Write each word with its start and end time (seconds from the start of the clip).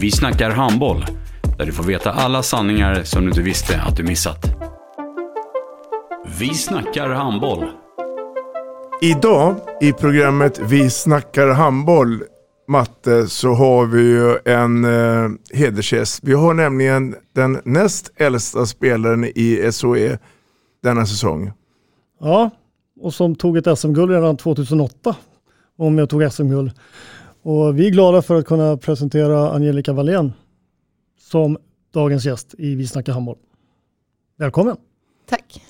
Vi 0.00 0.10
snackar 0.10 0.50
handboll, 0.50 1.04
där 1.58 1.66
du 1.66 1.72
får 1.72 1.84
veta 1.84 2.10
alla 2.10 2.42
sanningar 2.42 3.02
som 3.02 3.22
du 3.22 3.28
inte 3.28 3.42
visste 3.42 3.80
att 3.80 3.96
du 3.96 4.02
missat. 4.02 4.44
Vi 6.38 6.54
snackar 6.54 7.08
handboll. 7.08 7.64
Idag 9.02 9.56
i 9.80 9.92
programmet 9.92 10.58
Vi 10.58 10.90
snackar 10.90 11.48
handboll, 11.48 12.22
Matte, 12.68 13.26
så 13.26 13.48
har 13.48 13.86
vi 13.86 14.02
ju 14.02 14.38
en 14.44 14.84
eh, 14.84 15.30
hedersgäst. 15.52 16.20
Vi 16.22 16.32
har 16.32 16.54
nämligen 16.54 17.14
den 17.34 17.60
näst 17.64 18.12
äldsta 18.16 18.66
spelaren 18.66 19.24
i 19.24 19.70
SOE 19.72 20.18
denna 20.82 21.06
säsong. 21.06 21.52
Ja, 22.20 22.50
och 23.00 23.14
som 23.14 23.34
tog 23.34 23.56
ett 23.56 23.78
SM-guld 23.78 24.10
redan 24.10 24.36
2008. 24.36 25.16
Om 25.78 25.98
jag 25.98 26.10
tog 26.10 26.32
SM-guld. 26.32 26.72
Och 27.42 27.78
vi 27.78 27.86
är 27.86 27.90
glada 27.90 28.22
för 28.22 28.34
att 28.34 28.46
kunna 28.46 28.76
presentera 28.76 29.50
Angelica 29.50 29.92
Wallén 29.92 30.32
som 31.18 31.58
dagens 31.94 32.24
gäst 32.24 32.54
i 32.58 32.74
Vi 32.74 32.86
snackar 32.86 33.12
handboll. 33.12 33.38
Välkommen! 34.38 34.76
Tack. 35.28 35.62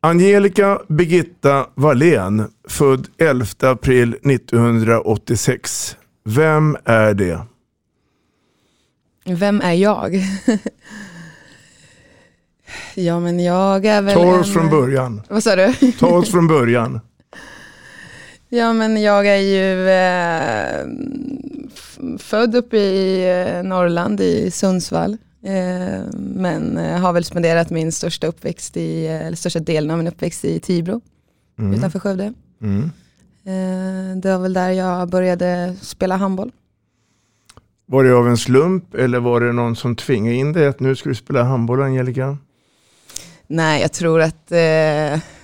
Angelica 0.00 0.82
Birgitta 0.88 1.66
Wallén, 1.74 2.50
född 2.68 3.06
11 3.18 3.46
april 3.60 4.14
1986. 4.14 5.96
Vem 6.24 6.76
är 6.84 7.14
det? 7.14 7.40
Vem 9.24 9.60
är 9.60 9.72
jag? 9.72 10.14
ja 12.94 13.20
men 13.20 13.44
jag 13.44 13.86
är 13.86 14.02
väl 14.02 14.14
Ta 14.14 14.38
oss 14.40 14.46
en... 14.46 14.52
från 14.52 14.70
början. 14.70 15.22
Vad 15.28 15.44
sa 15.44 15.56
du? 15.56 15.92
Ta 15.92 16.06
oss 16.06 16.30
från 16.30 16.48
början. 16.48 17.00
ja 18.48 18.72
men 18.72 19.02
jag 19.02 19.26
är 19.26 19.36
ju 19.36 19.88
eh, 19.88 20.86
född 22.18 22.54
uppe 22.54 22.76
i 22.76 23.30
eh, 23.46 23.62
Norrland 23.62 24.20
i 24.20 24.50
Sundsvall. 24.50 25.16
Eh, 25.42 26.02
men 26.18 26.78
eh, 26.78 26.98
har 27.00 27.12
väl 27.12 27.24
spenderat 27.24 27.70
min 27.70 27.92
största 27.92 28.26
uppväxt 28.26 28.76
i, 28.76 29.06
eh, 29.06 29.26
eller 29.26 29.36
största 29.36 29.58
delen 29.58 29.90
av 29.90 29.98
min 29.98 30.08
uppväxt 30.08 30.44
i 30.44 30.60
Tibro 30.60 31.00
Mm. 31.58 31.74
utanför 31.74 31.98
Skövde. 31.98 32.32
Mm. 32.62 32.90
Det 34.20 34.30
var 34.32 34.38
väl 34.38 34.52
där 34.52 34.70
jag 34.70 35.08
började 35.08 35.74
spela 35.80 36.16
handboll. 36.16 36.52
Var 37.86 38.04
det 38.04 38.12
av 38.14 38.28
en 38.28 38.36
slump 38.36 38.94
eller 38.94 39.20
var 39.20 39.40
det 39.40 39.52
någon 39.52 39.76
som 39.76 39.96
tvingade 39.96 40.36
in 40.36 40.52
dig 40.52 40.66
att 40.66 40.80
nu 40.80 40.96
ska 40.96 41.08
du 41.08 41.14
spela 41.14 41.42
handboll 41.42 41.82
Angelica? 41.82 42.38
Nej, 43.46 43.82
jag 43.82 43.92
tror 43.92 44.20
att 44.20 44.52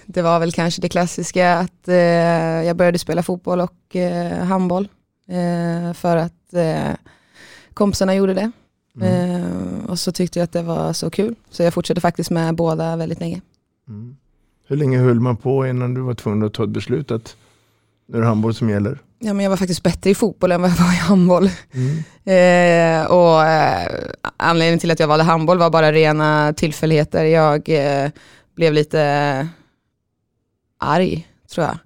det 0.07 0.23
var 0.23 0.41
väl 0.41 0.53
kanske 0.53 0.83
det 0.83 0.89
klassiska 0.89 1.55
att 1.59 1.89
eh, 1.89 1.97
jag 2.67 2.77
började 2.77 2.99
spela 2.99 3.23
fotboll 3.23 3.61
och 3.61 3.97
eh, 3.97 4.45
handboll. 4.45 4.89
Eh, 5.29 5.93
för 5.93 6.17
att 6.17 6.55
eh, 6.55 6.95
kompisarna 7.75 8.15
gjorde 8.15 8.35
det. 8.35 8.51
Eh, 9.01 9.85
och 9.89 9.99
så 9.99 10.13
tyckte 10.13 10.39
jag 10.39 10.45
att 10.45 10.53
det 10.53 10.63
var 10.63 10.93
så 10.93 11.11
kul. 11.11 11.35
Så 11.51 11.63
jag 11.63 11.75
fortsatte 11.75 12.01
faktiskt 12.01 12.31
med 12.31 12.55
båda 12.55 12.97
väldigt 12.97 13.21
länge. 13.21 13.41
Mm. 13.89 14.17
Hur 14.67 14.77
länge 14.77 14.99
höll 14.99 15.21
man 15.21 15.37
på 15.37 15.67
innan 15.67 15.95
du 15.95 16.01
var 16.01 16.15
tvungen 16.15 16.47
att 16.47 16.55
ta 16.55 16.65
ett 16.65 16.71
beslut 16.71 17.11
att 17.11 17.37
nu 18.07 18.17
är 18.17 18.21
det 18.21 18.27
handboll 18.27 18.55
som 18.55 18.71
gäller? 18.71 18.99
Ja, 19.19 19.33
men 19.33 19.45
jag 19.45 19.51
var 19.51 19.57
faktiskt 19.57 19.83
bättre 19.83 20.11
i 20.11 20.15
fotboll 20.15 20.53
än 20.53 20.63
vad 20.63 20.71
jag 20.71 20.77
var 20.77 20.93
i 20.93 20.97
handboll. 20.97 21.51
Mm. 21.73 21.97
Eh, 22.25 23.11
och 23.11 23.45
eh, 23.45 23.89
anledningen 24.37 24.79
till 24.79 24.91
att 24.91 25.01
jag 25.01 25.09
valde 25.09 25.25
handboll 25.25 25.59
var 25.59 25.71
bara 25.71 25.93
rena 25.93 26.53
tillfälligheter. 26.53 27.25
Jag 27.25 27.69
eh, 27.69 28.11
blev 28.55 28.73
lite 28.73 29.49
arg, 30.85 31.29
tror 31.55 31.67
jag, 31.67 31.79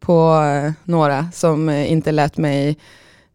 på 0.00 0.42
eh, 0.42 0.72
några 0.84 1.30
som 1.32 1.68
eh, 1.68 1.92
inte 1.92 2.12
lät 2.12 2.36
mig 2.36 2.78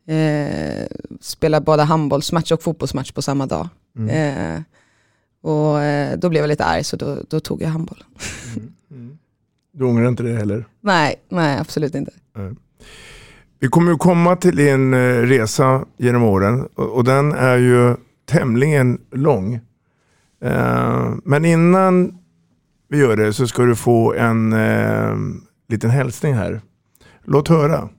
eh, 0.07 0.87
spela 1.21 1.61
både 1.61 1.83
handbollsmatch 1.83 2.51
och 2.51 2.63
fotbollsmatch 2.63 3.11
på 3.11 3.21
samma 3.21 3.45
dag. 3.45 3.69
Mm. 3.97 4.09
Eh, 4.09 4.61
och 5.41 5.81
eh, 5.81 6.17
då 6.17 6.29
blev 6.29 6.43
jag 6.43 6.47
lite 6.47 6.65
arg, 6.65 6.83
så 6.83 6.95
då, 6.95 7.17
då 7.29 7.39
tog 7.39 7.61
jag 7.61 7.69
handboll. 7.69 8.03
Du 9.73 9.85
ångrar 9.85 10.07
inte 10.07 10.23
det 10.23 10.37
heller? 10.37 10.65
nej, 10.81 11.15
nej, 11.29 11.57
absolut 11.59 11.95
inte. 11.95 12.11
Vi 13.59 13.67
kommer 13.67 13.91
ju 13.91 13.97
komma 13.97 14.35
till 14.35 14.59
eh, 14.59 14.77
resa 15.21 15.85
genom 15.97 16.23
åren 16.23 16.67
och, 16.75 16.89
och 16.95 17.03
den 17.03 17.31
är 17.31 17.57
ju 17.57 17.95
tämligen 18.25 18.99
lång. 19.11 19.59
Men 21.23 21.45
innan 21.45 22.20
vi 22.91 22.99
gör 22.99 23.15
det 23.15 23.33
så 23.33 23.47
ska 23.47 23.63
du 23.63 23.75
få 23.75 24.13
en 24.13 24.53
eh, 24.53 25.15
liten 25.69 25.89
hälsning 25.89 26.33
här. 26.33 26.61
Låt 27.25 27.47
höra. 27.47 27.89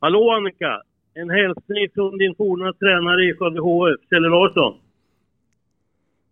Hallå 0.00 0.30
Annika! 0.30 0.82
En 1.14 1.30
hälsning 1.30 1.88
från 1.94 2.18
din 2.18 2.34
forna 2.34 2.72
tränare 2.72 3.22
i 3.24 3.34
Skövde 3.34 3.60
HF, 3.60 4.00
Kjelle 4.10 4.28
Larsson. 4.28 4.74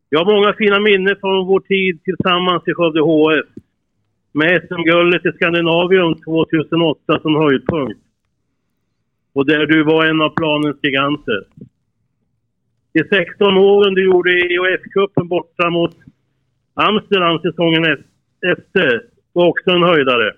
Jag 0.09 0.25
har 0.25 0.35
många 0.35 0.53
fina 0.59 0.79
minnen 0.81 1.17
från 1.21 1.47
vår 1.47 1.61
tid 1.61 2.05
tillsammans 2.05 2.63
i 2.67 2.75
Skövde 2.75 3.01
HF. 3.01 3.49
Med 4.33 4.63
SM-guldet 4.69 5.27
i 5.27 5.33
Skandinavium 5.37 6.15
2008 6.15 7.21
som 7.23 7.35
höjdpunkt. 7.35 8.01
Och 9.33 9.47
där 9.47 9.67
du 9.67 9.85
var 9.85 10.07
en 10.07 10.21
av 10.21 10.31
planens 10.31 10.77
giganter. 10.83 11.41
De 12.99 13.05
16 13.05 13.57
åren 13.57 13.95
du 13.95 14.05
gjorde 14.05 14.31
i 14.31 14.55
EOF-cupen 14.55 15.29
borta 15.29 15.71
mot 15.71 15.97
Amsterdam 16.75 17.39
säsongen 17.39 17.85
efter 18.53 19.05
var 19.33 19.47
också 19.47 19.71
en 19.71 19.83
höjdare. 19.83 20.35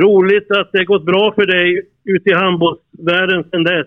Roligt 0.00 0.50
att 0.50 0.72
det 0.72 0.84
gått 0.84 1.04
bra 1.04 1.32
för 1.34 1.46
dig 1.46 1.88
ute 2.04 2.30
i 2.30 2.32
handbollsvärlden 2.32 3.44
sedan 3.44 3.64
dess. 3.64 3.86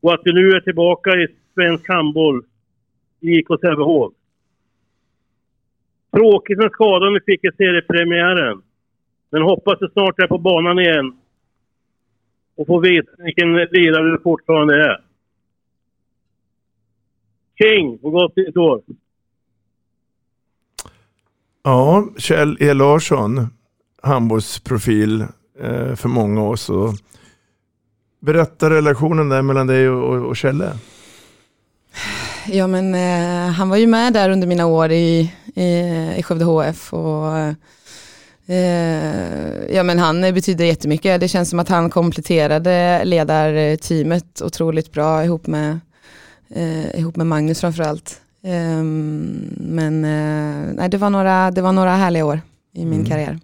Och 0.00 0.14
att 0.14 0.24
du 0.24 0.32
nu 0.32 0.48
är 0.48 0.60
tillbaka 0.60 1.10
i 1.10 1.26
svensk 1.54 1.88
handboll 1.88 2.44
i 3.20 3.38
IK 3.38 3.48
Sävehof. 3.60 4.12
Tråkigt 6.16 6.58
med 6.58 6.72
skadan 6.72 7.12
du 7.12 7.20
fick 7.20 7.44
i 7.44 7.50
seriepremiären. 7.56 8.62
Men 9.30 9.42
hoppas 9.42 9.78
du 9.78 9.88
snart 9.88 10.18
är 10.18 10.26
på 10.26 10.38
banan 10.38 10.78
igen. 10.78 11.16
Och 12.56 12.66
får 12.66 12.80
veta 12.80 13.10
vilken 13.18 13.54
lirare 13.56 14.10
du 14.10 14.18
fortfarande 14.22 14.74
är. 14.74 15.13
King 17.58 17.98
och 18.02 18.12
gott 18.12 18.36
nytt 18.36 18.56
år! 18.56 18.82
Ja, 21.62 22.08
Kjell 22.18 22.56
E 22.60 22.74
Larsson, 22.74 23.46
handbollsprofil 24.02 25.20
eh, 25.60 25.94
för 25.94 26.08
många 26.08 26.42
år 26.42 26.56
så 26.56 26.94
Berätta 28.24 28.70
relationen 28.70 29.28
där 29.28 29.42
mellan 29.42 29.66
dig 29.66 29.88
och, 29.88 30.14
och, 30.14 30.28
och 30.28 30.36
Kjelle. 30.36 30.72
Ja 32.46 32.66
men 32.66 32.94
eh, 32.94 33.52
han 33.52 33.68
var 33.68 33.76
ju 33.76 33.86
med 33.86 34.12
där 34.12 34.30
under 34.30 34.46
mina 34.46 34.66
år 34.66 34.92
i, 34.92 35.32
i, 35.54 35.68
i 36.16 36.22
Skövde 36.22 36.44
HF 36.44 36.92
och 36.92 37.36
eh, 38.54 39.74
ja 39.74 39.82
men 39.82 39.98
han 39.98 40.20
betyder 40.20 40.64
jättemycket. 40.64 41.20
Det 41.20 41.28
känns 41.28 41.50
som 41.50 41.58
att 41.58 41.68
han 41.68 41.90
kompletterade 41.90 43.04
ledarteamet 43.04 44.42
otroligt 44.42 44.92
bra 44.92 45.24
ihop 45.24 45.46
med, 45.46 45.80
eh, 46.54 47.00
ihop 47.00 47.16
med 47.16 47.26
Magnus 47.26 47.60
framförallt. 47.60 48.20
Eh, 48.42 48.82
men 49.56 50.04
eh, 50.04 50.74
nej, 50.74 50.88
det, 50.90 50.96
var 50.98 51.10
några, 51.10 51.50
det 51.50 51.62
var 51.62 51.72
några 51.72 51.90
härliga 51.90 52.24
år 52.26 52.40
i 52.72 52.84
min 52.84 52.92
Mm. 52.94 53.04
karriär. 53.06 53.38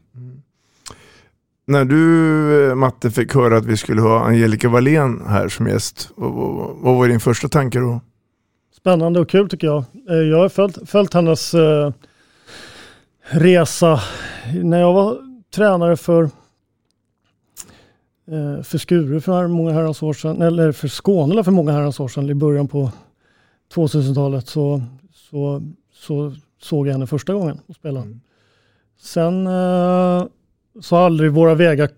när 1.66 1.84
du 1.84 2.68
eh, 2.70 2.74
Matte 2.74 3.10
fick 3.10 3.34
höra 3.34 3.56
att 3.56 3.64
vi 3.66 3.76
skulle 3.76 4.00
ha 4.00 4.24
Angelica 4.24 4.68
Wallén 4.68 5.22
här 5.28 5.48
som 5.48 5.66
gäst, 5.66 6.10
vad, 6.16 6.32
vad, 6.32 6.76
vad 6.76 6.96
var 6.96 7.08
din 7.08 7.20
första 7.20 7.48
tanke 7.48 7.78
då? 7.78 8.00
Spännande 8.76 9.20
och 9.20 9.28
kul 9.28 9.48
tycker 9.48 9.66
jag. 9.66 9.84
Eh, 10.10 10.16
Jag 10.16 10.38
har 10.38 10.48
följt, 10.48 10.78
följt 10.90 11.14
hennes 11.14 11.54
eh, 11.54 11.92
resa. 13.30 14.00
När 14.62 14.80
jag 14.80 14.92
var 14.92 15.18
tränare 15.54 15.96
för, 15.96 16.30
för 18.64 18.78
Skuru 18.78 19.20
för 19.20 19.46
många 19.46 19.72
herrans 19.72 20.02
år 20.02 20.12
sedan, 20.12 20.42
eller 20.42 20.72
för 20.72 20.88
Skåne 20.88 21.44
för 21.44 21.50
många 21.50 21.72
herrans 21.72 22.00
år 22.00 22.08
sedan, 22.08 22.30
i 22.30 22.34
början 22.34 22.68
på 22.68 22.90
2000-talet, 23.74 24.48
så, 24.48 24.82
så, 25.12 25.62
så 25.92 26.32
såg 26.62 26.86
jag 26.86 26.92
henne 26.92 27.06
första 27.06 27.32
gången 27.32 27.60
och 27.66 27.74
spela. 27.74 28.04
Sen 29.00 29.46
eh, 29.46 30.24
så 30.80 30.96
har 30.96 31.06
aldrig 31.06 31.32
våra 31.32 31.54
vägar 31.54 31.88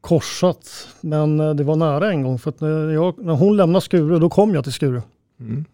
korsats, 0.00 0.88
men 1.00 1.40
eh, 1.40 1.54
det 1.54 1.64
var 1.64 1.76
nära 1.76 2.10
en 2.10 2.22
gång. 2.22 2.38
För 2.38 2.50
att 2.50 2.60
när, 2.60 2.90
jag, 2.90 3.24
när 3.24 3.34
hon 3.34 3.56
lämnade 3.56 3.84
Skuru, 3.84 4.18
då 4.18 4.30
kom 4.30 4.54
jag 4.54 4.64
till 4.64 4.72
Skuru. 4.72 5.00
Mm. 5.40 5.64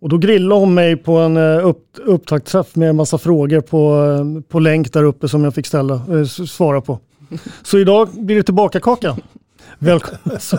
Och 0.00 0.08
då 0.08 0.18
grillade 0.18 0.60
hon 0.60 0.74
mig 0.74 0.96
på 0.96 1.16
en 1.18 1.36
eh, 1.36 1.66
upp, 1.66 1.84
upptaktsträff 2.04 2.76
med 2.76 2.88
en 2.88 2.96
massa 2.96 3.18
frågor 3.18 3.60
på, 3.60 4.04
eh, 4.04 4.42
på 4.48 4.58
länk 4.58 4.92
där 4.92 5.04
uppe 5.04 5.28
som 5.28 5.44
jag 5.44 5.54
fick 5.54 5.66
ställa, 5.66 5.94
eh, 5.94 6.24
svara 6.24 6.80
på. 6.80 6.98
Så 7.62 7.78
idag 7.78 8.08
blir 8.12 8.36
det 8.36 8.42
tillbaka 8.42 8.80
kaka. 8.80 9.16
Välkommen. 9.78 10.18
Så, 10.40 10.58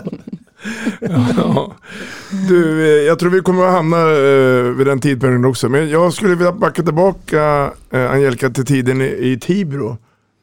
Ja. 1.36 1.72
Du, 2.48 2.84
eh, 2.84 3.06
jag 3.06 3.18
tror 3.18 3.30
vi 3.30 3.40
kommer 3.40 3.66
att 3.66 3.72
hamna 3.72 3.96
eh, 3.96 4.62
vid 4.62 4.86
den 4.86 5.00
tidpunkten 5.00 5.44
också. 5.44 5.68
Men 5.68 5.88
jag 5.90 6.12
skulle 6.12 6.34
vilja 6.34 6.52
backa 6.52 6.82
tillbaka 6.82 7.72
eh, 7.90 8.10
Angelica 8.10 8.50
till 8.50 8.66
tiden 8.66 9.00
i, 9.00 9.04
i 9.04 9.38
Tibro. 9.40 9.96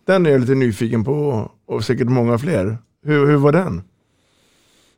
Den 0.07 0.25
är 0.25 0.29
jag 0.29 0.41
lite 0.41 0.55
nyfiken 0.55 1.03
på 1.03 1.49
och 1.67 1.83
säkert 1.83 2.07
många 2.07 2.37
fler. 2.37 2.77
Hur, 3.05 3.27
hur 3.27 3.37
var 3.37 3.51
den? 3.51 3.81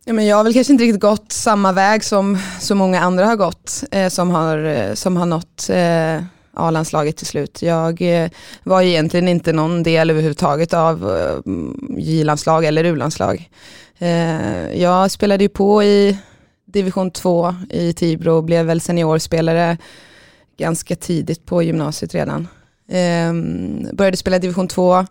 Ja, 0.06 0.13
men 0.13 0.25
jag 0.25 0.38
har 0.38 0.44
väl 0.44 0.54
kanske 0.54 0.74
inte 0.74 0.83
riktigt 0.83 1.01
gått 1.01 1.31
samma 1.31 1.72
väg 1.72 2.04
som 2.04 2.38
så 2.60 2.75
många 2.75 3.01
andra 3.01 3.25
har 3.25 3.36
gått 3.36 3.83
eh, 3.92 4.10
som, 4.10 4.30
har, 4.30 4.95
som 4.95 5.18
har 5.18 5.25
nått 5.25 5.69
eh, 5.69 6.24
A-landslaget 6.59 7.17
till 7.17 7.27
slut. 7.27 7.61
Jag 7.61 8.01
eh, 8.01 8.29
var 8.63 8.81
ju 8.81 8.89
egentligen 8.89 9.27
inte 9.27 9.53
någon 9.53 9.83
del 9.83 10.09
överhuvudtaget 10.09 10.73
av 10.73 11.17
eh, 11.17 11.53
J-landslag 11.97 12.65
eller 12.65 12.83
U-landslag. 12.83 13.50
Eh, 13.97 14.81
jag 14.81 15.11
spelade 15.11 15.44
ju 15.44 15.50
på 15.50 15.83
i 15.83 16.17
division 16.65 17.11
2 17.11 17.56
i 17.69 17.94
Tibro 17.94 18.31
och 18.31 18.44
blev 18.44 18.65
väl 18.65 18.81
seniorspelare 18.81 19.77
ganska 20.57 20.95
tidigt 20.95 21.45
på 21.45 21.63
gymnasiet 21.63 22.15
redan. 22.15 22.47
Eh, 22.89 23.33
började 23.94 24.17
spela 24.17 24.39
division 24.39 24.67
2 24.67 25.05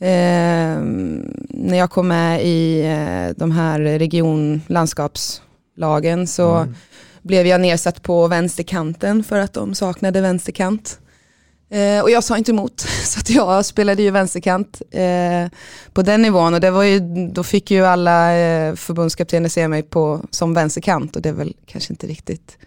Eh, 0.00 0.78
när 1.48 1.78
jag 1.78 1.90
kom 1.90 2.08
med 2.08 2.44
i 2.44 2.80
eh, 2.80 3.28
de 3.36 3.50
här 3.50 3.80
regionlandskapslagen 3.80 6.26
så 6.26 6.54
mm 6.54 6.74
blev 7.28 7.46
jag 7.46 7.60
nedsatt 7.60 8.02
på 8.02 8.28
vänsterkanten 8.28 9.24
för 9.24 9.38
att 9.38 9.52
de 9.52 9.74
saknade 9.74 10.20
vänsterkant. 10.20 11.00
Eh, 11.70 12.02
och 12.02 12.10
jag 12.10 12.24
sa 12.24 12.38
inte 12.38 12.50
emot, 12.50 12.80
så 13.04 13.20
att 13.20 13.30
jag 13.30 13.64
spelade 13.64 14.02
ju 14.02 14.10
vänsterkant 14.10 14.82
eh, 14.90 15.58
på 15.92 16.02
den 16.02 16.22
nivån 16.22 16.54
och 16.54 16.60
det 16.60 16.70
var 16.70 16.82
ju, 16.82 17.00
då 17.32 17.42
fick 17.42 17.70
ju 17.70 17.84
alla 17.84 18.36
eh, 18.36 18.74
förbundskaptener 18.74 19.48
se 19.48 19.68
mig 19.68 19.82
på, 19.82 20.20
som 20.30 20.54
vänsterkant 20.54 21.16
och 21.16 21.22
det 21.22 21.28
är 21.28 21.32
väl 21.32 21.56
kanske 21.66 21.92
inte 21.92 22.06
riktigt 22.06 22.58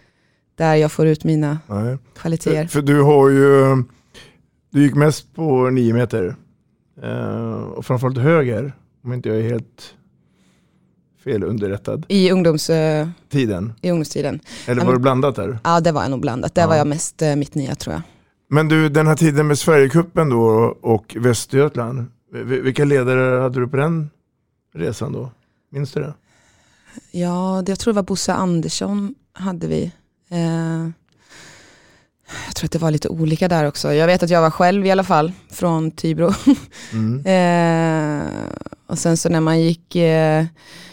där 0.54 0.74
jag 0.74 0.92
får 0.92 1.06
ut 1.06 1.24
mina 1.24 1.58
Nej. 1.66 1.98
kvaliteter. 2.16 2.62
För, 2.64 2.68
för 2.68 2.82
du 2.82 3.02
har 3.02 3.28
ju, 3.28 3.82
du 4.70 4.82
gick 4.82 4.94
mest 4.94 5.34
på 5.34 5.70
nio 5.70 5.92
meter. 5.92 6.36
Eh, 7.02 7.62
och 7.62 7.86
framförallt 7.86 8.18
höger, 8.18 8.72
om 9.04 9.12
inte 9.12 9.28
jag 9.28 9.38
är 9.38 9.50
helt 9.50 9.94
fel 11.24 11.42
underrättad. 11.44 12.06
I, 12.08 12.30
ungdoms, 12.30 12.70
eh, 12.70 13.08
Tiden. 13.30 13.72
I 13.82 13.90
ungdomstiden. 13.90 14.40
Eller 14.66 14.84
var 14.84 14.92
men- 14.92 15.02
blandat 15.02 15.36
där? 15.36 15.58
Ja 15.64 15.80
det 15.80 15.92
var 15.92 16.08
nog 16.08 16.20
blandat, 16.20 16.54
där 16.54 16.62
Ja. 16.62 16.68
var 16.68 16.76
jag 16.76 16.86
mest 16.86 17.22
eh, 17.22 17.36
mitt 17.36 17.54
nia 17.54 17.74
tror 17.74 17.92
jag. 17.94 18.02
Men 18.48 18.68
du, 18.68 18.88
den 18.88 19.06
här 19.06 19.16
tiden 19.16 19.46
med 19.46 19.58
Sverigecupen 19.58 20.28
då 20.30 20.76
och 20.82 21.16
Västergötland. 21.20 22.06
vi- 22.32 22.60
Vilka 22.60 22.84
ledare 22.84 23.40
hade 23.40 23.60
du 23.60 23.68
på 23.68 23.76
den 23.76 24.10
resan 24.74 25.12
då? 25.12 25.30
Minns 25.70 25.92
du 25.92 26.00
det? 26.00 26.14
Ja, 27.10 27.62
det, 27.66 27.72
jag 27.72 27.78
tror 27.78 27.92
det 27.92 27.96
var 27.96 28.02
Bosse 28.02 28.32
Andersson 28.34 29.14
hade 29.32 29.66
vi. 29.66 29.92
Eh, 30.30 30.88
jag 32.46 32.54
tror 32.56 32.64
att 32.66 32.72
det 32.72 32.78
var 32.78 32.90
lite 32.90 33.08
olika 33.08 33.48
där 33.48 33.64
också. 33.68 33.92
Jag 33.94 34.06
vet 34.06 34.22
att 34.22 34.30
jag 34.30 34.40
var 34.40 34.50
själv 34.50 34.86
i 34.86 34.90
alla 34.90 35.04
fall 35.04 35.32
från 35.50 35.90
Tibro. 35.90 36.32
Mm. 36.92 37.18
eh, 37.26 38.28
och 38.92 38.98
sen 38.98 39.16
så 39.16 39.28
när 39.28 39.40
man 39.40 39.60
gick, 39.60 39.96
eh, 39.96 40.44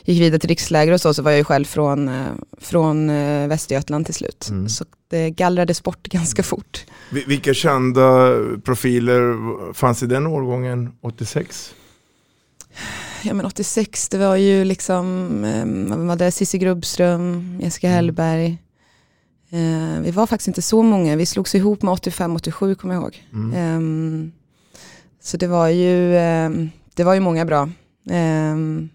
gick 0.05 0.21
vidare 0.21 0.39
till 0.39 0.49
riksläger 0.49 0.91
och 0.93 1.01
så, 1.01 1.13
så 1.13 1.21
var 1.21 1.31
jag 1.31 1.37
ju 1.37 1.43
själv 1.43 1.65
från, 1.65 2.07
eh, 2.07 2.25
från 2.57 3.09
eh, 3.09 3.47
Västergötland 3.47 4.05
till 4.05 4.15
slut. 4.15 4.47
Mm. 4.49 4.69
Så 4.69 4.85
det 5.09 5.29
gallrades 5.29 5.83
bort 5.83 6.07
ganska 6.09 6.43
fort. 6.43 6.85
Vi- 7.11 7.23
Vilka 7.27 7.53
kända 7.53 8.29
profiler 8.65 9.73
fanns 9.73 10.03
i 10.03 10.05
den 10.05 10.27
årgången, 10.27 10.91
86? 11.01 11.73
Ja 13.23 13.33
men 13.33 13.45
86, 13.45 14.09
det 14.09 14.17
var 14.17 14.35
ju 14.35 14.63
liksom, 14.63 15.29
eh, 15.43 15.97
var 16.07 16.15
det, 16.15 16.31
Cissi 16.31 16.57
Grubbström, 16.57 17.59
Jessica 17.63 17.89
Hellberg. 17.89 18.57
Eh, 19.51 20.01
vi 20.01 20.11
var 20.11 20.27
faktiskt 20.27 20.47
inte 20.47 20.61
så 20.61 20.83
många, 20.83 21.15
vi 21.15 21.25
slogs 21.25 21.55
ihop 21.55 21.81
med 21.81 21.91
85-87 21.93 22.75
kommer 22.75 22.93
jag 22.93 23.03
ihåg. 23.03 23.23
Mm. 23.33 23.53
Ehm, 23.55 24.31
så 25.21 25.37
det 25.37 25.47
var 25.47 25.67
ju, 25.67 26.17
ehm, 26.17 26.69
det 26.93 27.03
var 27.03 27.13
ju 27.13 27.19
många 27.19 27.45
bra. 27.45 27.69
Ehm, 28.09 28.89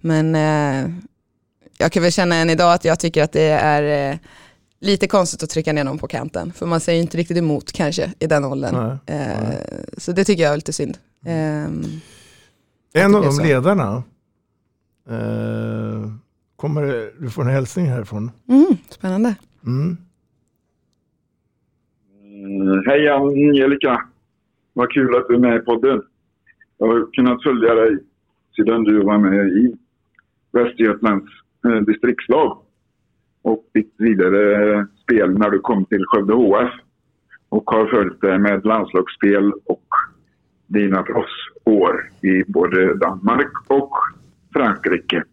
men 0.00 0.34
eh, 0.34 0.90
jag 1.78 1.92
kan 1.92 2.02
väl 2.02 2.12
känna 2.12 2.34
än 2.36 2.50
idag 2.50 2.72
att 2.74 2.84
jag 2.84 3.00
tycker 3.00 3.22
att 3.24 3.32
det 3.32 3.42
är 3.50 4.12
eh, 4.12 4.18
lite 4.80 5.06
konstigt 5.08 5.42
att 5.42 5.50
trycka 5.50 5.72
ner 5.72 5.84
någon 5.84 5.98
på 5.98 6.08
kanten. 6.08 6.52
För 6.52 6.66
man 6.66 6.80
säger 6.80 7.02
inte 7.02 7.16
riktigt 7.18 7.36
emot 7.38 7.72
kanske 7.72 8.12
i 8.18 8.26
den 8.26 8.44
åldern. 8.44 8.98
Nej, 9.06 9.18
Eh, 9.20 9.58
Så 9.96 10.12
det 10.12 10.24
tycker 10.24 10.42
jag 10.42 10.52
är 10.52 10.56
lite 10.56 10.72
synd. 10.72 10.98
Ehm, 11.24 11.82
En 12.94 13.14
av 13.14 13.22
de 13.22 13.32
så. 13.32 13.42
ledarna 13.42 14.02
eh, 15.10 16.10
kommer 16.56 16.82
du 17.22 17.30
får 17.30 17.42
en 17.42 17.48
hälsning 17.54 17.86
härifrån. 17.86 18.30
mm, 18.48 18.76
spännande. 18.88 19.34
Mm. 19.66 19.96
Mm, 22.24 22.82
Hej 22.86 23.08
Angelica. 23.08 24.02
Vad 24.72 24.90
kul 24.92 25.16
att 25.16 25.28
du 25.28 25.34
är 25.34 25.38
med 25.38 25.56
i 25.56 25.58
podden. 25.58 26.02
Jag 26.78 26.86
har 26.86 27.12
kunnat 27.12 27.42
följa 27.42 27.74
dig 27.74 27.98
sedan 28.56 28.84
du 28.84 29.02
var 29.02 29.18
med 29.18 29.46
i 29.48 29.74
Västergötlands 30.52 31.30
eh, 31.64 31.80
distriktslag 31.80 32.58
och 33.42 33.64
ditt 33.74 33.94
vidare 33.98 34.74
eh, 34.74 34.84
spel 35.02 35.38
när 35.38 35.50
du 35.50 35.58
kom 35.58 35.84
till 35.84 36.04
Skövde 36.06 36.34
HF. 36.34 36.72
Och 37.48 37.70
har 37.70 37.86
följt 37.86 38.20
dig 38.20 38.38
med 38.38 38.64
landslagsspel 38.64 39.52
och 39.52 39.86
dina 40.66 41.02
proffsår 41.02 42.10
i 42.22 42.44
både 42.52 42.94
Danmark 42.94 43.70
och 43.70 43.90
Frankrike. 44.52 45.24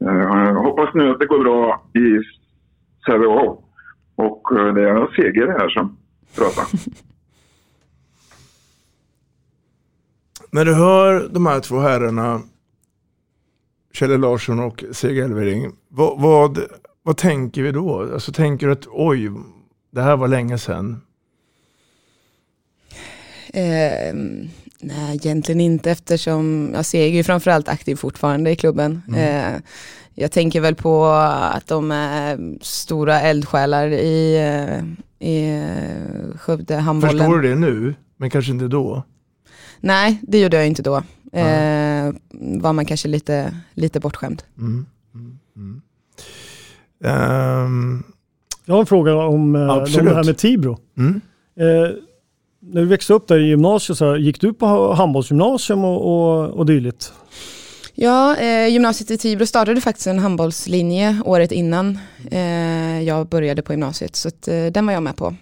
Eh, 0.00 0.16
jag 0.16 0.54
hoppas 0.54 0.94
nu 0.94 1.10
att 1.10 1.18
det 1.18 1.26
går 1.26 1.38
bra 1.38 1.82
i 1.94 2.20
Sävehof. 3.06 3.58
Och 4.14 4.58
eh, 4.58 4.74
det 4.74 4.88
är 4.88 5.14
Seger 5.16 5.46
här 5.46 5.68
som 5.68 5.96
pratar. 6.36 6.64
När 10.52 10.64
du 10.64 10.74
hör 10.74 11.28
de 11.28 11.46
här 11.46 11.60
två 11.60 11.78
herrarna, 11.78 12.42
Kjell 13.92 14.20
Larsson 14.20 14.60
och 14.60 14.84
Seger 14.92 15.24
Elvering, 15.24 15.72
vad, 15.88 16.20
vad, 16.20 16.58
vad 17.02 17.16
tänker 17.16 17.62
vi 17.62 17.72
då? 17.72 18.12
Alltså 18.12 18.32
tänker 18.32 18.66
du 18.66 18.72
att 18.72 18.86
oj, 18.90 19.30
det 19.90 20.02
här 20.02 20.16
var 20.16 20.28
länge 20.28 20.58
sedan. 20.58 21.00
Eh, 23.52 24.14
nej, 24.80 25.16
egentligen 25.16 25.60
inte 25.60 25.90
eftersom 25.90 26.70
jag 26.74 26.84
ser 26.84 27.06
ju 27.06 27.22
framförallt 27.22 27.68
aktiv 27.68 27.96
fortfarande 27.96 28.50
i 28.50 28.56
klubben. 28.56 29.02
Mm. 29.08 29.54
Eh, 29.54 29.60
jag 30.14 30.32
tänker 30.32 30.60
väl 30.60 30.74
på 30.74 31.04
att 31.04 31.66
de 31.66 31.90
är 31.90 32.58
stora 32.60 33.20
eldsjälar 33.20 33.88
i, 33.88 34.36
i 35.18 35.62
Skövde 36.38 36.76
handbollen. 36.76 37.18
Förstår 37.18 37.38
du 37.38 37.48
det 37.48 37.54
nu, 37.54 37.94
men 38.16 38.30
kanske 38.30 38.52
inte 38.52 38.68
då? 38.68 39.02
Nej, 39.80 40.20
det 40.22 40.40
gjorde 40.40 40.56
jag 40.56 40.66
inte 40.66 40.82
då. 40.82 40.96
Eh, 41.32 42.12
var 42.60 42.72
man 42.72 42.86
kanske 42.86 43.08
lite, 43.08 43.54
lite 43.74 44.00
bortskämd. 44.00 44.42
Mm. 44.58 44.86
Mm. 45.14 45.38
Mm. 45.56 45.82
Ehm, 47.04 48.02
Jag 48.64 48.74
har 48.74 48.80
en 48.80 48.86
fråga 48.86 49.14
om 49.14 49.56
eh, 49.56 49.60
det 49.84 50.14
här 50.14 50.24
med 50.24 50.36
Tibro. 50.38 50.78
Mm. 50.98 51.20
Eh, 51.60 51.90
när 52.62 52.80
du 52.80 52.86
växte 52.86 53.12
upp 53.14 53.28
där 53.28 53.38
i 53.38 53.48
gymnasiet, 53.48 53.98
så 53.98 54.04
här, 54.10 54.16
gick 54.16 54.40
du 54.40 54.52
på 54.52 54.94
handbollsgymnasium 54.94 55.84
och, 55.84 56.00
och, 56.06 56.48
och 56.50 56.66
dylikt? 56.66 57.12
Ja, 57.94 58.36
eh, 58.36 58.68
gymnasiet 58.68 59.10
i 59.10 59.18
Tibro 59.18 59.46
startade 59.46 59.80
faktiskt 59.80 60.06
en 60.06 60.18
handbollslinje 60.18 61.22
året 61.24 61.52
innan 61.52 61.98
eh, 62.30 63.02
jag 63.02 63.26
började 63.28 63.62
på 63.62 63.72
gymnasiet. 63.72 64.16
Så 64.16 64.28
att, 64.28 64.48
eh, 64.48 64.66
den 64.66 64.86
var 64.86 64.92
jag 64.92 65.02
med 65.02 65.16
på. 65.16 65.34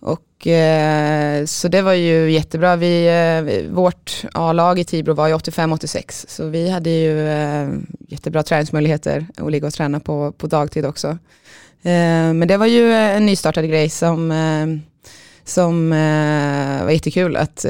Och, 0.00 0.46
eh, 0.46 1.44
så 1.44 1.68
det 1.68 1.82
var 1.82 1.92
ju 1.92 2.30
jättebra. 2.30 2.76
Vi, 2.76 3.06
eh, 3.06 3.72
vårt 3.74 4.24
A-lag 4.34 4.78
i 4.78 4.84
Tibro 4.84 5.14
var 5.14 5.28
ju 5.28 5.34
85-86 5.34 6.26
så 6.28 6.48
vi 6.48 6.70
hade 6.70 6.90
ju 6.90 7.28
eh, 7.28 7.68
jättebra 8.08 8.42
träningsmöjligheter 8.42 9.26
att 9.36 9.50
ligga 9.50 9.66
och 9.66 9.72
träna 9.72 10.00
på, 10.00 10.32
på 10.32 10.46
dagtid 10.46 10.86
också. 10.86 11.18
Men 11.82 12.48
det 12.48 12.56
var 12.56 12.66
ju 12.66 12.92
en 12.92 13.26
nystartad 13.26 13.68
grej 13.68 13.88
som, 13.90 14.32
som 15.44 15.90
var 16.82 16.90
jättekul 16.90 17.36
att, 17.36 17.66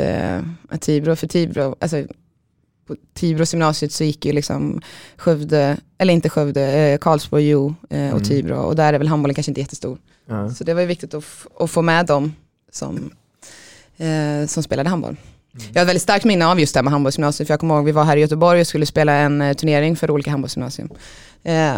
att 0.69 0.81
Tibro, 0.81 1.17
för 1.17 1.27
Tibro, 1.27 1.77
alltså 1.81 2.05
på 2.87 2.97
Tibros 3.15 3.55
gymnasiet 3.55 3.93
så 3.93 4.05
gick 4.05 4.25
ju 4.25 4.33
liksom 4.33 4.81
Skövde, 5.17 5.77
eller 5.99 6.15
inte 6.15 6.29
Skövde, 6.29 6.63
eh, 6.63 6.99
Karlsborg, 6.99 7.49
Jo 7.49 7.75
eh, 7.91 8.07
och 8.07 8.21
Mm. 8.21 8.25
Tibro 8.25 8.57
och 8.57 8.77
där 8.77 8.93
är 8.93 8.99
väl 8.99 9.09
handbollen 9.09 9.35
kanske 9.35 9.51
inte 9.51 9.61
jättestor. 9.61 9.99
Ja. 10.27 10.51
Så 10.51 10.65
det 10.65 10.75
var 10.75 10.81
ju 10.81 10.87
viktigt 10.87 11.15
att, 11.15 11.25
att 11.59 11.71
få 11.71 11.83
med 11.83 12.07
dem 12.07 12.35
som, 12.73 13.11
eh, 13.97 14.47
som 14.47 14.63
spelade 14.63 14.89
handboll. 14.89 15.17
Jag 15.73 15.81
har 15.81 15.83
ett 15.83 15.89
väldigt 15.89 16.03
starkt 16.03 16.25
minne 16.25 16.47
av 16.47 16.61
just 16.61 16.75
det 16.75 16.79
här 16.79 16.83
med 16.83 16.93
handbollsgymnasiet, 16.93 17.47
för 17.47 17.53
jag 17.53 17.61
kommer 17.61 17.75
ihåg 17.75 17.85
vi 17.85 17.93
var 17.93 18.05
här 18.05 18.17
i 18.17 18.21
Göteborg 18.21 18.61
och 18.61 18.67
skulle 18.67 18.87
spela 18.87 19.13
en 19.13 19.43
eh, 19.43 19.53
turnering 19.53 19.97
för 19.97 20.11
olika 20.11 20.31
handbollsgymnasium. 20.31 20.91
Eh, 21.43 21.77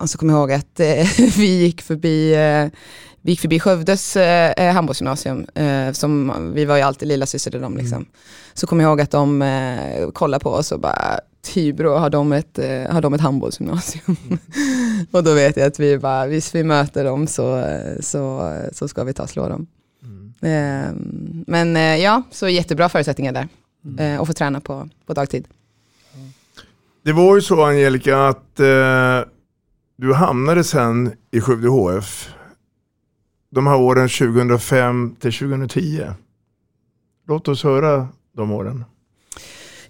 och 0.00 0.10
så 0.10 0.18
kommer 0.18 0.32
jag 0.32 0.40
ihåg 0.40 0.52
att 0.52 0.80
eh, 0.80 1.06
vi 1.36 1.46
gick 1.46 1.82
förbi 1.82 2.34
eh, 2.34 2.78
vi 3.24 3.30
gick 3.30 3.40
förbi 3.40 3.60
Skövdes 3.60 4.16
eh, 4.16 4.72
handbollsgymnasium, 4.74 5.46
eh, 5.54 5.92
som, 5.92 6.52
vi 6.54 6.64
var 6.64 6.76
ju 6.76 6.82
alltid 6.82 7.08
lilla 7.08 7.26
syster 7.26 7.50
till 7.50 7.60
dem. 7.60 7.76
Liksom. 7.76 8.06
Så 8.54 8.66
kommer 8.66 8.84
jag 8.84 8.90
ihåg 8.90 9.00
att 9.00 9.10
de 9.10 9.42
eh, 9.42 10.10
kollade 10.10 10.42
på 10.42 10.50
oss 10.50 10.72
och 10.72 10.80
bara, 10.80 11.20
Tibro, 11.42 11.90
har 11.90 12.10
de 12.10 12.32
ett, 12.32 12.58
eh, 12.58 12.90
har 12.90 13.00
de 13.00 13.14
ett 13.14 13.20
handbollsgymnasium? 13.20 14.16
och 15.10 15.24
då 15.24 15.34
vet 15.34 15.56
jag 15.56 15.66
att 15.66 15.80
vi 15.80 15.98
bara, 15.98 16.26
hvis 16.26 16.54
vi 16.54 16.64
möter 16.64 17.04
dem 17.04 17.26
så, 17.26 17.64
så, 18.00 18.56
så 18.72 18.88
ska 18.88 19.04
vi 19.04 19.12
ta 19.12 19.22
och 19.22 19.30
slå 19.30 19.48
dem. 19.48 19.66
Eh, 20.42 20.92
men 21.46 21.76
eh, 21.76 21.96
ja, 21.96 22.22
så 22.30 22.48
jättebra 22.48 22.88
förutsättningar 22.88 23.32
där. 23.32 23.48
Eh, 23.98 24.20
och 24.20 24.26
få 24.26 24.32
träna 24.32 24.60
på, 24.60 24.88
på 25.06 25.14
dagtid. 25.14 25.48
Det 27.04 27.12
var 27.12 27.34
ju 27.34 27.40
så 27.40 27.64
Angelica 27.64 28.28
att 28.28 28.60
eh, 28.60 29.20
du 29.96 30.14
hamnade 30.14 30.64
sen 30.64 31.12
i 31.30 31.40
Skövde 31.40 31.68
HF 31.68 32.28
de 33.50 33.66
här 33.66 33.76
åren 33.76 34.08
2005 34.08 35.16
till 35.20 35.32
2010. 35.32 36.06
Låt 37.28 37.48
oss 37.48 37.64
höra 37.64 38.08
de 38.36 38.52
åren. 38.52 38.84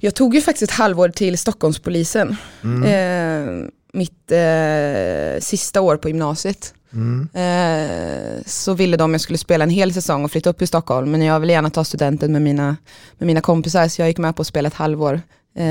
Jag 0.05 0.15
tog 0.15 0.35
ju 0.35 0.41
faktiskt 0.41 0.63
ett 0.63 0.79
halvår 0.79 1.09
till 1.09 1.39
Stockholmspolisen. 1.39 2.37
Mm. 2.65 2.83
Eh, 2.85 3.69
mitt 3.93 4.33
eh, 4.33 5.41
sista 5.41 5.81
år 5.81 5.97
på 5.97 6.09
gymnasiet. 6.09 6.75
Mm. 6.93 7.29
Eh, 7.35 8.43
så 8.47 8.75
ville 8.75 8.97
de 8.97 9.11
att 9.11 9.15
jag 9.15 9.21
skulle 9.21 9.39
spela 9.39 9.65
en 9.65 9.71
hel 9.71 9.95
säsong 9.95 10.25
och 10.25 10.31
flytta 10.31 10.51
upp 10.51 10.59
till 10.59 10.69
Stockholm. 10.69 11.11
Men 11.11 11.23
jag 11.23 11.41
ville 11.41 11.53
gärna 11.53 11.71
ta 11.71 11.85
studenten 11.85 12.33
med 12.33 12.43
mina, 12.43 12.77
med 13.19 13.27
mina 13.27 13.41
kompisar 13.41 13.89
så 13.89 14.03
jag 14.03 14.09
gick 14.09 14.19
med 14.19 14.37
på 14.37 14.43
att 14.43 14.47
spela 14.47 14.67
ett 14.67 14.75
halvår 14.75 15.15
eh, 15.55 15.63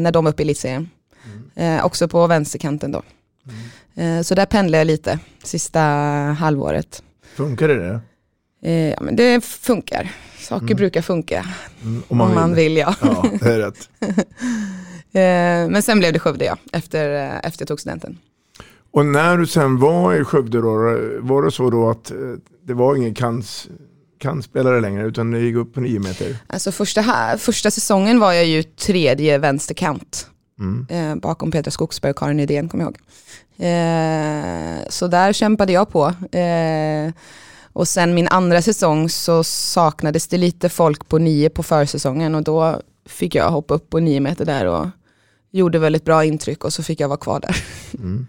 när 0.00 0.12
de 0.12 0.24
var 0.24 0.32
uppe 0.32 0.42
i 0.42 0.44
elitserien. 0.44 0.90
Eh, 1.54 1.84
också 1.84 2.08
på 2.08 2.26
vänsterkanten 2.26 2.92
då. 2.92 3.02
Eh, 4.02 4.22
så 4.22 4.34
där 4.34 4.46
pendlade 4.46 4.80
jag 4.80 4.86
lite 4.86 5.18
sista 5.44 5.80
halvåret. 6.38 7.02
Funkade 7.34 7.74
det? 7.74 8.00
Eh, 8.62 8.72
ja, 8.90 8.98
men 9.00 9.16
det 9.16 9.44
funkar. 9.44 10.10
Saker 10.38 10.64
Mm. 10.66 10.76
brukar 10.76 11.02
funka. 11.02 11.46
Mm, 11.82 12.02
Om 12.08 12.18
man, 12.18 12.54
vill. 12.54 12.76
ja. 12.76 12.94
Ja, 13.02 13.24
det 13.40 13.52
är 13.54 13.58
rätt. 13.58 13.88
eh, 15.12 15.70
men 15.72 15.82
sen 15.82 15.98
blev 15.98 16.12
det 16.12 16.18
Skövde 16.18 16.44
ja, 16.44 16.56
efter, 16.72 17.14
eh, 17.24 17.36
efter 17.42 17.62
jag 17.62 17.68
tog 17.68 17.80
studenten. 17.80 18.18
Och 18.92 19.06
när 19.06 19.36
du 19.36 19.46
sen 19.46 19.78
var 19.78 20.14
i 20.20 20.24
Skövde 20.24 20.60
då, 20.60 20.98
var 21.20 21.42
det 21.42 21.50
så 21.50 21.70
då 21.70 21.90
att 21.90 22.10
eh, 22.10 22.16
det 22.66 22.74
var 22.74 22.96
ingen 22.96 23.14
kans, 23.14 23.68
kantspelare 24.18 24.80
längre 24.80 25.06
utan 25.06 25.30
det 25.30 25.40
gick 25.40 25.56
upp 25.56 25.74
på 25.74 25.80
nio 25.80 25.98
meter? 26.00 26.36
Alltså 26.46 26.72
första, 26.72 27.00
här, 27.00 27.36
första 27.36 27.70
säsongen 27.70 28.20
var 28.20 28.32
jag 28.32 28.44
ju 28.46 28.62
tredje 28.62 29.38
vänsterkant. 29.38 30.26
Mm. 30.58 30.86
Eh, 30.90 31.16
bakom 31.16 31.50
Petra 31.50 31.70
Skogsberg 31.70 32.10
och 32.10 32.18
Karin 32.18 32.36
Nydén 32.36 32.68
kommer 32.68 32.84
jag 32.84 32.90
ihåg. 32.90 33.00
Eh, 33.58 34.88
så 34.88 35.06
där 35.06 35.32
kämpade 35.32 35.72
jag 35.72 35.88
på. 35.88 36.06
Eh, 36.36 37.12
och 37.72 37.88
sen 37.88 38.14
min 38.14 38.28
andra 38.28 38.62
säsong 38.62 39.08
så 39.08 39.44
saknades 39.44 40.28
det 40.28 40.38
lite 40.38 40.68
folk 40.68 41.08
på 41.08 41.18
nio 41.18 41.50
på 41.50 41.62
försäsongen 41.62 42.34
och 42.34 42.42
då 42.42 42.80
fick 43.06 43.34
jag 43.34 43.50
hoppa 43.50 43.74
upp 43.74 43.90
på 43.90 44.00
nio 44.00 44.20
meter 44.20 44.44
där 44.44 44.66
och 44.66 44.86
gjorde 45.50 45.78
väldigt 45.78 46.04
bra 46.04 46.24
intryck 46.24 46.64
och 46.64 46.72
så 46.72 46.82
fick 46.82 47.00
jag 47.00 47.08
vara 47.08 47.18
kvar 47.18 47.40
där. 47.40 47.56
Mm. 47.94 48.26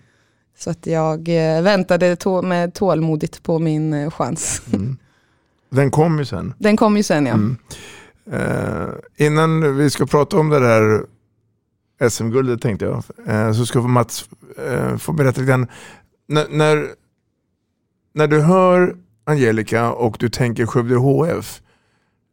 Så 0.57 0.69
att 0.69 0.87
jag 0.87 1.29
eh, 1.29 1.61
väntade 1.61 2.15
tå- 2.15 2.41
med 2.41 2.73
tålmodigt 2.73 3.43
på 3.43 3.59
min 3.59 3.93
eh, 3.93 4.11
chans. 4.11 4.61
Mm. 4.73 4.97
Den 5.69 5.91
kom 5.91 6.19
ju 6.19 6.25
sen. 6.25 6.53
Den 6.57 6.77
kom 6.77 6.97
ju 6.97 7.03
sen 7.03 7.25
ja. 7.25 7.33
Mm. 7.33 7.57
Eh, 8.31 8.89
innan 9.27 9.77
vi 9.77 9.89
ska 9.89 10.05
prata 10.05 10.37
om 10.37 10.49
det 10.49 10.59
där 10.59 11.05
SM-guldet 12.09 12.61
tänkte 12.61 12.85
jag, 12.85 13.03
eh, 13.27 13.53
så 13.53 13.65
ska 13.65 13.81
Mats 13.81 14.29
eh, 14.67 14.97
få 14.97 15.11
berätta 15.13 15.41
lite 15.41 15.49
grann. 15.49 15.67
När, 16.27 16.47
när, 16.49 16.87
när 18.13 18.27
du 18.27 18.41
hör 18.41 18.95
Angelica 19.23 19.91
och 19.91 20.17
du 20.19 20.29
tänker 20.29 20.65
Skövde 20.65 20.95
HF, 20.95 21.61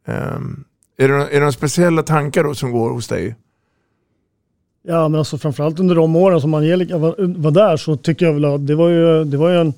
Um, 0.07 0.15
ehm, 0.15 0.63
är, 0.97 1.07
det, 1.07 1.13
är 1.13 1.33
det 1.33 1.39
några 1.39 1.51
speciella 1.51 2.03
tankar 2.03 2.43
då 2.43 2.55
som 2.55 2.71
går 2.71 2.89
hos 2.89 3.07
dig? 3.07 3.35
Ja, 4.83 5.07
men 5.07 5.19
alltså 5.19 5.37
framförallt 5.37 5.79
under 5.79 5.95
de 5.95 6.15
åren 6.15 6.41
som 6.41 6.53
Angelica 6.53 6.97
var, 6.97 7.15
var 7.37 7.51
där 7.51 7.77
så 7.77 7.95
tycker 7.95 8.25
jag 8.25 8.33
väl 8.33 8.45
att 8.45 8.67
det 8.67 8.75
var 8.75 8.89
ju, 8.89 9.23
det 9.23 9.37
var 9.37 9.49
ju 9.49 9.61
en 9.61 9.73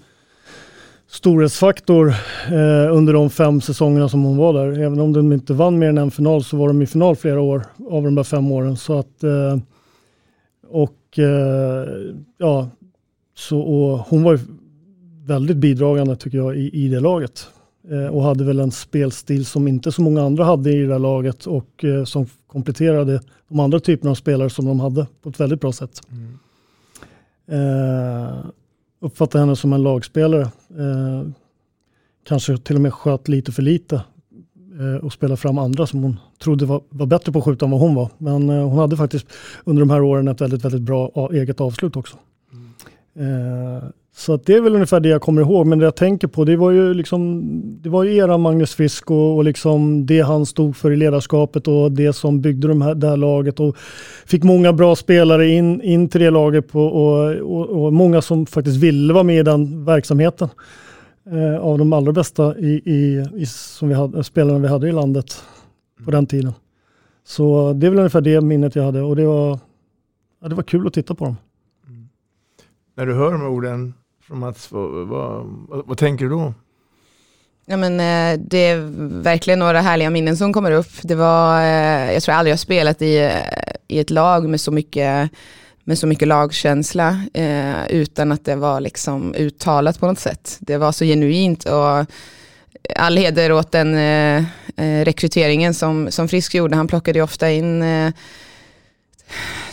storhetsfaktor 1.07 2.09
eh, 2.47 2.95
under 2.95 3.13
de 3.13 3.29
fem 3.29 3.61
säsongerna 3.61 4.09
som 4.09 4.23
hon 4.23 4.37
var 4.37 4.53
där. 4.53 4.79
Även 4.79 4.99
om 4.99 5.13
de 5.13 5.33
inte 5.33 5.53
vann 5.53 5.79
mer 5.79 5.89
än 5.89 5.97
en 5.97 6.11
final 6.11 6.43
så 6.43 6.57
var 6.57 6.67
de 6.67 6.81
i 6.81 6.87
final 6.87 7.15
flera 7.15 7.41
år 7.41 7.65
av 7.89 8.03
de 8.03 8.15
där 8.15 8.23
fem 8.23 8.51
åren. 8.51 8.77
Så 8.77 8.99
att, 8.99 9.23
eh, 9.23 9.57
och 10.69 11.19
eh, 11.19 11.87
ja, 12.37 12.69
så, 13.35 13.59
och 13.59 13.99
hon 13.99 14.23
var 14.23 14.31
ju 14.31 14.39
väldigt 15.25 15.57
bidragande 15.57 16.15
tycker 16.15 16.37
jag 16.37 16.57
i, 16.57 16.85
i 16.85 16.87
det 16.87 16.99
laget. 16.99 17.47
Eh, 17.89 18.05
och 18.05 18.23
hade 18.23 18.43
väl 18.43 18.59
en 18.59 18.71
spelstil 18.71 19.45
som 19.45 19.67
inte 19.67 19.91
så 19.91 20.01
många 20.01 20.23
andra 20.23 20.43
hade 20.43 20.71
i 20.71 20.85
det 20.85 20.97
laget 20.97 21.45
och 21.45 21.83
eh, 21.83 22.03
som 22.03 22.25
kompletterade 22.47 23.21
de 23.47 23.59
andra 23.59 23.79
typerna 23.79 24.11
av 24.11 24.15
spelare 24.15 24.49
som 24.49 24.65
de 24.65 24.79
hade 24.79 25.07
på 25.21 25.29
ett 25.29 25.39
väldigt 25.39 25.61
bra 25.61 25.71
sätt. 25.71 26.01
Eh, 27.47 28.45
uppfattar 28.99 29.39
henne 29.39 29.55
som 29.55 29.73
en 29.73 29.83
lagspelare. 29.83 30.41
Eh, 30.77 31.27
kanske 32.27 32.57
till 32.57 32.75
och 32.75 32.81
med 32.81 32.93
sköt 32.93 33.27
lite 33.27 33.51
för 33.51 33.61
lite 33.61 33.95
eh, 34.79 35.05
och 35.05 35.13
spelade 35.13 35.37
fram 35.37 35.57
andra 35.57 35.87
som 35.87 36.03
hon 36.03 36.19
trodde 36.43 36.65
var, 36.65 36.81
var 36.89 37.05
bättre 37.05 37.31
på 37.31 37.39
att 37.39 37.45
skjuta 37.45 37.65
än 37.65 37.71
vad 37.71 37.79
hon 37.79 37.95
var. 37.95 38.09
Men 38.17 38.49
eh, 38.49 38.67
hon 38.67 38.77
hade 38.77 38.97
faktiskt 38.97 39.25
under 39.63 39.79
de 39.79 39.89
här 39.89 40.01
åren 40.01 40.27
ett 40.27 40.41
väldigt, 40.41 40.65
väldigt 40.65 40.81
bra 40.81 41.29
eget 41.33 41.61
avslut 41.61 41.95
också. 41.95 42.17
Eh, 43.15 43.89
så 44.15 44.33
att 44.33 44.45
det 44.45 44.53
är 44.53 44.61
väl 44.61 44.73
ungefär 44.73 44.99
det 44.99 45.09
jag 45.09 45.21
kommer 45.21 45.41
ihåg. 45.41 45.67
Men 45.67 45.79
det 45.79 45.85
jag 45.85 45.95
tänker 45.95 46.27
på 46.27 46.45
det 46.45 46.55
var 46.55 46.71
ju 46.71 46.93
liksom 46.93 47.41
det 47.81 47.89
var 47.89 48.03
ju 48.03 48.15
era 48.15 48.37
Magnus 48.37 48.75
Frisk 48.75 49.11
och, 49.11 49.35
och 49.35 49.43
liksom 49.43 50.05
det 50.05 50.21
han 50.21 50.45
stod 50.45 50.75
för 50.75 50.91
i 50.91 50.95
ledarskapet 50.95 51.67
och 51.67 51.91
det 51.91 52.13
som 52.13 52.41
byggde 52.41 52.67
de 52.67 52.81
här, 52.81 52.95
det 52.95 53.09
här 53.09 53.17
laget 53.17 53.59
och 53.59 53.77
fick 54.25 54.43
många 54.43 54.73
bra 54.73 54.95
spelare 54.95 55.47
in, 55.47 55.81
in 55.81 56.09
till 56.09 56.21
det 56.21 56.29
laget 56.29 56.71
på, 56.71 56.85
och, 56.85 57.35
och, 57.35 57.85
och 57.85 57.93
många 57.93 58.21
som 58.21 58.45
faktiskt 58.45 58.77
ville 58.77 59.13
vara 59.13 59.23
med 59.23 59.39
i 59.39 59.43
den 59.43 59.85
verksamheten. 59.85 60.49
Eh, 61.25 61.59
av 61.59 61.77
de 61.77 61.93
allra 61.93 62.11
bästa 62.11 62.57
i, 62.57 62.81
i, 62.85 63.25
i, 63.35 63.45
som 63.45 63.87
vi 63.87 63.93
hade, 63.93 64.23
spelarna 64.23 64.59
vi 64.59 64.67
hade 64.67 64.89
i 64.89 64.91
landet 64.91 65.43
på 66.05 66.11
den 66.11 66.25
tiden. 66.25 66.53
Så 67.23 67.73
det 67.73 67.85
är 67.87 67.89
väl 67.89 67.99
ungefär 67.99 68.21
det 68.21 68.41
minnet 68.41 68.75
jag 68.75 68.83
hade 68.83 69.01
och 69.01 69.15
det 69.15 69.25
var, 69.25 69.59
ja, 70.41 70.47
det 70.47 70.55
var 70.55 70.63
kul 70.63 70.87
att 70.87 70.93
titta 70.93 71.15
på 71.15 71.25
dem. 71.25 71.35
När 72.95 73.05
du 73.05 73.13
hör 73.13 73.31
de 73.31 73.41
här 73.41 73.49
orden 73.49 73.93
från 74.27 74.39
Mats, 74.39 74.71
vad, 74.71 75.07
vad, 75.07 75.45
vad, 75.85 75.97
tänker 75.97 76.25
du 76.25 76.31
då? 76.31 76.53
Ja, 77.65 77.77
men, 77.77 77.99
eh, 77.99 78.45
det 78.47 78.57
är 78.57 78.77
verkligen 79.21 79.59
några 79.59 79.81
härliga 79.81 80.09
minnen 80.09 80.37
som 80.37 80.53
kommer 80.53 80.71
upp. 80.71 80.91
Det 81.01 81.15
var, 81.15 81.61
eh, 81.61 82.13
jag 82.13 82.23
tror 82.23 82.35
aldrig 82.35 82.51
jag 82.51 82.59
spelat 82.59 83.01
i, 83.01 83.17
eh, 83.17 83.31
i 83.87 83.99
ett 83.99 84.09
lag 84.09 84.49
med 84.49 84.61
så 84.61 84.71
mycket, 84.71 85.31
med 85.83 85.97
så 85.97 86.07
mycket 86.07 86.27
lagkänsla 86.27 87.23
eh, 87.33 87.87
utan 87.89 88.31
att 88.31 88.45
det 88.45 88.55
var 88.55 88.79
liksom 88.79 89.35
uttalat 89.35 89.99
på 89.99 90.07
något 90.07 90.19
sätt. 90.19 90.57
Det 90.59 90.77
var 90.77 90.91
så 90.91 91.05
genuint 91.05 91.65
och 91.65 92.05
all 92.95 93.17
heder 93.17 93.51
åt 93.51 93.71
den 93.71 93.95
eh, 93.95 94.45
rekryteringen 95.03 95.73
som, 95.73 96.11
som 96.11 96.27
Frisk 96.27 96.55
gjorde. 96.55 96.75
Han 96.75 96.87
plockade 96.87 97.19
ju 97.19 97.23
ofta 97.23 97.51
in 97.51 97.81
eh, 97.81 98.13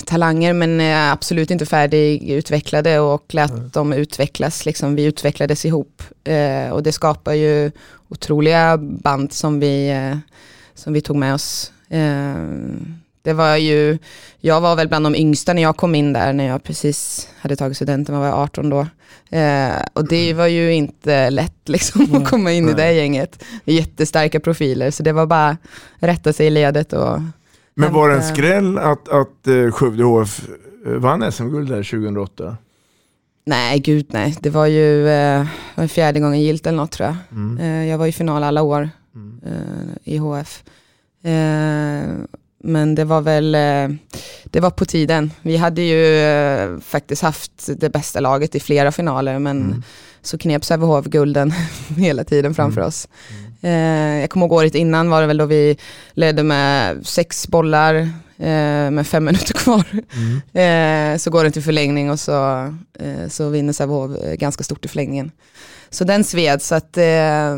talanger 0.08 0.52
men 0.52 0.80
eh, 0.80 1.12
absolut 1.12 1.50
inte 1.50 1.66
färdigutvecklade 1.66 2.98
och 3.00 3.34
lät 3.34 3.72
dem 3.72 3.92
utvecklas. 3.92 4.66
Liksom, 4.66 4.94
vi 4.94 5.04
utvecklades 5.04 5.64
ihop 5.64 6.02
eh, 6.24 6.70
och 6.70 6.82
det 6.82 6.92
skapar 6.92 7.32
ju 7.34 7.70
otroliga 8.08 8.76
band 8.78 9.32
som 9.32 9.60
vi, 9.60 9.88
eh, 9.90 10.18
som 10.74 10.92
vi 10.92 11.00
tog 11.00 11.16
med 11.16 11.34
oss. 11.34 11.72
Eh, 11.88 12.34
Det 13.22 13.32
var 13.34 13.56
ju, 13.56 13.98
jag 14.40 14.60
var 14.60 14.76
väl 14.76 14.88
bland 14.88 15.06
de 15.06 15.14
yngsta 15.14 15.52
när 15.52 15.62
jag 15.62 15.76
kom 15.76 15.94
in 15.94 16.12
där, 16.12 16.32
när 16.32 16.46
jag 16.46 16.62
precis 16.62 17.28
hade 17.40 17.56
tagit 17.56 17.76
studenten, 17.76 18.14
jag 18.14 18.22
var 18.22 18.42
18 18.42 18.70
då. 18.70 18.86
Eh, 19.36 19.82
och 19.92 20.08
det 20.08 20.32
var 20.34 20.46
ju 20.46 20.72
inte 20.74 21.30
lätt 21.30 21.68
liksom 21.68 22.14
att 22.14 22.28
komma 22.28 22.52
in 22.52 22.68
i 22.68 22.72
det 22.74 22.92
gänget. 22.92 23.44
Jättestarka 23.64 24.40
profiler, 24.40 24.90
så 24.90 25.02
det 25.02 25.12
var 25.12 25.26
bara 25.26 25.56
rätta 26.00 26.32
sig 26.32 26.46
i 26.46 26.50
ledet 26.50 26.92
och 26.92 27.20
Men 27.78 27.92
var 27.92 28.08
det 28.08 28.14
en 28.16 28.22
skräll 28.22 28.78
att, 28.78 29.08
att 29.08 29.46
eh, 29.46 29.70
Skövde 29.70 30.04
HF 30.04 30.40
vann 30.84 31.32
SM-guld 31.32 31.68
där 31.68 31.82
2008? 31.82 32.56
Nej, 33.46 33.78
gud 33.78 34.06
nej. 34.08 34.36
Det 34.40 34.50
var 34.50 34.66
ju 34.66 35.08
eh, 35.08 35.46
var 35.74 35.86
fjärde 35.86 36.20
gången 36.20 36.40
gilt 36.40 36.66
eller 36.66 36.76
något 36.78 36.90
tror 36.92 37.06
jag. 37.08 37.16
Mm. 37.32 37.58
Eh, 37.58 37.88
jag 37.90 37.98
var 37.98 38.06
i 38.06 38.12
final 38.12 38.44
alla 38.44 38.62
år 38.62 38.90
eh, 39.46 39.52
i 40.04 40.16
HF. 40.18 40.62
Eh, 41.22 42.08
men 42.64 42.94
det 42.94 43.04
var 43.04 43.20
väl, 43.20 43.52
det 44.44 44.60
var 44.60 44.70
på 44.70 44.84
tiden. 44.84 45.30
Vi 45.42 45.56
hade 45.56 45.82
ju 45.82 46.80
faktiskt 46.80 47.22
haft 47.22 47.68
det 47.76 47.90
bästa 47.90 48.20
laget 48.20 48.54
i 48.54 48.60
flera 48.60 48.92
finaler, 48.92 49.38
men 49.38 49.62
Mm. 49.62 49.82
så 50.22 50.38
knep 50.38 50.64
Sävehof 50.64 51.04
gulden 51.06 51.52
hela 51.96 52.24
tiden 52.24 52.54
framför 52.54 52.80
Mm. 52.80 52.88
oss. 52.88 53.08
Eh, 53.60 54.20
jag 54.20 54.30
kommer 54.30 54.46
ihåg 54.46 54.52
året 54.52 54.74
innan 54.74 55.10
var 55.10 55.20
det 55.20 55.26
väl 55.26 55.36
då 55.36 55.46
vi 55.46 55.76
ledde 56.12 56.42
med 56.42 57.06
sex 57.06 57.48
bollar 57.48 57.94
eh, 58.38 58.90
med 58.90 59.06
fem 59.06 59.24
minuter 59.24 59.54
kvar. 59.54 59.84
Mm. 59.92 61.14
Eh, 61.14 61.18
så 61.18 61.30
går 61.30 61.44
det 61.44 61.50
till 61.50 61.62
förlängning 61.62 62.10
och 62.10 62.20
så, 62.20 62.74
så 63.28 63.48
vinner 63.48 63.72
Sävehof 63.72 64.10
eh, 64.24 64.34
ganska 64.34 64.64
stort 64.64 64.84
i 64.84 64.88
förlängningen. 64.88 65.30
Så 65.90 66.04
den 66.04 66.24
sved. 66.24 66.62
Så 66.62 66.74
att, 66.74 66.96
eh, 66.96 67.56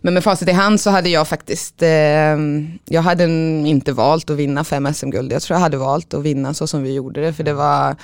men 0.00 0.14
med 0.14 0.24
facit 0.24 0.48
i 0.48 0.52
hand 0.52 0.80
så 0.80 0.90
hade 0.90 1.08
jag 1.08 1.28
faktiskt, 1.28 1.82
eh, 1.82 2.36
jag 2.84 3.02
hade 3.02 3.24
inte 3.24 3.92
valt 3.92 4.30
att 4.30 4.36
vinna 4.36 4.64
fem 4.64 4.94
SM-guld. 4.94 5.32
Jag 5.32 5.42
tror 5.42 5.54
jag 5.54 5.62
hade 5.62 5.76
valt 5.76 6.14
att 6.14 6.22
vinna 6.22 6.54
så 6.54 6.66
som 6.66 6.82
vi 6.82 6.94
gjorde 6.94 7.20
det. 7.20 7.32
För 7.32 7.44
det 7.44 7.52
var 7.52 7.96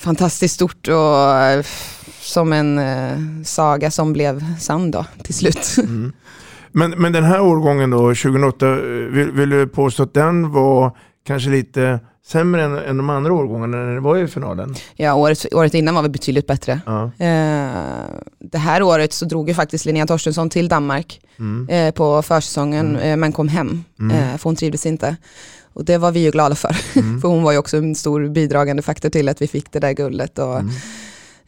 fantastiskt 0.00 0.54
stort 0.54 0.88
och 0.88 1.34
eh, 1.36 1.64
som 2.20 2.52
en 2.52 2.78
eh, 2.78 3.18
saga 3.44 3.90
som 3.90 4.12
blev 4.12 4.58
sann 4.58 4.90
då 4.90 5.04
till 5.22 5.34
slut. 5.34 5.76
Mm. 5.78 6.12
Men, 6.72 6.90
men 6.90 7.12
den 7.12 7.24
här 7.24 7.40
årgången 7.40 7.90
då, 7.90 7.98
2008, 7.98 8.66
eh, 8.68 8.74
vill, 8.74 9.30
vill 9.30 9.50
du 9.50 9.66
påstå 9.68 10.02
att 10.02 10.14
den 10.14 10.50
var 10.52 10.96
kanske 11.26 11.50
lite 11.50 12.00
sämre 12.26 12.64
än, 12.64 12.78
än 12.78 12.96
de 12.96 13.10
andra 13.10 13.32
årgångarna 13.32 13.76
när 13.76 13.94
det 13.94 14.00
var 14.00 14.16
i 14.16 14.26
finalen? 14.28 14.74
Ja, 14.96 15.14
året, 15.14 15.46
året 15.54 15.74
innan 15.74 15.94
var 15.94 16.02
vi 16.02 16.08
betydligt 16.08 16.46
bättre. 16.46 16.80
Ja. 16.86 17.04
Eh, 17.04 17.70
det 18.38 18.58
här 18.58 18.82
året 18.82 19.12
så 19.12 19.24
drog 19.24 19.48
ju 19.48 19.54
faktiskt 19.54 19.84
Linnea 19.84 20.06
Torstensson 20.06 20.50
till 20.50 20.68
Danmark 20.68 21.20
Mm. 21.38 21.68
eh, 21.68 21.94
på 21.94 22.22
försäsongen, 22.22 22.96
eh, 22.96 23.16
men 23.16 23.32
kom 23.32 23.48
hem, 23.48 23.84
Mm. 24.00 24.38
för 24.38 24.44
hon 24.44 24.56
trivdes 24.56 24.86
inte. 24.86 25.16
Och 25.80 25.86
det 25.86 25.98
var 25.98 26.12
vi 26.12 26.20
ju 26.20 26.30
glada 26.30 26.54
för, 26.54 26.76
Mm. 27.00 27.20
för 27.20 27.28
hon 27.28 27.42
var 27.42 27.52
ju 27.52 27.58
också 27.58 27.76
en 27.76 27.94
stor 27.94 28.28
bidragande 28.28 28.82
faktor 28.82 29.10
till 29.10 29.28
att 29.28 29.42
vi 29.42 29.46
fick 29.48 29.72
det 29.72 29.80
där 29.80 29.92
guldet. 29.92 30.38
Och 30.38 30.58
Mm. 30.58 30.70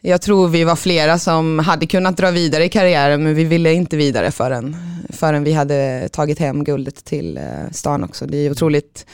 Jag 0.05 0.21
tror 0.21 0.47
vi 0.47 0.63
var 0.63 0.75
flera 0.75 1.19
som 1.19 1.59
hade 1.59 1.87
kunnat 1.87 2.17
dra 2.17 2.31
vidare 2.31 2.65
i 2.65 2.69
karriären, 2.69 3.23
men 3.23 3.35
vi 3.35 3.43
ville 3.43 3.73
inte 3.73 3.97
vidare 3.97 4.31
förrän, 4.31 4.75
förrän 5.09 5.43
vi 5.43 5.53
hade 5.53 6.09
tagit 6.11 6.39
hem 6.39 6.63
guldet 6.63 7.05
till 7.05 7.37
eh, 7.37 7.43
stan 7.71 8.03
också. 8.03 8.25
Det 8.25 8.37
är 8.37 8.51
otroligt 8.51 9.05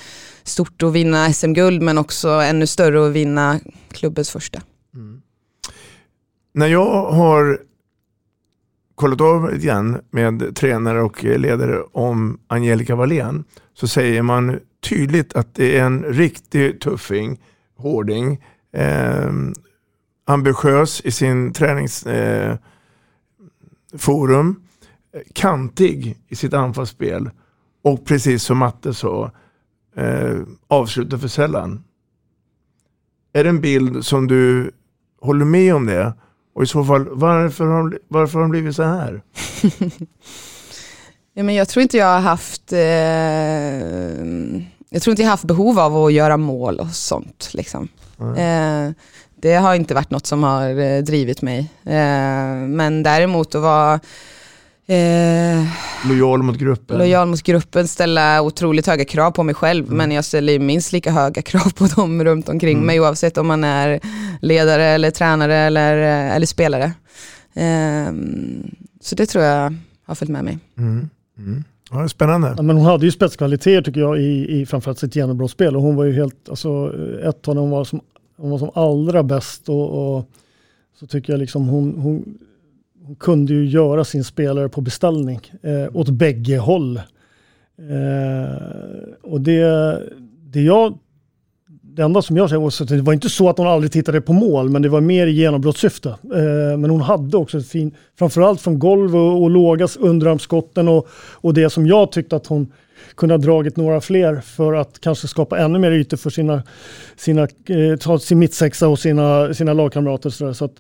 stort 0.43 0.83
att 0.83 0.93
vinna 0.93 1.33
SM-guld, 1.33 1.81
men 1.81 1.97
också 1.97 2.29
ännu 2.29 2.67
större 2.67 3.07
att 3.07 3.13
vinna 3.13 3.59
klubbens 3.91 4.29
första. 4.29 4.61
När 6.53 6.67
jag 6.67 7.11
har 7.11 7.59
kollat 8.95 9.21
av 9.21 9.53
lite 9.53 9.65
grann 9.67 10.01
med 10.11 10.55
tränare 10.55 11.01
och 11.01 11.23
ledare 11.23 11.79
om 11.91 12.39
Angelica 12.47 12.95
Wallén 12.95 13.43
så 13.73 13.88
säger 13.88 14.21
man 14.21 14.59
tydligt 14.81 15.33
att 15.36 15.55
det 15.55 15.77
är 15.77 15.83
en 15.86 16.03
riktig 16.03 16.81
tuffing, 16.81 17.39
hårding, 17.77 18.43
eh, 18.74 19.31
ambitiös 20.27 21.01
i 21.01 21.12
sin 21.12 21.53
träningsforum, 21.53 22.59
eh, 25.13 25.21
kantig 25.33 26.17
i 26.27 26.36
sitt 26.36 26.53
anfallsspel 26.53 27.29
och 27.83 28.05
precis 28.05 28.43
som 28.43 28.57
Matte 28.57 28.93
sa, 28.93 29.31
eh, 29.95 30.38
avslutar 30.67 31.17
för 31.17 31.27
sällan. 31.27 31.83
Är 33.33 33.43
det 33.43 33.50
en 33.50 33.62
bild 33.62 34.05
som 34.05 34.27
du 34.27 34.71
håller 35.21 35.45
med 35.45 35.75
om 35.75 35.86
det? 35.86 36.13
Och 36.53 36.63
i 36.63 36.65
så 36.65 36.86
fall, 36.86 37.07
varför 37.12 37.65
har, 37.65 37.89
de- 37.89 37.97
varför 38.08 38.34
har 38.34 38.41
de 38.41 38.51
blivit 38.51 38.75
så 38.75 38.84
här? 38.84 39.21
Ja, 41.34 41.43
men 41.43 41.56
jag 41.56 41.69
tror 41.69 41.82
inte 41.84 41.97
jag 41.97 42.06
har 42.13 42.19
haft 42.19 42.73
eh, 42.73 42.80
jag 44.89 45.02
tror 45.02 45.12
inte 45.12 45.21
jag 45.21 45.30
haft 45.30 45.43
behov 45.43 45.80
av 45.80 45.97
att 45.97 46.13
göra 46.13 46.38
mål 46.38 46.80
och 46.80 46.89
sånt. 46.89 47.49
Liksom. 47.54 47.88
Eh, 48.38 48.91
det 49.41 49.54
har 49.56 49.75
inte 49.75 49.93
varit 49.93 50.12
något 50.12 50.25
som 50.25 50.43
har 50.43 50.80
eh, 50.80 51.02
drivit 51.04 51.41
mig. 51.41 51.60
Eh, 51.86 52.56
men 52.67 53.04
däremot 53.04 53.56
att 53.56 53.62
vara 53.62 53.93
eh, 54.88 55.63
Lojal 56.10 56.43
mot 56.43 56.58
gruppen? 56.58 56.97
lojal 56.97 57.28
mot 57.28 57.43
gruppen, 57.43 57.88
ställa 57.88 58.41
otroligt 58.41 58.88
höga 58.88 59.06
krav 59.06 59.32
på 59.32 59.43
mig 59.43 59.56
själv, 59.56 59.86
Mm. 59.86 59.97
men 59.97 60.12
jag 60.12 60.25
ställer 60.25 60.60
minst 60.60 60.91
lika 60.91 61.12
höga 61.12 61.41
krav 61.52 61.73
på 61.73 61.86
dem 61.86 62.23
runt 62.23 62.49
omkring 62.49 62.75
Mm. 62.78 62.86
mig, 62.88 62.99
oavsett 62.99 63.38
om 63.38 63.47
man 63.47 63.63
är 63.63 63.99
ledare 64.41 64.86
eller 64.86 65.12
tränare 65.12 65.56
eller, 65.56 65.97
eh, 66.28 66.36
eller 66.36 66.45
spelare. 66.47 66.91
Ehm, 67.54 68.71
så 69.02 69.15
det 69.15 69.25
tror 69.25 69.43
jag 69.43 69.75
har 70.06 70.15
följt 70.15 70.32
med 70.32 70.43
mig. 70.43 70.58
Mm. 70.78 71.10
Ja, 71.91 71.97
det 71.97 72.04
är 72.04 72.08
spännande. 72.08 72.54
Ja, 72.58 72.63
men 72.63 72.78
hon 72.78 72.86
hade 72.86 73.06
ju 73.06 73.12
spetskvaliteter 73.12 73.82
tycker 73.82 73.99
jag 73.99 74.21
i, 74.21 74.60
i 74.60 74.65
framförallt 74.65 74.99
sitt 74.99 75.15
genombrottsspel 75.15 75.75
och 75.75 75.82
hon 75.82 75.95
var 75.95 76.06
ju 76.06 76.13
helt, 76.13 76.49
alltså 76.49 76.93
ett 77.23 77.41
tag 77.41 77.56
när 77.56 77.62
hon 77.62 77.71
var 77.71 77.84
som, 77.84 78.02
hon 78.38 78.49
var 78.49 78.58
som 78.58 78.71
allra 78.73 79.23
bäst 79.23 79.69
och, 79.69 80.17
och 80.17 80.25
så 80.99 81.08
tycker 81.08 81.34
jag 81.34 81.39
liksom 81.39 81.67
hon, 81.67 81.99
hon, 81.99 82.38
hon 83.06 83.15
kunde 83.15 83.54
ju 83.54 83.65
göra 83.65 84.04
sin 84.04 84.23
spelare 84.23 84.69
på 84.69 84.82
beställning 84.82 85.39
eh, 85.62 85.95
åt 85.95 86.10
bägge 86.10 86.58
håll. 86.58 86.97
Eh, 87.78 88.63
och 89.21 89.41
det, 89.41 89.63
det 90.43 90.62
jag 90.62 90.97
det 91.95 92.02
enda 92.02 92.21
som 92.21 92.38
jag 92.38 92.49
säger 92.49 92.62
var 92.62 92.95
det 92.95 93.02
var 93.02 93.13
inte 93.13 93.30
så 93.30 93.49
att 93.49 93.58
hon 93.58 93.67
aldrig 93.67 93.91
tittade 93.91 94.21
på 94.21 94.34
mål, 94.34 94.69
men 94.69 94.82
det 94.82 94.89
var 94.89 95.02
mer 95.02 95.28
i 95.28 95.32
genombrottssyfte. 95.32 96.10
Eh, 96.10 96.78
men 96.78 96.89
hon 96.89 97.02
hade 97.02 97.38
också 97.38 97.58
ett 97.58 97.67
fint, 97.67 97.93
framförallt 98.19 98.62
från 98.62 98.80
golv 98.80 99.15
och, 99.15 99.41
och 99.41 99.49
låga 99.49 99.88
underarmsskotten 99.99 100.88
och, 100.88 101.08
och 101.13 101.54
det 101.54 101.69
som 101.69 101.88
jag 101.88 102.12
tyckte 102.12 102.36
att 102.36 102.47
hon 102.47 102.71
kunde 103.15 103.34
ha 103.34 103.39
dragit 103.39 103.78
några 103.78 104.02
fler 104.02 104.36
för 104.41 104.74
att 104.74 105.00
kanske 105.00 105.28
skapa 105.28 105.60
ännu 105.60 105.80
mer 105.80 105.91
ytor 105.91 106.17
för 106.17 106.30
sina, 106.30 106.63
sina 107.15 107.41
eh, 107.41 107.98
ta 108.00 108.19
sin 108.19 108.39
mittsexa 108.39 108.88
och 108.88 109.00
sina, 109.00 109.54
sina 109.54 109.74
lagkamrater. 109.74 110.30
Så, 110.30 110.45
där. 110.45 110.54
så 110.54 110.65
att, 110.65 110.76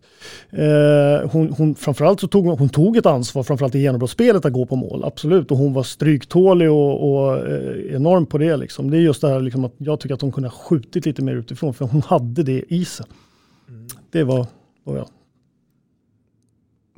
eh, 0.49 1.29
hon, 1.31 1.53
hon, 1.57 1.75
framförallt 1.75 2.19
så 2.19 2.27
tog 2.27 2.45
hon, 2.45 2.69
tog 2.69 2.97
ett 2.97 3.05
ansvar, 3.05 3.43
framförallt 3.43 3.75
i 3.75 3.79
genombrottsspelet, 3.79 4.45
att 4.45 4.53
gå 4.53 4.65
på 4.65 4.75
mål. 4.75 5.03
Absolut, 5.03 5.51
och 5.51 5.57
hon 5.57 5.73
var 5.73 5.83
stryktålig 5.83 6.71
och, 6.71 7.11
och 7.11 7.47
eh, 7.47 7.95
enorm 7.95 8.25
på 8.25 8.37
det. 8.37 8.57
Liksom. 8.57 8.91
Det 8.91 8.97
är 8.97 9.01
just 9.01 9.21
det 9.21 9.29
här 9.29 9.39
liksom, 9.39 9.65
att 9.65 9.73
jag 9.77 9.99
tycker 9.99 10.15
att 10.15 10.21
hon 10.21 10.31
kunde 10.31 10.49
ha 10.49 10.55
skjutit 10.55 11.05
lite 11.05 11.21
mer 11.21 11.35
utifrån, 11.35 11.73
för 11.73 11.85
hon 11.85 12.01
hade 12.01 12.43
det 12.43 12.63
i 12.67 12.85
sig. 12.85 13.05
Det 14.11 14.23
var 14.23 14.47
vad 14.83 14.97
jag 14.97 15.07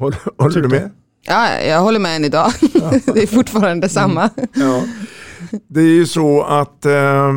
Håller, 0.01 0.19
håller 0.37 0.61
du 0.61 0.69
med? 0.69 0.89
Ja, 1.21 1.59
jag 1.59 1.81
håller 1.81 1.99
med 1.99 2.15
än 2.15 2.25
idag. 2.25 2.51
det 3.13 3.23
är 3.23 3.27
fortfarande 3.27 3.89
samma. 3.89 4.29
Ja. 4.53 4.83
Det 5.67 5.81
är 5.81 5.93
ju 5.95 6.05
så 6.05 6.41
att 6.41 6.85
eh, 6.85 7.33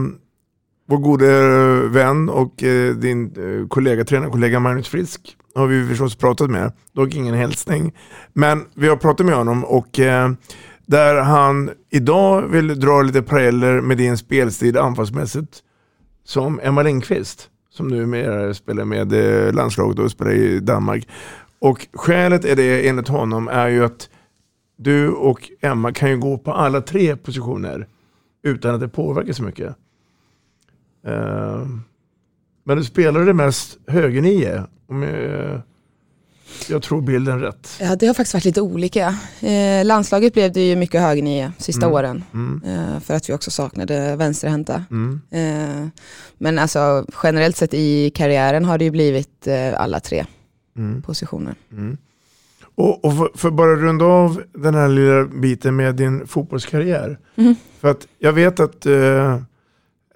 vår 0.89 0.99
gode 0.99 1.29
vän 1.89 2.29
och 2.29 2.63
eh, 2.63 2.95
din 2.95 3.25
eh, 3.27 3.69
kollega, 3.69 4.05
tränarkollega 4.05 4.61
Magnus 4.61 4.89
Frisk 4.89 5.37
har 5.55 5.67
vi 5.67 5.89
förstås 5.89 6.17
pratat 6.17 6.51
med. 6.51 6.73
Dock 6.93 7.15
ingen 7.15 7.35
hälsning. 7.35 7.93
Men 8.33 8.65
vi 8.75 8.89
har 8.89 8.97
pratat 8.97 9.27
med 9.27 9.35
honom 9.35 9.65
och 9.65 10.01
eh, 10.01 10.31
där 10.87 11.23
han 11.23 11.71
idag 11.91 12.43
vill 12.43 12.81
dra 12.81 13.03
lite 13.03 13.23
paralleller 13.23 13.81
med 13.81 13.99
din 13.99 14.19
spelstil 14.19 14.79
anfallsmässigt 14.79 15.59
som 16.25 16.61
Emma 16.63 16.83
Lindqvist 16.83 17.49
som 17.71 17.89
numera 17.89 18.55
spelar 18.55 18.85
med 18.85 19.13
eh, 19.13 19.53
landslaget 19.53 19.99
och 19.99 20.11
spelar 20.11 20.33
i 20.33 20.61
Danmark. 20.61 21.09
Och 21.65 21.87
skälet 21.93 22.45
är 22.45 22.57
det 22.57 22.89
enligt 22.89 23.09
honom 23.09 23.49
är 23.49 23.69
ju 23.69 23.85
att 23.85 24.09
du 24.77 25.09
och 25.11 25.51
Emma 25.61 25.93
kan 25.93 26.11
ju 26.11 26.19
gå 26.19 26.39
på 26.39 26.53
alla 26.53 26.81
tre 26.81 27.17
positioner 27.17 27.89
utan 28.43 28.75
att 28.75 28.81
det 28.81 28.89
påverkar 28.89 29.33
så 29.33 29.43
mycket. 29.43 29.77
Eh, 31.07 31.67
men 32.65 32.77
du 32.77 32.85
spelar 32.85 33.21
det 33.21 33.35
mest 33.35 33.79
högernio, 33.87 34.63
om 34.89 35.03
jag, 35.03 35.61
jag 36.69 36.83
tror 36.83 37.01
bilden 37.01 37.41
rätt. 37.41 37.77
Ja, 37.81 37.97
det 37.97 38.07
har 38.07 38.15
faktiskt 38.15 38.35
varit 38.35 38.45
lite 38.45 38.61
olika. 38.61 39.19
Eh, 39.41 39.85
landslaget 39.85 40.33
blev 40.33 40.53
det 40.53 40.69
ju 40.69 40.77
mycket 40.77 41.01
högernio 41.01 41.53
sista 41.59 41.87
Mm. 41.87 41.95
åren. 41.95 42.25
Mm. 42.35 42.63
Eh, 42.67 43.01
för 43.01 43.15
att 43.15 43.29
vi 43.29 43.33
också 43.35 43.51
saknade 43.51 44.17
vänsterhänta. 44.17 44.85
Mm. 44.91 45.21
Eh, 45.31 45.89
men 46.39 46.59
alltså 46.59 47.07
generellt 47.23 47.57
sett 47.57 47.75
i 47.75 48.11
karriären 48.11 48.65
har 48.65 48.79
det 48.79 48.85
ju 48.85 48.91
blivit 48.91 49.47
eh, 49.47 49.81
alla 49.81 50.01
tre 50.01 50.25
Mm. 50.77 51.03
positioner. 51.03 51.55
Mm. 51.73 51.97
Och, 52.75 53.05
och 53.05 53.17
för, 53.17 53.31
för 53.35 53.51
bara 53.51 53.77
runda 53.77 54.05
av 54.05 54.43
den 54.53 54.75
här 54.75 54.89
lilla 54.89 55.25
biten 55.25 55.77
med 55.77 55.95
din 55.95 56.27
fotbollskarriär. 56.27 57.19
Mhm. 57.35 57.55
För 57.81 57.91
att 57.91 58.07
jag 58.19 58.33
vet 58.33 58.61
att 58.61 58.87
eh, 58.87 59.41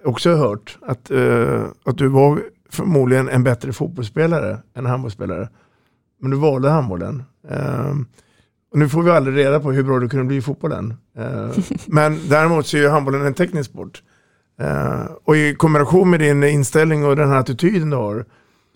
också 0.03 0.35
hört 0.35 0.77
att, 0.81 1.11
eh, 1.11 1.65
att 1.85 1.97
du 1.97 2.07
var 2.07 2.41
förmodligen 2.69 3.29
en 3.29 3.43
bättre 3.43 3.73
fotbollsspelare 3.73 4.57
än 4.75 4.85
handbollsspelare. 4.85 5.49
Men 6.21 6.31
du 6.31 6.37
valde 6.37 6.69
handbollen. 6.69 7.23
Eh, 7.49 7.95
och 8.71 8.79
nu 8.79 8.89
får 8.89 9.03
vi 9.03 9.11
aldrig 9.11 9.37
reda 9.37 9.59
på 9.59 9.71
hur 9.71 9.83
bra 9.83 9.99
du 9.99 10.09
kunde 10.09 10.25
bli 10.25 10.37
i 10.37 10.41
fotbollen. 10.41 10.93
Eh, 11.17 11.49
men 11.85 12.19
däremot 12.29 12.67
så 12.67 12.77
är 12.77 12.81
ju 12.81 12.89
handbollen 12.89 13.25
en 13.25 13.33
teknisk 13.33 13.69
sport. 13.69 14.03
Eh, 14.59 15.05
och 15.23 15.37
i 15.37 15.55
kombination 15.55 16.09
med 16.09 16.19
din 16.19 16.43
inställning 16.43 17.05
och 17.05 17.15
den 17.15 17.29
här 17.29 17.39
attityden 17.39 17.89
du 17.89 17.95
har 17.95 18.25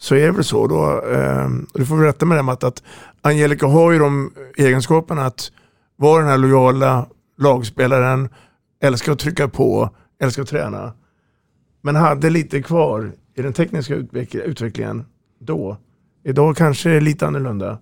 så 0.03 0.15
är 0.15 0.25
det 0.25 0.31
väl 0.31 0.43
så 0.43 0.67
då. 0.67 1.01
Eh, 1.11 1.49
du 1.73 1.85
får 1.85 1.95
väl 1.95 2.05
rätta 2.05 2.25
med 2.25 2.37
det 2.37 2.41
Matt, 2.41 2.63
att 2.63 2.83
Angelica 3.21 3.67
har 3.67 3.91
ju 3.91 3.99
de 3.99 4.31
egenskaperna 4.57 5.25
att 5.25 5.51
vara 5.95 6.21
den 6.21 6.29
här 6.29 6.37
lojala 6.37 7.05
lagspelaren, 7.37 8.29
älskar 8.81 9.11
att 9.11 9.19
trycka 9.19 9.47
på, 9.47 9.89
älskar 10.19 10.41
att 10.41 10.49
träna. 10.49 10.93
Men 11.81 11.95
hade 11.95 12.29
lite 12.29 12.61
kvar 12.61 13.11
i 13.35 13.41
den 13.41 13.53
tekniska 13.53 13.95
utveck 13.95 14.35
utvecklingen 14.35 15.05
då. 15.39 15.77
Idag 16.23 16.57
kanske 16.57 16.89
det 16.89 16.95
är 16.95 17.01
lite 17.01 17.27
annorlunda. 17.27 17.77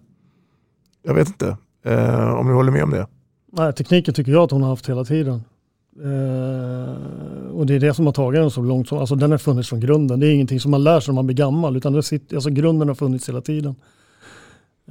Jag 1.04 1.14
vet 1.14 1.28
inte 1.28 1.58
eh, 1.86 2.34
om 2.34 2.48
du 2.48 2.54
håller 2.54 2.72
med 2.72 2.84
om 2.84 2.90
det. 2.90 3.08
Nej, 3.52 3.74
tekniken 3.74 4.14
tycker 4.14 4.32
jag 4.32 4.44
att 4.44 4.52
hon 4.52 4.62
har 4.62 4.70
haft 4.70 4.90
hela 4.90 5.06
tiden. 5.06 5.44
Eh, 5.96 7.52
och 7.52 7.66
det 7.66 7.76
är 7.76 7.80
det 7.80 7.94
som 7.94 8.06
har 8.06 8.14
tagit 8.14 8.42
den 8.42 8.52
så 8.52 8.62
långt. 8.62 8.88
Som, 8.88 8.98
alltså 8.98 9.16
den 9.16 9.32
har 9.32 9.38
funnits 9.38 9.70
från 9.70 9.80
grunden. 9.80 10.20
Det 10.20 10.28
är 10.28 10.34
ingenting 10.34 10.60
som 10.60 10.72
man 10.72 10.84
lär 10.84 11.00
sig 11.00 11.12
när 11.12 11.16
man 11.16 11.28
blir 11.28 11.38
gammal. 11.38 11.78
Utan 11.78 11.94
det 11.94 12.04
sitter, 12.04 12.36
alltså 12.36 12.50
grunden 12.50 12.88
har 12.88 12.96
funnits 12.96 13.30
hela 13.30 13.42
tiden. 13.42 13.76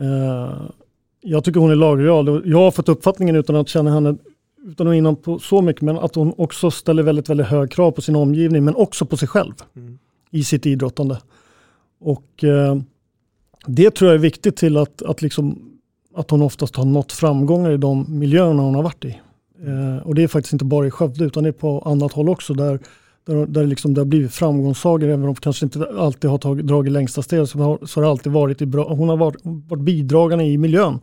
Eh, 0.00 0.62
jag 1.20 1.44
tycker 1.44 1.60
hon 1.60 1.70
är 1.70 1.76
lagreal. 1.76 2.42
Jag 2.44 2.58
har 2.58 2.70
fått 2.70 2.88
uppfattningen 2.88 3.36
utan 3.36 3.56
att 3.56 3.68
känna 3.68 3.90
henne 3.90 4.16
utan 4.66 4.88
att 4.88 4.94
innan 4.94 5.16
på 5.16 5.38
så 5.38 5.62
mycket, 5.62 5.82
men 5.82 5.98
att 5.98 6.14
hon 6.14 6.34
också 6.36 6.70
ställer 6.70 7.02
väldigt, 7.02 7.28
väldigt 7.28 7.46
hög 7.46 7.70
krav 7.70 7.90
på 7.90 8.02
sin 8.02 8.16
omgivning, 8.16 8.64
men 8.64 8.74
också 8.74 9.06
på 9.06 9.16
sig 9.16 9.28
själv 9.28 9.54
mm. 9.76 9.98
i 10.30 10.44
sitt 10.44 10.66
idrottande. 10.66 11.20
Och 12.00 12.44
eh, 12.44 12.76
det 13.66 13.90
tror 13.90 14.10
jag 14.10 14.14
är 14.14 14.22
viktigt 14.22 14.56
till 14.56 14.76
att, 14.76 15.02
att, 15.02 15.22
liksom, 15.22 15.58
att 16.14 16.30
hon 16.30 16.42
oftast 16.42 16.76
har 16.76 16.84
nått 16.84 17.12
framgångar 17.12 17.70
i 17.70 17.76
de 17.76 18.18
miljöerna 18.18 18.62
hon 18.62 18.74
har 18.74 18.82
varit 18.82 19.04
i. 19.04 19.20
Mm. 19.62 19.96
Eh, 19.96 20.02
och 20.02 20.14
det 20.14 20.22
är 20.22 20.28
faktiskt 20.28 20.52
inte 20.52 20.64
bara 20.64 20.86
i 20.86 20.90
Skövde, 20.90 21.24
utan 21.24 21.42
det 21.42 21.48
är 21.48 21.52
på 21.52 21.80
annat 21.80 22.12
håll 22.12 22.28
också, 22.28 22.54
där, 22.54 22.78
där, 23.26 23.46
där 23.46 23.66
liksom 23.66 23.94
det 23.94 24.00
har 24.00 24.06
blivit 24.06 24.32
framgångssagor, 24.32 25.08
även 25.08 25.20
om 25.20 25.26
de 25.26 25.34
kanske 25.34 25.66
inte 25.66 25.86
alltid 25.98 26.30
har 26.30 26.38
tagit, 26.38 26.66
dragit 26.66 26.92
längsta 26.92 27.22
steg, 27.22 27.48
så 27.48 27.58
har, 27.58 27.86
så 27.86 28.00
har 28.00 28.04
det 28.04 28.10
alltid 28.10 28.32
varit 28.32 28.62
i 28.62 28.66
bra, 28.66 28.94
hon 28.94 29.08
har 29.08 29.16
varit, 29.16 29.40
varit 29.42 29.82
bidragande 29.82 30.44
i 30.44 30.58
miljön, 30.58 30.98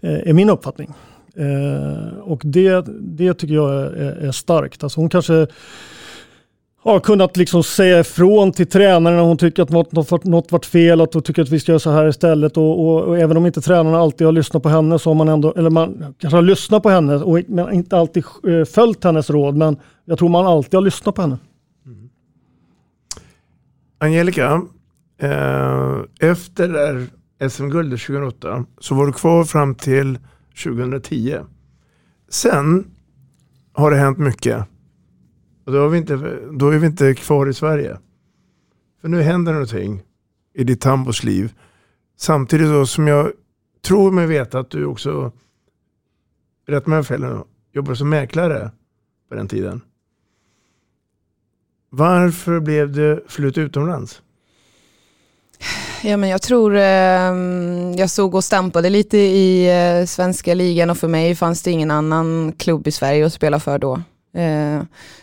eh, 0.00 0.28
är 0.28 0.32
min 0.32 0.50
uppfattning. 0.50 0.90
Eh, 1.36 2.18
och 2.18 2.42
det, 2.44 2.86
det 3.00 3.34
tycker 3.34 3.54
jag 3.54 3.72
är, 3.72 4.26
är 4.26 4.32
starkt. 4.32 4.82
Alltså 4.82 5.00
hon 5.00 5.08
kanske 5.08 5.46
har 6.84 7.00
kunnat 7.00 7.36
liksom 7.36 7.62
säga 7.62 8.00
ifrån 8.00 8.52
till 8.52 8.66
tränaren 8.66 9.16
när 9.16 9.24
hon 9.24 9.38
tycker 9.38 9.62
att 9.62 9.70
något, 9.70 9.92
något, 9.92 10.24
något 10.24 10.52
varit 10.52 10.66
fel, 10.66 11.00
att 11.00 11.14
hon 11.14 11.22
tycker 11.22 11.42
att 11.42 11.48
vi 11.48 11.60
ska 11.60 11.72
göra 11.72 11.78
så 11.78 11.90
här 11.90 12.08
istället. 12.08 12.56
Och, 12.56 12.86
och, 12.86 13.02
och, 13.02 13.18
även 13.18 13.36
om 13.36 13.46
inte 13.46 13.60
tränarna 13.60 13.98
alltid 13.98 14.26
har 14.26 14.32
lyssnat 14.32 14.62
på 14.62 14.68
henne 14.68 14.98
så 14.98 15.10
har 15.10 15.14
man 15.14 15.28
ändå, 15.28 15.54
eller 15.56 15.70
man 15.70 16.14
kanske 16.18 16.36
har 16.36 16.42
lyssnat 16.42 16.82
på 16.82 16.90
henne 16.90 17.16
och 17.16 17.40
men 17.48 17.72
inte 17.72 17.96
alltid 17.96 18.24
eh, 18.48 18.64
följt 18.64 19.04
hennes 19.04 19.30
råd, 19.30 19.56
men 19.56 19.76
jag 20.04 20.18
tror 20.18 20.28
man 20.28 20.46
alltid 20.46 20.74
har 20.74 20.82
lyssnat 20.82 21.14
på 21.14 21.22
henne. 21.22 21.38
Mm. 21.86 22.08
Angelica, 23.98 24.62
eh, 25.18 25.98
efter 26.20 27.06
SM-guldet 27.48 28.00
2008 28.00 28.64
så 28.80 28.94
var 28.94 29.06
du 29.06 29.12
kvar 29.12 29.44
fram 29.44 29.74
till 29.74 30.18
2010. 30.64 31.36
Sen 32.30 32.86
har 33.72 33.90
det 33.90 33.96
hänt 33.96 34.18
mycket. 34.18 34.64
Och 35.64 35.72
då, 35.72 35.84
är 35.84 35.88
vi 35.88 35.98
inte, 35.98 36.16
då 36.52 36.68
är 36.68 36.78
vi 36.78 36.86
inte 36.86 37.14
kvar 37.14 37.48
i 37.48 37.54
Sverige. 37.54 37.98
För 39.00 39.08
nu 39.08 39.22
händer 39.22 39.52
någonting 39.52 40.02
i 40.54 40.64
ditt 40.64 40.80
tambos 40.80 41.24
liv. 41.24 41.52
Samtidigt 42.16 42.68
då 42.68 42.86
som 42.86 43.08
jag 43.08 43.32
tror 43.84 44.10
mig 44.10 44.26
veta 44.26 44.58
att 44.58 44.70
du 44.70 44.84
också, 44.84 45.32
rätt 46.66 46.86
med 46.86 47.06
fel 47.06 47.24
jobbade 47.72 47.96
som 47.96 48.08
mäklare 48.08 48.70
på 49.28 49.34
den 49.34 49.48
tiden. 49.48 49.80
Varför 51.90 52.60
blev 52.60 52.92
det 52.92 53.20
flytt 53.28 53.58
utomlands? 53.58 54.22
Ja, 56.02 56.16
men 56.16 56.28
jag 56.28 56.42
tror 56.42 56.76
eh, 56.76 56.82
jag 57.96 58.10
såg 58.10 58.34
och 58.34 58.44
stampade 58.44 58.90
lite 58.90 59.18
i 59.18 59.68
eh, 59.70 60.06
svenska 60.06 60.54
ligan 60.54 60.90
och 60.90 60.98
för 60.98 61.08
mig 61.08 61.34
fanns 61.34 61.62
det 61.62 61.70
ingen 61.70 61.90
annan 61.90 62.52
klubb 62.58 62.86
i 62.86 62.90
Sverige 62.90 63.26
att 63.26 63.32
spela 63.32 63.60
för 63.60 63.78
då. 63.78 64.02
Eh, 64.34 64.82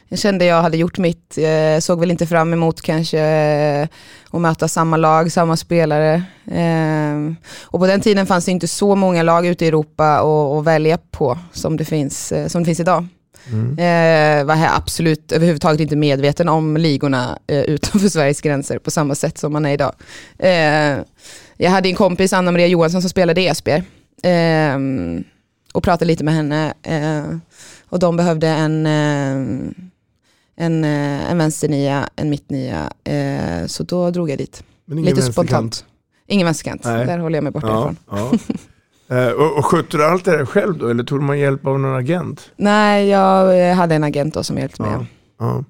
jag 0.10 0.19
kände 0.19 0.45
jag 0.45 0.62
hade 0.62 0.78
gjort 0.78 0.98
mitt, 0.98 1.38
eh, 1.38 1.80
såg 1.80 2.00
väl 2.00 2.12
inte 2.12 2.28
fram 2.28 2.54
emot 2.54 2.82
kanske 2.82 3.19
eh, 3.19 3.88
att 4.32 4.41
möta 4.41 4.67
samma 4.67 4.98
lag, 4.98 5.32
samma 5.32 5.58
spelare. 5.58 6.24
Eh, 6.52 7.34
och 7.63 7.80
på 7.80 7.88
den 7.88 8.02
tiden 8.02 8.26
fanns 8.26 8.45
det 8.45 8.52
inte 8.52 8.67
så 8.67 8.95
många 8.95 9.24
lag 9.24 9.48
ute 9.48 9.65
i 9.65 9.67
Europa 9.67 10.19
att 10.60 10.65
välja 10.65 10.98
på 11.12 11.38
som 11.52 11.78
det 11.78 11.86
finns, 11.86 12.32
eh, 12.32 12.48
som 12.48 12.62
det 12.62 12.65
finns 12.65 12.80
idag. 12.80 13.08
Mm. 13.52 13.72
Eh, 13.72 14.45
var 14.45 14.56
här 14.56 14.78
absolut 14.78 15.32
överhuvudtaget 15.32 15.80
inte 15.80 15.95
medveten 15.95 16.50
om 16.50 16.78
ligorna 16.78 17.39
eh, 17.48 17.62
utanför 17.62 18.10
Sveriges 18.10 18.41
gränser 18.41 18.80
på 18.80 18.91
samma 18.91 19.15
sätt 19.15 19.38
som 19.38 19.54
man 19.54 19.65
är 19.65 19.74
idag. 19.74 19.93
Eh, 20.39 20.98
jag 21.58 21.72
hade 21.72 21.89
en 21.89 21.95
kompis, 21.95 22.34
Anna 22.34 22.52
Maria 22.52 22.67
Johansson, 22.67 23.02
som 23.02 23.10
spelade 23.10 23.41
i 23.41 23.48
Esbjerg. 23.48 23.84
Eh, 24.24 24.78
och 25.74 25.84
pratade 25.84 26.06
lite 26.06 26.24
med 26.24 26.34
henne. 26.34 26.74
Och 27.89 28.00
de 28.00 28.17
behövde 28.17 28.48
en, 28.48 28.86
eh, 28.86 29.72
en, 30.60 30.84
en 30.84 31.38
vänsternia, 31.38 32.10
en 32.15 32.30
mittnia. 32.30 32.91
så 33.67 33.84
då 33.84 34.12
drog 34.12 34.30
jag 34.30 34.38
dit. 34.38 34.63
lite 34.86 35.22
spontant. 35.22 35.86
Ingen 36.28 36.45
vänsterkant, 36.45 36.84
där 36.84 37.17
håller 37.17 37.38
jag 37.38 37.43
mig 37.43 37.54
borta 37.54 37.67
ja, 37.67 37.80
ifrån. 37.82 37.98
Ja. 38.10 39.28
Uh, 39.28 39.34
och, 39.41 39.58
och 39.58 39.65
skötte 39.65 39.98
du 39.98 40.06
allt 40.06 40.26
det 40.26 40.38
där 40.38 40.45
själv 40.45 40.78
då 40.78 40.88
eller 40.88 41.04
tog 41.04 41.22
man 41.22 41.39
hjälp 41.39 41.67
av 41.67 41.80
någon 41.80 41.95
agent? 41.95 42.52
Nej, 42.58 43.08
jag 43.08 43.76
hade 43.76 43.95
en 43.95 44.04
agent 44.04 44.34
då 44.34 44.43
som 44.43 44.58
hjälpte 44.58 44.82
mig. 44.82 44.91
Ja, 44.91 45.06
ja. 45.39 45.63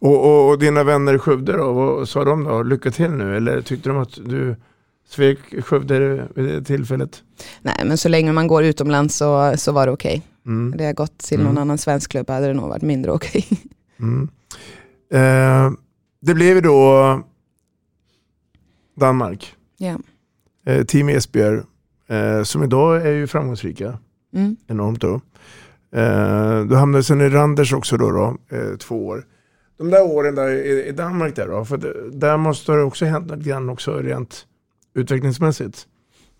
Och, 0.00 0.24
och, 0.24 0.50
och, 0.50 0.58
dina 0.58 0.84
vänner 0.84 1.14
i 1.14 1.18
Skövde 1.18 1.52
då, 1.52 1.72
vad 1.72 2.08
sa 2.08 2.24
de 2.24 2.44
då? 2.44 2.62
Lycka 2.62 2.90
till 2.90 3.10
nu 3.10 3.36
eller 3.36 3.62
tyckte 3.62 3.88
de 3.88 3.98
att 3.98 4.14
du 4.14 4.56
svek 5.08 5.38
Skövde 5.64 6.28
vid 6.34 6.44
det 6.44 6.62
tillfället? 6.62 7.22
Nej, 7.62 7.82
men 7.84 7.98
så 7.98 8.08
länge 8.08 8.32
man 8.32 8.46
går 8.46 8.64
utomlands 8.64 9.16
så, 9.16 9.54
så 9.56 9.72
var 9.72 9.86
det 9.86 9.92
okej. 9.92 10.10
Okay. 10.10 10.52
Mm. 10.54 10.72
Hade 10.72 10.84
jag 10.84 10.94
gått 10.94 11.18
till 11.18 11.38
någon 11.38 11.48
mm. 11.48 11.62
annan 11.62 11.78
svensk 11.78 12.10
klubb 12.10 12.30
hade 12.30 12.46
det 12.46 12.54
nog 12.54 12.68
varit 12.68 12.82
mindre 12.82 13.12
okej. 13.12 13.46
Okay. 13.50 13.58
Mm. 14.00 14.28
Uh, 15.14 15.78
det 16.20 16.34
blev 16.34 16.62
då 16.62 17.22
Danmark. 18.96 19.56
Ja. 19.76 19.98
Uh, 20.68 20.84
Team 20.84 21.08
Esbjerg 21.08 21.62
eh, 22.10 22.42
som 22.42 22.62
idag 22.62 23.06
är 23.06 23.12
ju 23.12 23.26
framgångsrika. 23.26 23.98
Mm. 24.34 24.56
Enormt 24.66 25.00
då. 25.00 25.20
Eh, 25.92 26.64
du 26.64 26.76
hamnade 26.76 27.04
sen 27.04 27.20
i 27.20 27.28
Randers 27.28 27.72
också 27.72 27.96
då, 27.96 28.10
då 28.10 28.56
eh, 28.56 28.76
två 28.76 29.06
år. 29.06 29.26
De 29.78 29.90
där 29.90 30.02
åren 30.02 30.34
där 30.34 30.48
i, 30.48 30.88
i 30.88 30.92
Danmark 30.92 31.36
där 31.36 31.48
då, 31.48 31.64
för 31.64 31.76
det, 31.76 32.10
där 32.10 32.36
måste 32.36 32.72
det 32.72 32.82
också 32.82 33.04
hänt 33.04 33.30
lite 33.30 33.48
grann 33.48 33.68
också 33.68 33.96
rent 33.96 34.46
utvecklingsmässigt. 34.94 35.86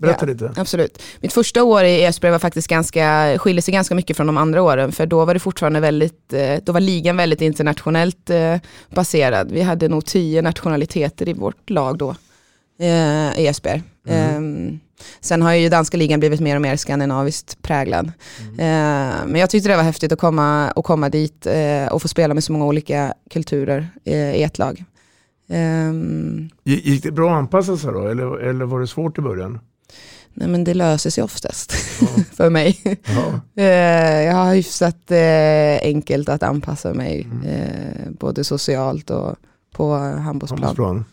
Berätta 0.00 0.26
ja, 0.26 0.32
lite. 0.32 0.52
Absolut. 0.56 1.02
Mitt 1.20 1.32
första 1.32 1.64
år 1.64 1.84
i 1.84 2.04
Esbjerg 2.04 2.32
var 2.32 2.38
faktiskt 2.38 2.68
ganska, 2.68 3.38
skiljer 3.38 3.62
sig 3.62 3.74
ganska 3.74 3.94
mycket 3.94 4.16
från 4.16 4.26
de 4.26 4.36
andra 4.36 4.62
åren. 4.62 4.92
För 4.92 5.06
då 5.06 5.24
var 5.24 5.34
det 5.34 5.40
fortfarande 5.40 5.80
väldigt, 5.80 6.32
eh, 6.32 6.56
då 6.62 6.72
var 6.72 6.80
ligan 6.80 7.16
väldigt 7.16 7.40
internationellt 7.40 8.30
eh, 8.30 8.56
baserad. 8.94 9.50
Vi 9.50 9.60
hade 9.60 9.88
nog 9.88 10.04
tio 10.04 10.42
nationaliteter 10.42 11.28
i 11.28 11.32
vårt 11.32 11.70
lag 11.70 11.98
då 11.98 12.10
eh, 12.80 13.40
i 13.40 13.46
Esbjerg. 13.46 13.82
Mm. 14.08 14.36
Um, 14.36 14.80
sen 15.20 15.42
har 15.42 15.52
ju 15.52 15.68
danska 15.68 15.96
ligan 15.96 16.20
blivit 16.20 16.40
mer 16.40 16.56
och 16.56 16.62
mer 16.62 16.76
skandinaviskt 16.76 17.62
präglad. 17.62 18.12
Mm. 18.58 19.30
Men 19.30 19.40
jag 19.40 19.50
tyckte 19.50 19.68
det 19.68 19.76
var 19.76 19.82
häftigt 19.82 20.12
att 20.12 20.18
komma, 20.18 20.70
att 20.70 20.84
komma 20.84 21.08
dit 21.08 21.46
och 21.90 22.02
få 22.02 22.08
spela 22.08 22.34
med 22.34 22.44
så 22.44 22.52
många 22.52 22.64
olika 22.64 23.14
kulturer 23.30 23.88
i 24.04 24.42
ett 24.42 24.58
lag. 24.58 24.84
Um, 25.48 26.50
Gick 26.64 27.02
det 27.02 27.12
bra 27.12 27.30
att 27.30 27.38
anpassa 27.38 27.76
sig 27.76 27.92
då 27.92 28.08
eller, 28.08 28.38
eller 28.38 28.64
var 28.64 28.80
det 28.80 28.86
svårt 28.86 29.18
i 29.18 29.20
början? 29.20 29.58
Nej 30.34 30.48
men 30.48 30.64
det 30.64 30.74
löser 30.74 31.10
sig 31.10 31.24
oftast 31.24 31.72
ja. 32.00 32.06
för 32.32 32.50
mig. 32.50 32.78
Ja. 33.54 33.62
jag 34.22 34.34
har 34.34 34.54
hyfsat 34.54 35.12
enkelt 35.82 36.28
att 36.28 36.42
anpassa 36.42 36.94
mig 36.94 37.28
mm. 37.32 38.16
både 38.20 38.44
socialt 38.44 39.10
och 39.10 39.36
på 39.72 39.94
handbollsplan. 39.94 40.62
handbollsplan. 40.62 41.04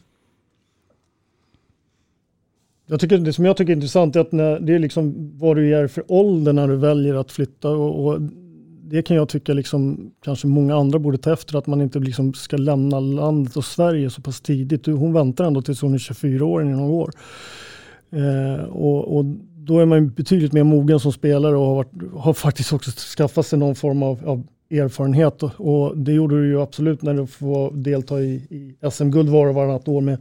Jag 2.90 3.00
tycker, 3.00 3.18
det 3.18 3.34
som 3.34 3.46
jag 3.46 3.58
tycker 3.58 3.72
är 3.72 3.76
intressant 3.76 4.16
är 4.16 4.20
att 4.20 4.32
när, 4.32 4.60
det 4.60 4.76
är 4.76 4.80
liksom 4.80 5.32
vad 5.38 5.56
du 5.56 5.76
är 5.76 5.88
för 5.88 6.04
ålder 6.08 6.54
när 6.54 6.68
du 6.68 6.76
väljer 6.76 7.16
att 7.16 7.32
flytta. 7.32 7.70
Och, 7.70 8.06
och 8.06 8.22
det 8.82 9.02
kan 9.02 9.18
jag 9.18 9.30
tycka 9.30 9.54
liksom, 9.54 10.12
kanske 10.24 10.48
många 10.48 10.76
andra 10.76 11.00
borde 11.00 11.18
ta 11.18 11.34
efter, 11.34 11.58
att 11.58 11.68
man 11.68 11.82
inte 11.82 12.00
liksom 12.00 12.34
ska 12.34 12.58
lämna 12.58 13.00
landet 13.00 13.58
och 13.58 13.66
Sverige 13.66 14.10
så 14.10 14.22
pass 14.22 14.42
tidigt. 14.42 14.86
Hon 14.86 15.14
väntar 15.14 15.46
ändå 15.46 15.62
tills 15.62 15.82
hon 15.82 15.94
är 15.94 15.98
24 15.98 16.46
år 16.46 16.62
i 16.62 16.66
några 16.66 16.92
år. 16.92 17.12
Eh, 18.12 18.64
och, 18.64 19.18
och, 19.18 19.26
då 19.56 19.80
är 19.80 19.86
man 19.86 20.10
betydligt 20.10 20.54
mer 20.54 20.64
mogen 20.64 21.00
som 21.00 21.12
spelare 21.12 21.56
och 21.56 21.66
har, 21.66 21.76
varit, 21.76 21.92
har 22.14 22.34
faktiskt 22.34 22.74
också 22.74 22.92
skaffat 22.92 23.48
sig 23.48 23.60
någon 23.60 23.76
form 23.76 24.04
av, 24.04 24.30
av 24.30 24.44
erfarenhet 24.72 25.44
och, 25.44 25.98
det 25.98 26.12
gjorde 26.12 26.42
du 26.42 26.48
ju 26.48 26.62
absolut 26.62 27.02
när 27.02 27.14
du 27.14 27.28
får 27.28 27.72
delta 27.72 28.20
i, 28.22 28.34
i 28.34 28.90
SM-guld 28.92 29.30
var 29.30 29.48
och 29.48 29.56
varannat 29.56 29.88
år 29.88 30.02
med, 30.02 30.18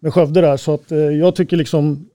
med 0.00 0.14
Skövde 0.14 0.40
där. 0.40 0.56
Så 0.56 0.74
att, 0.74 0.92
eh, 0.92 0.98
jag 0.98 1.34
tycker 1.36 1.56
liksom 1.56 2.08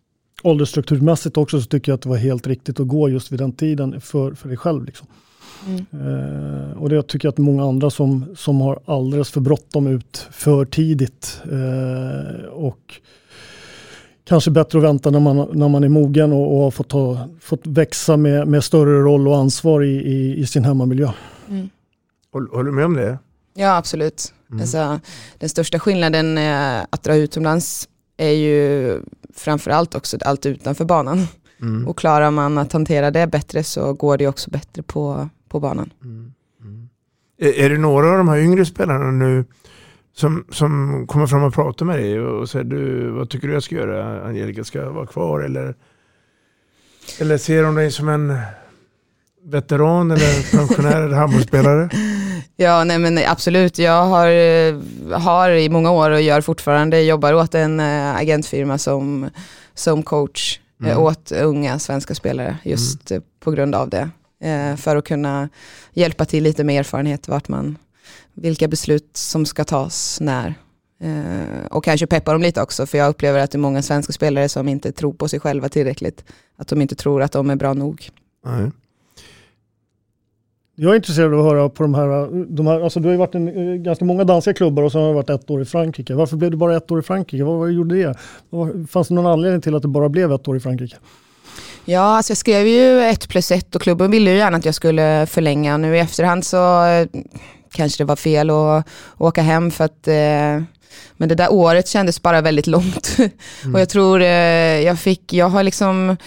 åldersstrukturmässigt 0.44 1.38
också 1.38 1.62
så 1.62 1.68
tycker 1.68 1.92
jag 1.92 1.98
att 1.98 2.02
det 2.02 2.10
var 2.10 2.18
helt 2.18 2.48
riktigt 2.48 2.80
att 2.80 2.88
gå 2.88 3.10
just 3.10 3.32
vid 3.32 3.40
den 3.40 3.52
tiden 3.52 4.02
för, 4.02 4.34
för 4.34 4.48
dig 4.48 4.58
själv. 4.58 4.86
Liksom. 4.86 5.08
Eh, 5.92 6.78
och 6.78 6.90
det 6.90 7.04
tycker 7.04 7.26
jag 7.26 7.32
att 7.32 7.38
många 7.38 7.66
andra 7.66 7.90
som, 7.90 8.26
som 8.36 8.62
har 8.62 8.80
alldeles 8.86 9.30
för 9.32 9.42
bråttom 9.42 9.88
ut 9.88 10.28
för 10.32 10.66
tidigt. 10.66 11.42
Eh, 11.52 12.46
och 12.46 13.02
kanske 14.32 14.52
bättre 14.52 14.78
att 14.78 14.84
vänta 14.84 15.10
när 15.10 15.20
man, 15.20 15.50
när 15.54 15.70
man 15.70 15.84
är 15.84 15.90
mogen 15.90 16.34
och, 16.34 16.56
och 16.56 16.64
har 16.64 16.72
fått, 16.72 16.90
ta, 16.90 17.30
fått 17.42 17.68
växa 17.68 18.18
med, 18.18 18.48
med 18.48 18.64
större 18.64 19.02
roll 19.02 19.28
och 19.28 19.38
ansvar 19.38 19.84
i, 19.84 19.96
i, 19.96 20.40
i 20.40 20.46
sin 20.46 20.64
hemmamiljö. 20.64 21.12
Mm. 21.50 21.70
Håller, 22.32 22.64
du 22.64 22.72
med 22.72 22.86
om 22.86 22.94
det? 22.94 23.18
Ja, 23.54 23.78
absolut. 23.78 24.34
Mm. 24.50 24.62
Alltså, 24.62 25.00
den 25.38 25.50
största 25.50 25.80
skillnaden 25.80 26.38
eh, 26.38 26.86
att 26.90 27.04
dra 27.04 27.16
utomlands 27.16 27.90
är 28.18 28.32
ju 28.32 29.00
framförallt 29.36 29.96
också 29.96 30.18
allt 30.26 30.46
utanför 30.46 30.86
banan. 30.86 31.28
Mm. 31.62 31.88
Och 31.88 31.98
klarar 31.98 32.32
man 32.32 32.58
att 32.58 32.74
hantera 32.74 33.12
det 33.12 33.28
bättre 33.28 33.64
så 33.64 33.94
går 33.94 34.18
det 34.18 34.28
också 34.28 34.50
bättre 34.50 34.84
på, 34.84 35.30
på 35.50 35.60
banan. 35.60 35.94
Är, 37.38 37.60
är 37.60 37.70
det 37.70 37.78
några 37.78 38.12
av 38.12 38.18
de 38.18 38.28
här 38.28 38.38
yngre 38.38 38.66
spelarna 38.66 39.12
nu 39.12 39.46
som, 40.14 40.46
som 40.52 41.04
kommer 41.08 41.28
fram 41.28 41.44
och 41.44 41.54
pratar 41.54 41.86
med 41.86 42.00
dig 42.00 42.20
och 42.20 42.50
säger 42.50 42.66
du, 42.66 43.10
vad 43.12 43.30
tycker 43.30 43.48
du 43.48 43.54
jag 43.54 43.64
ska 43.64 43.76
göra? 43.76 44.26
Angelica 44.28 44.64
ska 44.64 44.90
vara 44.90 45.06
kvar 45.06 45.40
eller, 45.40 45.76
eller 47.20 47.38
ser 47.38 47.64
de 47.64 47.76
dig 47.76 47.92
som 47.92 48.10
en 48.10 48.38
veteran 49.44 50.12
eller 50.12 50.58
pensionär 50.58 51.02
eller 51.02 51.16
handbollsspelare? 51.16 51.90
Ja, 52.56 52.84
nej 52.84 53.00
men 53.00 53.20
absolut. 53.28 53.80
Jag 53.80 54.06
har, 54.06 54.28
eh, 54.28 54.76
har 55.20 55.50
i 55.52 55.70
många 55.70 55.92
år 55.92 56.12
och 56.12 56.22
gör 56.22 56.42
fortfarande, 56.42 57.02
jobbar 57.02 57.34
åt 57.34 57.56
en 57.56 57.80
eh, 57.80 58.16
agentfirma 58.16 58.78
som, 58.78 59.30
som 59.74 60.04
coach 60.04 60.60
eh, 60.84 60.88
Mm. 60.92 60.98
åt 61.04 61.32
unga 61.32 61.80
svenska 61.80 62.16
spelare 62.16 62.58
just 62.64 63.12
eh, 63.12 63.20
på 63.40 63.52
grund 63.52 63.76
av 63.76 63.90
det. 63.90 64.10
För 64.78 64.96
att 64.96 65.06
kunna 65.08 65.50
hjälpa 65.94 66.26
till 66.26 66.44
lite 66.44 66.64
med 66.64 66.80
erfarenhet 66.80 67.28
vart 67.28 67.48
man, 67.48 67.78
vilka 68.34 68.68
beslut 68.68 69.10
som 69.18 69.46
ska 69.46 69.64
tas 69.64 70.22
när. 70.22 70.54
Eh, 71.02 71.66
Och 71.70 71.84
kanske 71.84 72.08
peppa 72.08 72.32
dem 72.34 72.42
lite 72.42 72.62
också 72.62 72.86
för 72.86 72.98
jag 72.98 73.10
upplever 73.10 73.40
att 73.40 73.52
det 73.52 73.56
är 73.56 73.60
många 73.60 73.82
svenska 73.82 74.14
spelare 74.14 74.50
som 74.50 74.68
inte 74.68 74.92
tror 74.92 75.14
på 75.14 75.28
sig 75.28 75.40
själva 75.40 75.70
tillräckligt. 75.70 76.24
Att 76.58 76.68
de 76.68 76.82
inte 76.82 76.96
tror 76.96 77.22
att 77.22 77.32
de 77.32 77.50
är 77.50 77.56
bra 77.56 77.74
nog. 77.74 78.10
Nej. 78.46 78.72
Jag 80.76 80.92
är 80.92 80.96
intresserad 80.96 81.34
av 81.34 81.40
att 81.40 81.46
höra 81.46 81.70
på 81.70 81.84
de 81.84 81.94
här, 81.96 82.30
de 82.56 82.68
här 82.68 82.82
alltså 82.82 83.00
du 83.00 83.08
har 83.08 83.12
ju 83.14 83.18
varit 83.18 83.36
i 83.36 83.78
ganska 83.86 84.06
många 84.06 84.24
danska 84.24 84.54
klubbar 84.54 84.84
och 84.84 84.92
så 84.92 85.00
har 85.00 85.08
du 85.08 85.14
varit 85.14 85.30
ett 85.30 85.50
år 85.50 85.62
i 85.62 85.66
Frankrike. 85.66 86.14
Varför 86.14 86.38
blev 86.38 86.52
du 86.52 86.58
bara 86.58 86.78
ett 86.78 86.92
år 86.92 87.00
i 87.00 87.04
Frankrike? 87.04 87.44
Vad, 87.44 87.60
vad 87.60 87.72
gjorde 87.72 87.96
det? 87.96 88.18
Fanns 88.88 89.08
det 89.08 89.14
någon 89.14 89.26
anledning 89.26 89.62
till 89.62 89.76
att 89.76 89.82
det 89.82 89.88
bara 89.88 90.10
blev 90.10 90.32
ett 90.32 90.48
år 90.48 90.58
i 90.58 90.60
Frankrike? 90.60 90.96
Ja, 91.86 92.02
alltså 92.02 92.32
jag 92.32 92.38
skrev 92.38 92.68
ju 92.68 93.00
ett 93.02 93.30
plus 93.30 93.52
ett 93.52 93.76
och 93.76 93.82
klubben 93.82 94.12
ville 94.12 94.32
ju 94.32 94.38
gärna 94.38 94.58
att 94.58 94.66
jag 94.66 94.76
skulle 94.76 95.26
förlänga. 95.26 95.78
Nu 95.78 95.96
i 95.96 96.00
efterhand 96.00 96.46
så 96.46 96.86
eh, 96.86 97.08
kanske 97.72 98.04
det 98.04 98.08
var 98.08 98.16
fel 98.16 98.50
att 98.50 98.88
åka 99.18 99.42
hem 99.42 99.72
för 99.72 99.86
att 99.86 100.08
eh, 100.08 100.64
men 101.18 101.30
det 101.30 101.36
där 101.36 101.54
året 101.54 101.88
kändes 101.88 102.22
bara 102.22 102.42
väldigt 102.42 102.68
långt. 102.68 103.18
och 103.74 103.80
jag 103.80 103.90
tror 103.90 104.22
eh, 104.22 104.28
jag 104.82 105.00
fick, 105.00 105.34
jag 105.34 105.50
har 105.50 105.64
liksom 105.64 106.18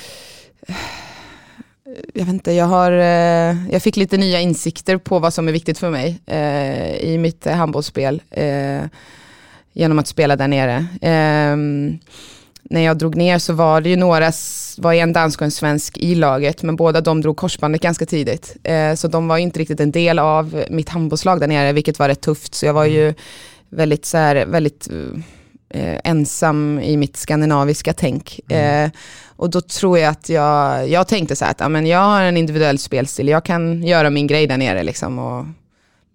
jag 2.14 2.24
vet 2.24 2.34
inte, 2.34 2.52
jag, 2.52 2.66
har, 2.66 2.92
eh, 2.92 3.72
jag 3.72 3.82
fick 3.82 3.96
lite 3.96 4.16
nya 4.16 4.40
insikter 4.40 4.96
på 4.96 5.18
vad 5.18 5.34
som 5.34 5.48
är 5.48 5.52
viktigt 5.52 5.78
för 5.78 5.90
mig 5.90 6.20
eh, 6.26 6.96
i 6.96 7.18
mitt 7.18 7.46
handbollsspel 7.46 8.22
eh, 8.30 8.82
genom 9.72 9.98
att 9.98 10.06
spela 10.06 10.36
där 10.36 10.48
nere. 10.48 10.86
När 12.70 12.80
jag 12.80 12.98
drog 12.98 13.16
ner 13.16 13.38
så 13.38 13.52
var 13.52 13.80
det 13.80 13.88
ju 13.88 13.96
några, 13.96 14.32
var 14.78 14.92
en 14.92 15.12
dansk 15.12 15.40
och 15.40 15.44
en 15.44 15.50
svensk 15.50 15.98
i 15.98 16.14
laget, 16.14 16.62
men 16.62 16.76
båda 16.76 17.00
de 17.00 17.20
drog 17.20 17.36
korsbandet 17.36 17.82
ganska 17.82 18.06
tidigt. 18.06 18.56
Eh, 18.62 18.94
så 18.94 19.08
de 19.08 19.28
var 19.28 19.38
inte 19.38 19.60
riktigt 19.60 19.80
en 19.80 19.90
del 19.90 20.18
av 20.18 20.64
mitt 20.70 20.88
handbollslag 20.88 21.40
där 21.40 21.46
nere, 21.46 21.72
vilket 21.72 21.98
var 21.98 22.08
rätt 22.08 22.20
tufft. 22.20 22.54
Så 22.54 22.66
jag 22.66 22.74
var 22.74 22.84
ju 22.84 23.14
väldigt, 23.68 24.04
så 24.04 24.16
här, 24.16 24.46
väldigt 24.46 24.88
eh, 25.70 25.98
ensam 26.04 26.80
i 26.80 26.96
mitt 26.96 27.16
skandinaviska 27.16 27.92
tänk. 27.92 28.50
Eh, 28.50 28.90
och 29.36 29.50
då 29.50 29.60
tror 29.60 29.98
jag 29.98 30.10
att 30.10 30.28
jag, 30.28 30.88
jag 30.88 31.08
tänkte 31.08 31.36
så 31.36 31.44
här 31.44 31.52
att 31.52 31.60
ja, 31.60 31.68
men 31.68 31.86
jag 31.86 31.98
har 31.98 32.22
en 32.22 32.36
individuell 32.36 32.78
spelstil, 32.78 33.28
jag 33.28 33.44
kan 33.44 33.82
göra 33.82 34.10
min 34.10 34.26
grej 34.26 34.46
där 34.46 34.58
nere 34.58 34.82
liksom, 34.82 35.18
och 35.18 35.46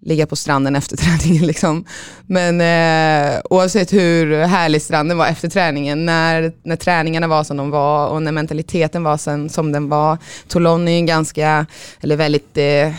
ligga 0.02 0.26
på 0.26 0.36
stranden 0.36 0.76
efter 0.76 0.96
träningen. 0.96 1.46
Liksom. 1.46 1.84
Men 2.26 2.60
eh, 2.60 3.40
oavsett 3.50 3.92
hur 3.92 4.44
härlig 4.44 4.82
stranden 4.82 5.18
var 5.18 5.26
efter 5.26 5.48
träningen, 5.48 6.06
när, 6.06 6.52
när 6.62 6.76
träningarna 6.76 7.26
var 7.26 7.44
som 7.44 7.56
de 7.56 7.70
var 7.70 8.08
och 8.08 8.22
när 8.22 8.32
mentaliteten 8.32 9.02
var 9.02 9.16
som, 9.16 9.48
som 9.48 9.72
den 9.72 9.88
var. 9.88 10.18
Toulon 10.48 10.88
är 10.88 10.92
ju 10.92 10.98
en 10.98 11.06
ganska, 11.06 11.66
eller 12.00 12.16
väldigt 12.16 12.56
eh, 12.56 12.92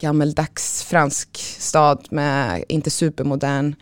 gammeldags 0.00 0.84
fransk 0.84 1.28
stad 1.58 2.06
med 2.10 2.64
inte 2.68 2.90
supermodern 2.90 3.74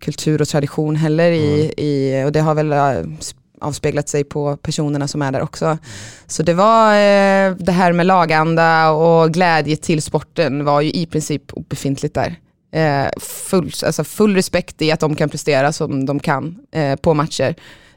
kultur 0.00 0.40
och 0.40 0.48
tradition 0.48 0.96
heller 0.96 1.30
i, 1.30 1.72
i 1.76 2.24
och 2.26 2.32
det 2.32 2.40
har 2.40 2.54
väl 2.54 2.72
eh, 2.72 3.10
avspeglat 3.60 4.08
sig 4.08 4.24
på 4.24 4.56
personerna 4.56 5.08
som 5.08 5.22
är 5.22 5.32
där 5.32 5.42
också. 5.42 5.78
Så 6.26 6.42
det 6.42 6.54
var 6.54 6.92
eh, 6.94 7.54
det 7.58 7.72
här 7.72 7.92
med 7.92 8.06
laganda 8.06 8.90
och 8.90 9.30
glädje 9.32 9.76
till 9.76 10.02
sporten 10.02 10.64
var 10.64 10.80
ju 10.80 10.90
i 10.90 11.06
princip 11.06 11.42
obefintligt 11.52 12.14
där. 12.14 12.34
Eh, 12.72 13.08
full, 13.20 13.72
alltså 13.86 14.04
full 14.04 14.34
respekt 14.34 14.82
i 14.82 14.92
att 14.92 15.00
de 15.00 15.14
kan 15.14 15.28
prestera 15.28 15.72
som 15.72 16.06
de 16.06 16.20
kan 16.20 16.58
eh, 16.72 16.96
på 16.96 17.14
matcher. 17.14 17.54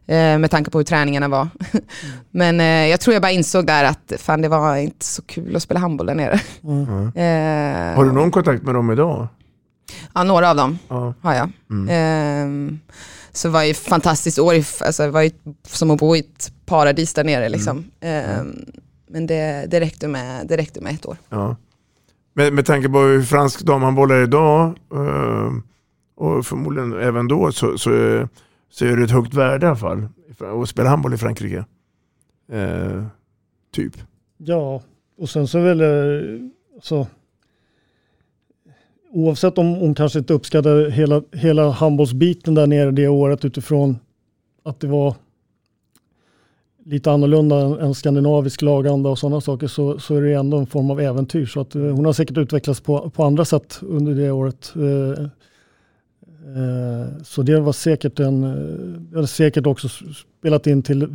Eh, 0.08 0.38
med 0.38 0.52
tanke 0.52 0.72
på 0.72 0.78
hur 0.78 0.86
träningarna 0.86 1.28
var. 1.28 1.48
Men 2.32 2.60
eh, 2.60 2.66
jag 2.88 3.00
tror 3.00 3.14
jag 3.14 3.22
bara 3.22 3.32
insåg 3.32 3.68
där 3.68 3.84
att 3.84 4.14
fan 4.18 4.42
det 4.42 4.48
var 4.48 4.76
inte 4.76 5.06
så 5.06 5.22
kul 5.22 5.56
att 5.56 5.64
spela 5.64 5.80
handboll 5.80 6.08
där 6.08 6.16
nere. 6.16 6.40
Eh, 7.16 7.96
Har 7.96 8.04
du 8.06 8.12
någon 8.12 8.32
kontakt 8.32 8.64
med 8.64 8.76
dem 8.76 8.92
idag? 8.92 9.28
Ja, 10.14 10.24
några 10.24 10.50
av 10.50 10.56
dem 10.56 10.78
Ja. 10.88 11.14
har 11.22 11.34
jag. 11.34 11.50
Mm. 11.72 12.80
Ehm, 13.34 13.36
så 13.36 13.48
det 13.48 13.52
var 13.52 13.64
ju 13.64 13.74
fantastiskt 13.74 14.40
år, 14.40 14.54
alltså, 14.86 15.04
det 15.04 15.12
var 15.12 15.22
ju 15.22 15.32
som 15.68 15.92
att 15.92 16.00
bo 16.00 16.16
i 16.16 16.20
ett 16.20 16.52
paradis 16.66 17.14
där 17.14 17.24
nere. 17.24 17.50
Liksom. 17.50 17.86
Ehm, 18.00 18.66
men 19.08 19.28
det, 19.28 19.66
det, 19.72 19.80
räckte 19.80 20.08
med, 20.08 20.48
det 20.48 20.58
räckte 20.58 20.82
med 20.82 20.94
ett 20.94 21.06
år. 21.06 21.18
Ja. 21.30 21.56
Med, 22.36 22.54
med 22.54 22.66
tanke 22.66 22.90
på 22.90 23.00
hur 23.00 23.24
fransk 23.24 23.62
damhandboll 23.62 24.12
är 24.12 24.24
idag 24.24 24.78
eh, 24.94 25.52
och 26.16 26.46
förmodligen 26.46 26.94
även 26.94 27.28
då 27.28 27.52
så, 27.52 27.78
så, 27.78 27.90
är- 27.92 28.28
så 28.70 28.86
är 28.86 28.98
det 28.98 29.04
ett 29.04 29.12
högt 29.12 29.34
värde 29.34 29.66
i 29.66 29.70
alla 29.70 29.76
fall 29.78 30.08
att 30.64 30.70
spela 30.70 30.90
handboll 30.90 31.14
i 31.14 31.18
Frankrike. 31.18 31.66
Eh, 32.52 33.04
typ. 33.74 33.94
Ja, 34.38 34.82
och 35.18 35.30
sen 35.30 35.48
så 35.48 35.58
är 35.60 35.64
väl 35.64 35.82
eh, 35.82 36.50
så 36.82 37.08
oavsett 39.14 39.58
om 39.58 39.76
hon 39.76 39.96
kanske 39.96 40.20
inte 40.20 40.34
uppskattade 40.34 40.92
hela, 40.92 41.22
hela 41.32 41.70
handbollsbiten 41.70 42.54
där 42.54 42.68
nere 42.68 42.92
det 42.92 43.08
året 43.08 43.46
utifrån 43.46 43.98
att 44.64 44.80
det 44.80 44.88
var 44.88 45.16
lite 46.86 47.12
annorlunda 47.12 47.60
än, 47.60 47.80
än 47.80 47.96
skandinavisk 47.96 48.62
laganda 48.62 49.10
och 49.10 49.20
sådana 49.20 49.42
saker 49.42 49.68
så, 49.68 50.00
så 50.00 50.16
är 50.16 50.22
det 50.22 50.34
ändå 50.34 50.58
en 50.58 50.68
form 50.68 50.92
av 50.92 51.02
äventyr. 51.02 51.46
Så 51.46 51.60
att, 51.60 51.76
eh, 51.76 51.82
hon 51.82 52.06
har 52.06 52.14
säkert 52.14 52.38
utvecklats 52.38 52.82
på, 52.82 53.10
på 53.10 53.24
andra 53.24 53.46
sätt 53.46 53.80
under 53.82 54.16
det 54.16 54.32
året. 54.32 54.74
Eh, 54.76 55.24
eh, 56.56 57.08
så 57.24 57.42
det 57.42 57.60
var 57.60 57.74
säkert 57.74 58.20
en, 58.20 58.44
eh, 58.44 59.00
det 59.00 59.18
har 59.20 59.26
säkert 59.26 59.66
också 59.66 59.88
spelat 60.40 60.68
in 60.68 60.84
till, 60.84 61.10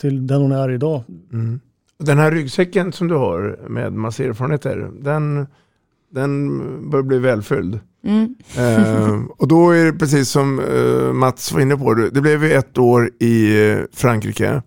till 0.00 0.26
den 0.26 0.42
hon 0.42 0.52
är 0.52 0.70
idag. 0.70 1.02
Mm. 1.32 1.60
Den 1.98 2.18
här 2.18 2.30
ryggsäcken 2.30 2.92
som 2.92 3.08
du 3.08 3.14
har 3.14 3.58
med 3.68 3.92
massa 3.92 4.24
erfarenheter, 4.24 4.90
den, 5.00 5.46
den 6.10 6.90
bör 6.90 7.02
bli 7.02 7.18
välfylld. 7.18 7.80
Mm. 8.04 8.34
Eh, 8.56 9.20
och 9.36 9.48
då 9.48 9.70
är 9.70 9.84
det 9.84 9.92
precis 9.92 10.28
som 10.28 10.60
eh, 10.60 11.12
Mats 11.12 11.52
var 11.52 11.60
inne 11.60 11.76
på, 11.76 11.94
det 11.94 12.20
blev 12.20 12.44
ju 12.44 12.52
ett 12.52 12.78
år 12.78 13.10
i 13.20 13.68
eh, 13.70 13.78
Frankrike. 13.92 14.62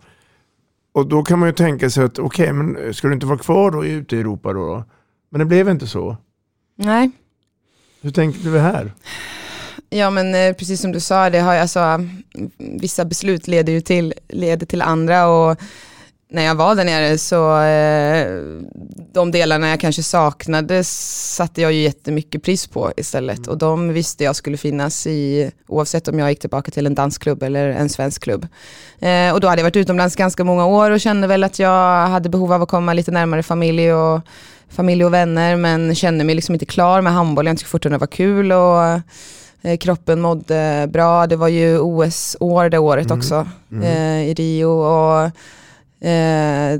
Och 0.93 1.07
då 1.07 1.23
kan 1.23 1.39
man 1.39 1.49
ju 1.49 1.53
tänka 1.53 1.89
sig 1.89 2.03
att 2.03 2.19
okej, 2.19 2.53
men 2.53 2.93
ska 2.93 3.07
du 3.07 3.13
inte 3.13 3.25
vara 3.25 3.37
kvar 3.37 3.71
då 3.71 3.85
ute 3.85 4.15
i 4.15 4.19
Europa 4.19 4.53
då? 4.53 4.65
då? 4.65 4.83
Men 5.29 5.39
det 5.39 5.45
blev 5.45 5.69
inte 5.69 5.87
så. 5.87 6.17
Nej. 6.75 7.11
Hur 8.01 8.11
tänkte 8.11 8.49
du 8.49 8.59
här? 8.59 8.93
Ja 9.89 10.09
men 10.09 10.35
eh, 10.35 10.53
precis 10.53 10.81
som 10.81 10.91
du 10.91 10.99
sa, 10.99 11.29
det 11.29 11.39
har, 11.39 11.55
alltså, 11.55 11.79
vissa 12.57 13.05
beslut 13.05 13.47
leder 13.47 13.73
ju 13.73 13.81
till, 13.81 14.13
leder 14.29 14.65
till 14.65 14.81
andra 14.81 15.27
och 15.27 15.57
när 16.33 16.43
jag 16.43 16.55
var 16.55 16.75
där 16.75 16.83
nere 16.85 17.17
så 17.17 17.61
eh, 17.61 18.41
de 19.13 19.31
delarna 19.31 19.69
jag 19.69 19.79
kanske 19.79 20.03
saknade 20.03 20.83
satte 20.83 21.61
jag 21.61 21.71
ju 21.71 21.81
jättemycket 21.81 22.43
pris 22.43 22.67
på 22.67 22.91
istället 22.97 23.47
och 23.47 23.57
de 23.57 23.93
visste 23.93 24.23
jag 24.23 24.35
skulle 24.35 24.57
finnas 24.57 25.07
i 25.07 25.51
oavsett 25.67 26.07
om 26.07 26.19
jag 26.19 26.29
gick 26.29 26.39
tillbaka 26.39 26.71
till 26.71 26.85
en 26.85 26.95
dansk 26.95 27.21
klubb 27.21 27.43
eller 27.43 27.67
en 27.69 27.89
svensk 27.89 28.23
klubb. 28.23 28.47
Eh, 28.99 29.33
och 29.33 29.41
då 29.41 29.47
hade 29.47 29.59
jag 29.61 29.65
varit 29.65 29.75
utomlands 29.75 30.15
ganska 30.15 30.43
många 30.43 30.65
år 30.65 30.91
och 30.91 30.99
kände 30.99 31.27
väl 31.27 31.43
att 31.43 31.59
jag 31.59 32.07
hade 32.07 32.29
behov 32.29 32.53
av 32.53 32.61
att 32.61 32.69
komma 32.69 32.93
lite 32.93 33.11
närmare 33.11 33.43
familj 33.43 33.93
och 33.93 34.21
familj 34.69 35.05
och 35.05 35.13
vänner 35.13 35.55
men 35.55 35.95
kände 35.95 36.23
mig 36.23 36.35
liksom 36.35 36.55
inte 36.55 36.65
klar 36.65 37.01
med 37.01 37.13
handboll. 37.13 37.47
Jag 37.47 37.57
tyckte 37.57 37.69
fortfarande 37.71 37.95
det 37.95 37.99
var 37.99 38.07
kul 38.07 38.51
och 38.51 38.83
eh, 39.69 39.77
kroppen 39.77 40.21
mådde 40.21 40.87
bra. 40.93 41.27
Det 41.27 41.35
var 41.35 41.47
ju 41.47 41.79
OS-år 41.79 42.69
det 42.69 42.77
året 42.77 43.05
Mm. 43.05 43.17
också 43.17 43.47
Mm. 43.71 43.83
eh, 43.83 44.29
i 44.29 44.33
Rio 44.33 44.67
och 44.67 45.31
eh, 46.01 46.79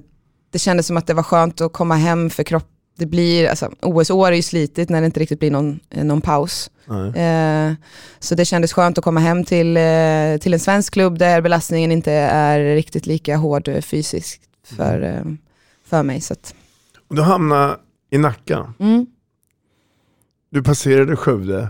det 0.51 0.59
kändes 0.59 0.87
som 0.87 0.97
att 0.97 1.07
det 1.07 1.13
var 1.13 1.23
skönt 1.23 1.61
att 1.61 1.73
komma 1.73 1.95
hem 1.95 2.29
för 2.29 2.43
kropp. 2.43 2.67
Det 2.97 3.05
blir, 3.05 3.47
alltså, 3.49 3.71
OS-år 3.81 4.27
är 4.27 4.35
ju 4.35 4.41
slitigt 4.41 4.89
när 4.89 5.01
det 5.01 5.05
inte 5.05 5.19
riktigt 5.19 5.39
blir 5.39 5.51
någon, 5.51 5.79
eh, 5.89 6.03
någon 6.03 6.21
paus. 6.21 6.71
Eh, 7.15 7.73
så 8.19 8.35
det 8.35 8.45
kändes 8.45 8.73
skönt 8.73 8.97
att 8.97 9.03
komma 9.03 9.19
hem 9.19 9.43
till, 9.45 9.77
eh, 9.77 10.37
till 10.41 10.53
en 10.53 10.59
svensk 10.59 10.93
klubb 10.93 11.17
där 11.17 11.41
belastningen 11.41 11.91
inte 11.91 12.11
är 12.11 12.75
riktigt 12.75 13.05
lika 13.05 13.37
hård 13.37 13.67
eh, 13.67 13.81
fysiskt 13.81 14.41
för, 14.63 15.01
eh, 15.01 15.33
för 15.85 16.03
mig. 16.03 16.21
Så 16.21 16.33
att, 16.33 16.55
Du 17.09 17.21
hamnade 17.21 17.77
i 18.09 18.17
Nacka. 18.17 18.73
mm. 18.79 19.05
Du 20.49 20.63
passerade 20.63 21.15
Skövde. 21.15 21.67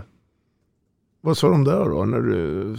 Vad 1.20 1.38
sa 1.38 1.48
de 1.48 1.64
där 1.64 1.84
då 1.88 2.04
när 2.04 2.20
du 2.20 2.76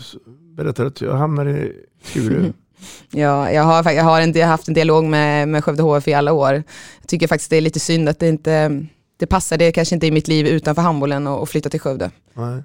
berättade 0.55 0.87
att 0.87 1.01
jag 1.01 1.13
hamnade 1.17 1.51
i 1.51 1.73
Skuru? 2.03 2.53
Ja, 3.11 3.51
jag 3.51 3.63
har, 3.63 3.91
jag 3.91 4.03
har 4.03 4.21
en, 4.21 4.31
jag 4.31 4.41
har 4.45 4.51
haft 4.51 4.67
en 4.67 4.73
dialog 4.73 5.03
med, 5.03 5.47
med 5.47 5.63
Skövde 5.63 5.83
HF 5.83 6.07
i 6.07 6.13
alla 6.13 6.31
år. 6.33 6.53
Jag 7.01 7.07
tycker 7.07 7.27
faktiskt 7.27 7.49
det 7.49 7.57
är 7.57 7.61
lite 7.61 7.79
synd 7.79 8.09
att 8.09 8.19
det 8.19 8.29
inte 8.29 8.85
det 9.17 9.27
passade 9.27 9.71
kanske 9.71 9.95
inte 9.95 10.07
i 10.07 10.11
mitt 10.11 10.27
liv 10.27 10.47
utanför 10.47 10.81
handbollen 10.81 11.27
och, 11.27 11.41
och 11.41 11.49
flytta 11.49 11.69
till 11.69 11.79
Skövde. 11.79 12.11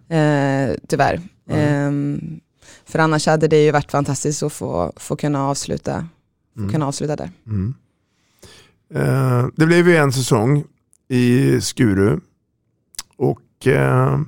Eh, 0.08 0.74
tyvärr. 0.88 1.20
Ehm, 1.50 2.40
för 2.86 2.98
annars 2.98 3.26
hade 3.26 3.48
det 3.48 3.64
ju 3.64 3.70
varit 3.70 3.90
fantastiskt 3.90 4.42
att 4.42 4.52
få, 4.52 4.92
få 4.96 5.16
kunna 5.16 5.48
avsluta, 5.48 6.06
få 6.54 6.60
Mm. 6.60 6.72
kunna 6.72 6.86
avsluta 6.86 7.16
där. 7.16 7.30
Mm. 7.46 7.74
Eh, 8.94 9.46
det 9.56 9.66
blev 9.66 9.88
ju 9.88 9.96
en 9.96 10.12
säsong 10.12 10.64
i 11.08 11.60
Skuru. 11.60 12.20
Och 13.16 13.66
eh, 13.66 14.20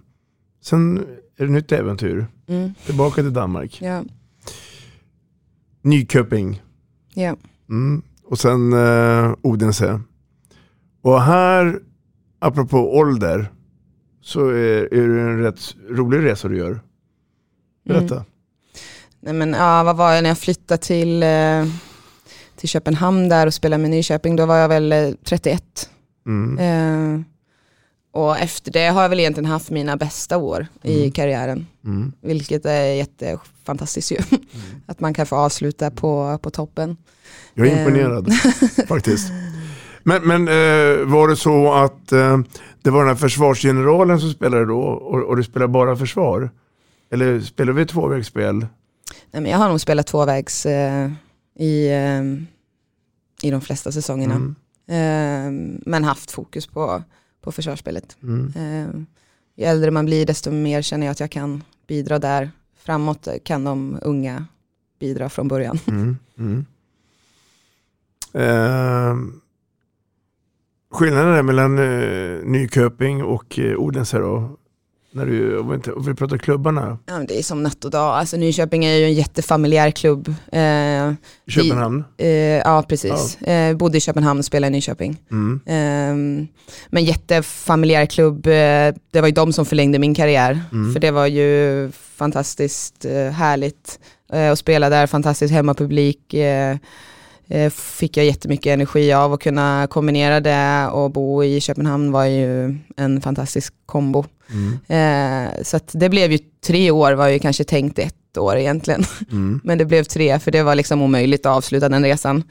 sen 0.63 0.99
är 1.39 1.45
det 1.47 1.53
nytt 1.53 1.73
äventyr. 1.73 2.27
Mm. 2.49 2.75
Tillbaka 2.87 3.15
till 3.23 3.33
Danmark. 3.33 3.79
Ja. 3.83 4.03
Nyköping. 5.83 6.63
Ja. 7.15 7.37
Mm. 7.69 8.03
Och 8.25 8.39
sen 8.39 8.73
eh, 8.73 9.35
Odense. 9.43 10.01
Och 11.03 11.23
här, 11.23 11.79
apropå 12.39 12.97
ålder, 12.97 13.53
så 14.23 14.49
är, 14.49 14.95
är 14.95 15.09
det 15.09 15.21
en 15.21 15.43
rätt 15.43 15.61
rolig 15.91 16.25
resa 16.25 16.49
du 16.49 16.57
gör. 16.57 16.81
Berätta. 17.85 18.15
Mm. 18.15 18.27
Nej, 19.21 19.35
men, 19.35 19.53
ja, 19.53 19.83
vad 19.83 19.97
var 19.97 20.13
jag 20.13 20.23
när 20.23 20.31
jag 20.31 20.39
flyttade 20.39 20.79
till, 20.83 21.23
eh, 21.23 21.65
till 22.57 22.69
Köpenhamn 22.69 23.29
där 23.29 23.47
och 23.47 23.55
spelade 23.55 23.83
med 23.83 23.91
Nyköping? 23.91 24.37
Då 24.37 24.47
var 24.47 24.57
jag 24.57 24.69
väl 24.69 24.93
eh, 24.93 25.11
31. 25.25 25.91
Mm. 26.27 26.59
Eh, 26.59 27.25
och 28.13 28.39
efter 28.39 28.73
det 28.73 28.87
har 28.87 29.03
jag 29.03 29.09
väl 29.09 29.21
egentligen 29.21 29.51
haft 29.51 29.71
mina 29.71 29.97
bästa 29.97 30.37
år 30.37 30.67
i 30.83 31.11
karriären. 31.11 31.67
Mm. 31.85 32.13
Vilket 32.21 32.67
är 32.67 32.85
jättefantastiskt 32.85 34.13
ju. 34.13 34.19
Att 34.87 35.01
man 35.01 35.15
kan 35.15 35.27
få 35.27 35.37
avsluta 35.37 35.91
på, 35.91 36.39
på 36.43 36.51
toppen. 36.51 36.97
Jag 37.55 37.67
är 37.67 37.73
Eh, 37.73 37.79
imponerad 37.79 38.33
faktiskt. 38.89 39.33
Men, 40.03 40.23
men 40.23 40.49
eh, 40.49 41.05
var 41.05 41.29
det 41.29 41.37
så 41.37 41.73
att 41.73 42.13
eh, 42.13 42.39
det 42.83 42.91
var 42.91 43.01
den 43.01 43.09
här 43.09 43.17
försvarsgeneralen 43.17 44.21
som 44.21 44.31
spelade 44.31 44.67
då 44.67 44.81
och, 44.81 45.23
och 45.25 45.37
du 45.37 45.45
spelade 45.45 45.73
bara 45.73 45.97
försvar? 45.97 46.51
Eller 47.13 47.41
spelade 47.41 47.79
vi 47.79 47.87
tvåvägsspel? 47.87 48.67
Nej, 49.31 49.43
men 49.43 49.47
jag 49.47 49.59
har 49.59 49.69
nog 49.69 49.81
spelat 49.81 50.07
tvåvägs 50.07 50.67
eh, 50.67 51.11
i, 51.59 51.89
eh, 51.89 52.23
i 53.49 53.51
de 53.51 53.61
flesta 53.61 53.93
säsongerna. 53.93 54.35
Mm. 54.35 54.55
Eh, 54.89 55.81
men 55.87 56.05
haft 56.05 56.31
fokus 56.31 56.67
på, 56.67 57.03
på 57.41 57.53
försvarsspelet. 57.53 58.17
Mm. 58.23 58.53
Eh, 58.57 59.01
ju 59.55 59.65
äldre 59.65 59.91
man 59.91 60.07
blir 60.07 60.27
desto 60.27 60.51
mer 60.51 60.83
känner 60.83 61.07
jag 61.07 61.13
att 61.13 61.21
jag 61.21 61.31
kan 61.31 61.63
bidra 61.87 62.19
där. 62.19 62.51
Framåt 62.77 63.29
kan 63.45 63.65
de 63.65 63.99
unga 64.03 64.47
bidra 65.01 65.29
från 65.29 65.49
början. 65.49 65.79
Mm. 65.87 66.17
Mm. 66.39 66.67
Eh, 68.33 69.17
skillnaden 70.91 71.47
mellan 71.47 71.79
eh, 71.79 72.39
Nyköping 72.45 73.25
och 73.25 73.59
eh, 73.59 73.77
Odense 73.77 74.19
då? 74.19 74.57
När 75.13 75.27
du, 75.27 75.59
om 75.59 75.69
vi, 75.69 75.75
inte, 75.75 75.93
om 75.93 76.03
vi 76.05 76.15
pratar 76.15 76.39
klubbarna. 76.39 76.99
Ja, 77.07 77.25
det 77.29 77.39
är 77.39 77.43
som 77.43 77.63
natt 77.63 77.85
och 77.85 77.91
dag. 77.91 78.15
Alltså, 78.15 78.37
Nyköping 78.37 78.85
är 78.85 78.95
ju 78.97 79.05
en 79.05 79.13
jättefamiljär 79.13 79.91
klubb. 79.91 80.29
Eh, 80.29 81.13
vi- 81.45 81.53
Köpenhamn? 81.53 82.05
Eh, 82.19 82.29
ja, 82.59 82.85
precis. 82.89 83.43
Eh, 83.43 83.77
bodde 83.77 83.99
i 83.99 84.01
Köpenhamn 84.01 84.39
och 84.39 84.45
spelade 84.45 84.69
i 84.69 84.71
Nyköping. 84.77 85.17
Mm. 85.31 85.61
Eh, 85.67 86.47
men 86.91 87.05
jättefamiljär 87.05 88.07
klubb. 88.07 88.47
Eh, 88.47 88.53
det 89.11 89.21
var 89.21 89.27
ju 89.27 89.33
de 89.35 89.53
som 89.53 89.67
förlängde 89.67 89.99
min 89.99 90.15
karriär. 90.15 90.61
Mm. 90.73 90.93
För 90.93 91.01
det 91.01 91.11
var 91.11 91.27
ju 91.27 91.91
fantastiskt 91.93 93.05
eh, 93.05 93.31
härligt 93.33 93.99
eh, 94.33 94.53
att 94.53 94.59
spela 94.59 94.89
där. 94.91 95.07
Fantastisk 95.07 95.53
hemmapublik. 95.55 96.35
Fick 97.71 98.17
jag 98.17 98.27
jättemycket 98.27 98.67
energi 98.73 99.13
av 99.13 99.33
att 99.33 99.41
kunna 99.41 99.87
kombinera 99.91 100.41
det 100.41 100.89
och 100.93 101.11
bo 101.11 101.45
i 101.45 101.61
Köpenhamn 101.61 102.13
var 102.13 102.25
ju 102.25 102.79
en 102.97 103.21
fantastisk 103.21 103.75
kombo. 103.87 104.25
Mm. 104.53 104.79
Eh, 104.89 105.63
så 105.63 105.79
det 105.93 106.09
blev 106.09 106.33
ju 106.33 106.39
tre 106.67 106.91
år, 106.91 107.13
var 107.13 107.29
ju 107.29 107.39
kanske 107.39 107.65
tänkt 107.65 107.99
ett 107.99 108.39
år 108.39 108.57
egentligen. 108.57 109.05
Mm. 109.31 109.61
Men 109.65 109.79
det 109.79 109.85
blev 109.85 110.05
tre, 110.05 110.39
för 110.39 110.51
det 110.51 110.63
var 110.63 110.75
liksom 110.75 111.03
omöjligt 111.03 111.47
att 111.47 111.57
avsluta 111.57 111.89
den 111.89 112.05
resan. 112.05 112.45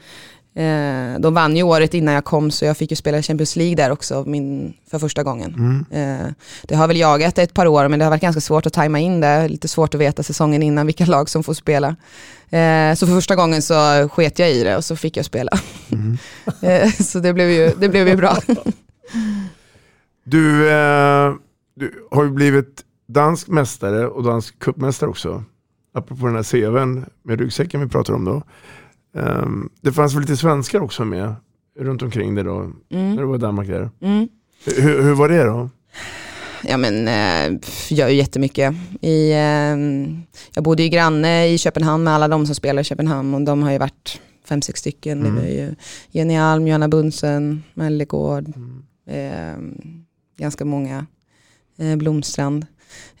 Eh, 0.54 1.20
de 1.20 1.34
vann 1.34 1.56
ju 1.56 1.62
året 1.62 1.94
innan 1.94 2.14
jag 2.14 2.24
kom, 2.24 2.50
så 2.50 2.64
jag 2.64 2.76
fick 2.76 2.90
ju 2.90 2.96
spela 2.96 3.22
Champions 3.22 3.56
League 3.56 3.76
där 3.76 3.90
också 3.90 4.24
min, 4.26 4.74
för 4.90 4.98
första 4.98 5.22
gången. 5.22 5.54
Mm. 5.54 6.20
Eh, 6.20 6.26
det 6.62 6.74
har 6.74 6.88
väl 6.88 6.96
jagat 6.96 7.38
ett 7.38 7.54
par 7.54 7.66
år, 7.66 7.88
men 7.88 7.98
det 7.98 8.04
har 8.04 8.10
varit 8.10 8.22
ganska 8.22 8.40
svårt 8.40 8.66
att 8.66 8.72
tajma 8.72 8.98
in 8.98 9.20
det. 9.20 9.48
Lite 9.48 9.68
svårt 9.68 9.94
att 9.94 10.00
veta 10.00 10.22
säsongen 10.22 10.62
innan 10.62 10.86
vilka 10.86 11.06
lag 11.06 11.28
som 11.28 11.44
får 11.44 11.54
spela. 11.54 11.96
Eh, 12.50 12.94
så 12.94 13.06
för 13.06 13.14
första 13.14 13.36
gången 13.36 13.62
så 13.62 14.08
sket 14.12 14.38
jag 14.38 14.50
i 14.50 14.64
det 14.64 14.76
och 14.76 14.84
så 14.84 14.96
fick 14.96 15.16
jag 15.16 15.24
spela. 15.24 15.52
Mm. 15.92 16.18
eh, 16.62 16.92
så 16.92 17.18
det 17.18 17.32
blev 17.32 17.50
ju, 17.50 17.72
det 17.78 17.88
blev 17.88 18.08
ju 18.08 18.16
bra. 18.16 18.36
Du, 20.24 20.70
eh, 20.70 21.32
du 21.80 22.06
har 22.10 22.24
ju 22.24 22.30
blivit 22.30 22.84
dansk 23.08 23.48
mästare 23.48 24.06
och 24.08 24.22
dansk 24.22 24.58
cupmästare 24.58 25.10
också. 25.10 25.44
Apropå 25.94 26.26
den 26.26 26.34
här 26.36 26.42
CVn 26.42 27.04
med 27.22 27.40
ryggsäcken 27.40 27.80
vi 27.80 27.88
pratar 27.88 28.14
om 28.14 28.24
då. 28.24 28.42
Ehm, 29.20 29.70
det 29.80 29.92
fanns 29.92 30.14
väl 30.14 30.20
lite 30.20 30.36
svenskar 30.36 30.80
också 30.80 31.04
med 31.04 31.34
runt 31.78 32.02
omkring 32.02 32.34
det 32.34 32.42
då, 32.42 32.56
Mm. 32.90 33.14
när 33.14 33.16
du 33.22 33.24
var 33.28 33.34
i 33.34 33.38
Danmark 33.38 33.68
där. 33.68 33.90
Mm. 34.00 34.28
Hur, 34.64 35.02
hur 35.02 35.14
var 35.14 35.28
det 35.28 35.44
då? 35.44 35.70
Ja 36.62 36.76
men 36.76 37.08
eh, 37.08 37.58
pff, 37.60 37.90
gör 37.92 38.08
ju 38.08 38.14
jättemycket. 38.16 38.74
I, 39.00 39.30
eh, 39.32 39.76
jag 40.54 40.64
bodde 40.64 40.82
ju 40.82 40.88
granne 40.88 41.46
i 41.48 41.58
Köpenhamn 41.58 42.04
med 42.04 42.14
alla 42.14 42.28
de 42.28 42.46
som 42.46 42.54
spelar 42.54 42.80
i 42.80 42.84
Köpenhamn 42.84 43.34
och 43.34 43.40
de 43.40 43.62
har 43.62 43.72
ju 43.72 43.78
varit 43.78 44.20
fem, 44.44 44.62
sex 44.62 44.80
stycken. 44.80 45.20
Mm. 45.20 45.34
Det 45.34 45.40
var 45.40 45.48
ju 45.48 45.74
Jenny 46.10 46.36
Alm, 46.36 46.66
Johanna 46.66 46.88
Bunsen, 46.88 47.62
Mellegård, 47.74 48.48
eh, 49.06 49.56
ganska 50.38 50.64
många. 50.64 51.06
Eh, 51.80 51.96
Blomstrand. 51.96 52.66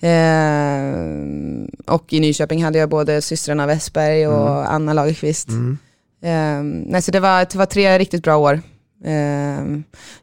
Eh, 0.00 1.94
och 1.94 2.12
i 2.12 2.20
Nyköping 2.20 2.64
hade 2.64 2.78
jag 2.78 2.88
både 2.88 3.22
systrarna 3.22 3.66
Westberg 3.66 4.26
och 4.28 4.50
Mm. 4.50 4.66
Anna 4.68 4.92
Lagerqvist. 4.92 5.48
Mm. 5.48 5.78
Eh, 6.22 6.90
nej, 6.90 7.02
så 7.02 7.10
det 7.10 7.20
var, 7.20 7.40
det 7.52 7.54
var 7.58 7.66
tre 7.66 7.98
riktigt 7.98 8.22
bra 8.22 8.36
år. 8.36 8.60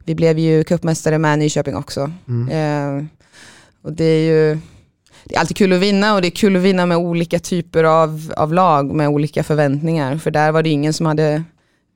Vi 0.06 0.16
blev 0.16 0.40
ju 0.40 0.64
cupmästare 0.64 1.18
med 1.18 1.40
Nyköping 1.40 1.76
också. 1.76 2.12
Mm. 2.28 3.10
Och 3.82 3.94
det 3.94 4.04
är 4.04 4.22
ju 4.30 4.60
det 5.24 5.36
är 5.36 5.40
alltid 5.40 5.58
kul 5.58 5.74
att 5.74 5.80
vinna 5.80 6.16
och 6.16 6.22
det 6.22 6.28
är 6.28 6.32
kul 6.32 6.56
att 6.56 6.62
vinna 6.62 6.86
med 6.86 6.98
olika 6.98 7.40
typer 7.40 7.84
av, 7.84 8.34
av 8.38 8.54
lag 8.54 8.94
med 8.96 9.08
olika 9.10 9.44
förväntningar. 9.44 10.18
För 10.18 10.32
där 10.32 10.52
var 10.52 10.64
det 10.64 10.70
ingen 10.70 10.94
som 10.94 11.06
hade 11.06 11.44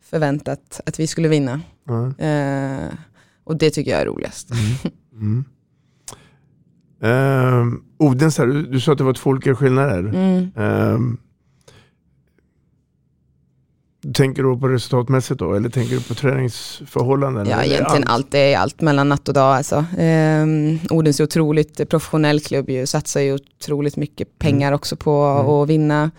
förväntat 0.10 0.82
att 0.86 0.99
vi 0.99 1.08
skulle 1.08 1.27
vinna. 1.27 1.62
Eh, 2.17 2.93
och 3.43 3.56
det 3.58 3.69
tycker 3.69 3.91
jag 3.91 4.01
är 4.01 4.06
roligast. 4.06 4.49
Mm. 5.13 5.45
Ehm, 7.01 7.83
Odense, 7.97 8.45
du, 8.45 8.63
du 8.63 8.79
sa 8.79 8.91
att 8.91 8.97
det 8.97 9.03
var 9.03 9.13
två 9.13 9.29
olika 9.29 9.55
skillnader. 9.55 9.99
Mm. 9.99 10.51
Ehm, 10.55 11.17
tänker 14.13 14.43
du 14.43 14.59
på 14.59 14.67
resultatmässigt 14.67 15.39
då? 15.39 15.53
Eller 15.53 15.69
tänker 15.69 15.95
du 15.95 16.01
på 16.01 16.13
träningsförhållanden? 16.13 17.47
Ja, 17.49 17.63
egentligen 17.63 18.03
allt? 18.03 18.09
allt. 18.09 18.31
Det 18.31 18.53
är 18.53 18.57
allt 18.57 18.81
mellan 18.81 19.09
natt 19.09 19.27
och 19.27 19.33
dag. 19.33 19.55
Alltså. 19.55 19.85
Um, 19.97 20.79
Odense 20.89 21.23
är 21.23 21.25
otroligt 21.25 21.89
professionell 21.89 22.39
klubb, 22.39 22.69
ju, 22.69 22.85
satsar 22.85 23.21
ju 23.21 23.33
otroligt 23.33 23.97
mycket 23.97 24.39
pengar 24.39 24.71
också 24.71 24.95
på 24.95 25.25
att 25.25 25.69
vinna. 25.69 26.12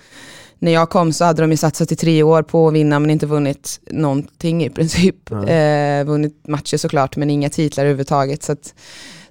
När 0.59 0.73
jag 0.73 0.91
kom 0.91 1.13
så 1.13 1.25
hade 1.25 1.43
de 1.43 1.51
ju 1.51 1.57
satsat 1.57 1.93
i 1.93 1.97
tre 1.97 2.23
år 2.23 2.43
på 2.43 2.69
att 2.69 2.75
vinna 2.75 2.99
men 2.99 3.11
inte 3.11 3.27
vunnit 3.27 3.81
någonting 3.91 4.65
i 4.65 4.71
princip. 4.71 5.33
Eh, 5.33 6.05
vunnit 6.07 6.49
matcher 6.49 6.77
såklart 6.77 7.17
men 7.17 7.31
inga 7.31 7.51
titlar 7.51 7.85
överhuvudtaget. 7.85 8.43
Så 8.43 8.53
att 8.53 8.75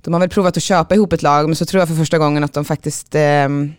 de 0.02 0.14
har 0.14 0.20
väl 0.20 0.30
provat 0.30 0.58
att 0.58 0.64
köpa 0.64 0.96
ihop 0.96 1.14
ett 1.14 1.22
lag 1.22 1.46
men 1.46 1.56
så 1.56 1.66
tror 1.66 1.82
jag 1.82 1.88
för 1.88 1.96
första 1.96 2.18
gången 2.18 2.44
att 2.44 2.54
de 2.54 2.66
faktiskt 2.66 3.16
ehm, 3.16 3.74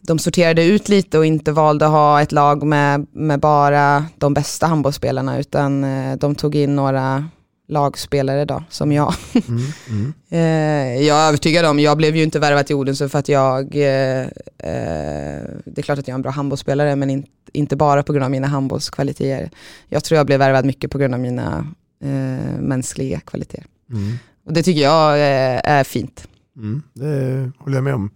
de 0.00 0.18
sorterade 0.18 0.64
ut 0.64 0.88
lite 0.88 1.18
och 1.18 1.26
inte 1.26 1.52
valde 1.52 1.86
att 1.86 1.92
ha 1.92 2.22
ett 2.22 2.32
lag 2.32 2.62
med, 2.62 3.06
med 3.12 3.40
bara 3.40 4.06
de 4.18 4.34
bästa 4.34 4.66
handbollsspelarna 4.66 5.38
utan 5.38 5.84
eh, 5.84 6.16
de 6.16 6.34
tog 6.34 6.54
in 6.54 6.76
några 6.76 7.24
lagspelare 7.68 8.44
då, 8.44 8.64
som 8.68 8.92
jag. 8.92 9.14
Mm, 9.48 9.62
mm. 9.88 10.14
Eh, 10.30 11.02
jag 11.06 11.18
är 11.18 11.28
övertygad 11.28 11.66
om, 11.66 11.78
jag 11.78 11.96
blev 11.96 12.16
ju 12.16 12.22
inte 12.22 12.38
värvad 12.38 12.66
till 12.66 12.76
Odense 12.76 13.08
för 13.08 13.18
att 13.18 13.28
jag, 13.28 13.76
eh, 13.76 14.20
eh, 14.58 15.42
det 15.64 15.78
är 15.78 15.82
klart 15.82 15.98
att 15.98 16.08
jag 16.08 16.12
är 16.12 16.18
en 16.18 16.22
bra 16.22 16.30
handbollsspelare 16.30 16.96
men 16.96 17.10
in, 17.10 17.26
inte 17.52 17.76
bara 17.76 18.02
på 18.02 18.12
grund 18.12 18.24
av 18.24 18.30
mina 18.30 18.46
handbollskvaliteter. 18.46 19.50
Jag 19.88 20.04
tror 20.04 20.16
jag 20.16 20.26
blev 20.26 20.38
värvad 20.38 20.64
mycket 20.64 20.90
på 20.90 20.98
grund 20.98 21.14
av 21.14 21.20
mina 21.20 21.66
eh, 22.04 22.60
mänskliga 22.60 23.20
kvaliteter. 23.20 23.64
Mm. 23.90 24.18
Och 24.44 24.52
det 24.52 24.62
tycker 24.62 24.80
jag 24.82 25.12
eh, 25.14 25.60
är 25.64 25.84
fint. 25.84 26.28
Mm, 26.56 26.82
det 26.94 27.50
håller 27.58 27.76
jag 27.76 27.84
med 27.84 27.94
om. 27.94 28.10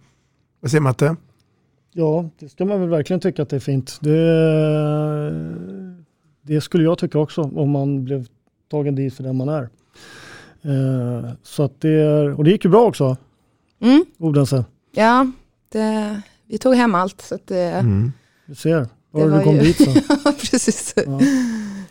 Vad 0.59 0.71
säger 0.71 0.81
Matte? 0.81 1.15
Ja, 1.93 2.29
det 2.39 2.49
ska 2.49 2.65
man 2.65 2.79
väl 2.79 2.89
verkligen 2.89 3.19
tycka 3.19 3.41
att 3.41 3.49
det 3.49 3.55
är 3.55 3.59
fint. 3.59 3.97
Det, 4.01 4.17
det 6.41 6.61
skulle 6.61 6.83
jag 6.83 6.97
tycka 6.97 7.19
också 7.19 7.41
om 7.41 7.69
man 7.69 8.03
blev 8.03 8.27
tagen 8.71 8.95
dit 8.95 9.13
för 9.13 9.23
den 9.23 9.37
man 9.37 9.49
är. 9.49 9.69
Eh, 10.61 11.31
så 11.43 11.63
att 11.63 11.81
det 11.81 11.89
är, 11.89 12.33
och 12.37 12.43
det 12.43 12.51
gick 12.51 12.65
ju 12.65 12.71
bra 12.71 12.85
också. 12.85 13.17
Mm. 13.79 14.05
Odense. 14.17 14.65
Ja, 14.91 15.31
det, 15.69 16.21
vi 16.45 16.57
tog 16.57 16.75
hem 16.75 16.95
allt. 16.95 17.21
Så 17.21 17.35
att 17.35 17.47
det, 17.47 17.63
Mm. 17.63 18.11
Du 18.45 18.55
ser, 18.55 18.87
Det 19.13 19.25
var 19.27 19.37
du 19.37 19.43
kom 19.43 19.55
ju- 19.55 19.61
dit 19.61 19.77
så. 19.77 19.93
Ja, 20.25 20.33
precis. 20.51 20.95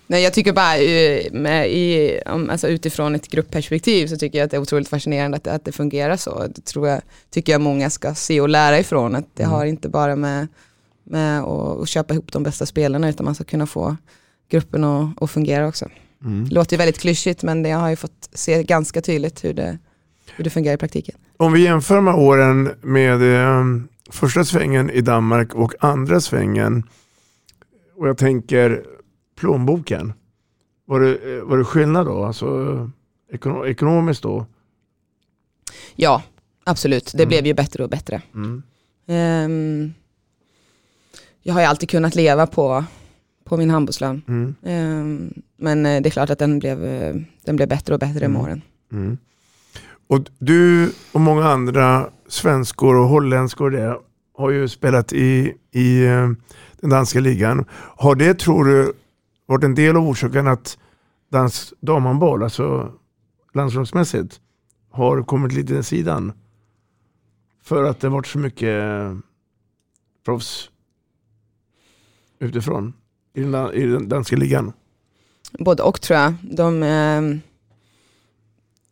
Nej, 0.06 0.22
jag 0.22 0.32
tycker 0.32 0.52
bara 0.52 0.76
eh, 0.76 1.32
med, 1.32 1.70
i, 1.72 2.18
alltså 2.26 2.68
utifrån 2.68 3.14
ett 3.14 3.28
gruppperspektiv 3.28 4.06
så 4.06 4.16
tycker 4.16 4.38
jag 4.38 4.44
att 4.44 4.50
det 4.50 4.56
är 4.56 4.60
otroligt 4.60 4.88
fascinerande 4.88 5.36
att, 5.36 5.44
det- 5.44 5.52
att 5.52 5.64
det 5.64 5.72
fungerar 5.72 6.16
så. 6.16 6.46
Det 6.54 6.64
tror 6.64 6.88
jag, 6.88 7.00
tycker 7.30 7.52
jag 7.52 7.60
många 7.60 7.90
ska 7.90 8.14
se 8.14 8.40
och 8.40 8.48
lära 8.48 8.78
ifrån. 8.78 9.14
Att 9.14 9.26
det 9.34 9.42
Mm. 9.42 9.52
har 9.54 9.64
inte 9.64 9.88
bara 9.88 10.16
med, 10.16 10.46
med 11.04 11.40
att, 11.40 11.80
att 11.80 11.88
köpa 11.88 12.14
ihop 12.14 12.32
de 12.32 12.42
bästa 12.42 12.66
spelarna 12.66 13.08
utan 13.08 13.24
man 13.24 13.34
ska 13.34 13.44
kunna 13.44 13.66
få 13.66 13.96
gruppen 14.50 14.84
att, 14.84 15.22
att 15.22 15.30
fungera 15.30 15.68
också. 15.68 15.88
Mm. 16.24 16.48
Det 16.48 16.54
låter 16.54 16.72
ju 16.72 16.78
väldigt 16.78 16.98
klyschigt 16.98 17.42
men 17.42 17.62
det- 17.62 17.68
jag 17.68 17.78
har 17.78 17.90
ju 17.90 17.96
fått 17.96 18.28
se 18.32 18.62
ganska 18.62 19.00
tydligt 19.00 19.44
hur 19.44 19.52
det, 19.54 19.78
hur 20.36 20.44
det 20.44 20.50
fungerar 20.50 20.74
i 20.74 20.78
praktiken. 20.78 21.14
Om 21.36 21.52
vi 21.52 21.62
jämför 21.62 22.02
här 22.02 22.16
åren 22.18 22.70
med 22.82 23.34
eh, 23.34 23.64
första 24.10 24.44
svängen 24.44 24.90
i 24.90 25.00
Danmark 25.00 25.54
och 25.54 25.74
andra 25.80 26.20
svängen 26.20 26.82
och 27.96 28.08
jag 28.08 28.18
tänker 28.18 28.84
plånboken. 29.38 30.12
Var 30.84 31.00
det, 31.00 31.36
eh, 31.36 31.42
var 31.44 31.58
det 31.58 31.64
skillnad 31.64 32.06
då? 32.06 32.24
Alltså 32.24 32.46
ekono- 33.32 33.66
ekonomiskt 33.66 34.22
då? 34.22 34.46
Ja, 35.96 36.22
absolut. 36.64 37.12
Det 37.14 37.22
Mm. 37.22 37.28
blev 37.28 37.46
ju 37.46 37.54
bättre 37.54 37.82
och 37.84 37.90
bättre. 37.90 38.22
Mm. 38.34 38.62
Ehm, 39.06 39.92
jag 41.42 41.54
har 41.54 41.60
ju 41.60 41.66
alltid 41.66 41.88
kunnat 41.90 42.14
leva 42.14 42.46
på, 42.46 42.84
på 43.44 43.56
min 43.56 43.70
handbollslön. 43.70 44.22
Mm. 44.28 44.54
Ehm, 44.62 45.34
men 45.56 45.86
eh, 45.86 46.02
det 46.02 46.08
är 46.08 46.10
klart 46.10 46.30
att 46.30 46.38
den 46.38 46.58
blev, 46.58 46.84
eh, 46.84 47.14
den 47.44 47.56
blev 47.56 47.68
bättre 47.68 47.94
och 47.94 48.00
bättre 48.00 48.24
Mm. 48.24 48.32
med 48.32 48.42
åren. 48.42 48.62
Mm. 48.92 49.18
Och 50.08 50.20
du 50.38 50.92
och 51.12 51.20
många 51.20 51.44
andra 51.48 52.10
svenskor 52.28 52.96
och 52.96 53.08
holländskor 53.08 53.70
det, 53.70 53.98
har 54.38 54.50
ju 54.50 54.68
spelat 54.68 55.12
i, 55.12 55.54
i 55.72 56.04
den 56.86 56.98
danska 56.98 57.20
ligan. 57.20 57.64
Har 57.96 58.14
det, 58.14 58.38
tror 58.38 58.64
du, 58.64 58.92
varit 59.46 59.64
en 59.64 59.74
del 59.74 59.96
av 59.96 60.08
orsaken 60.08 60.46
att 60.46 60.78
dansk 61.28 61.72
damhandboll, 61.80 62.42
alltså 62.42 62.92
landslagsmässigt, 63.54 64.40
har 64.90 65.22
kommit 65.22 65.52
lite 65.52 65.74
den 65.74 65.84
sidan? 65.84 66.32
För 67.62 67.84
att 67.84 68.00
det 68.00 68.06
har 68.06 68.12
varit 68.12 68.26
så 68.26 68.38
mycket 68.38 68.82
eh, 68.82 69.16
proffs 70.24 70.70
utifrån 72.38 72.92
i 73.34 73.42
den, 73.42 73.72
i 73.72 73.86
den 73.86 74.08
danska 74.08 74.36
ligan. 74.36 74.72
Både 75.58 75.82
och 75.82 76.00
tror 76.00 76.18
jag. 76.18 76.34
De, 76.42 76.82
eh 76.82 77.38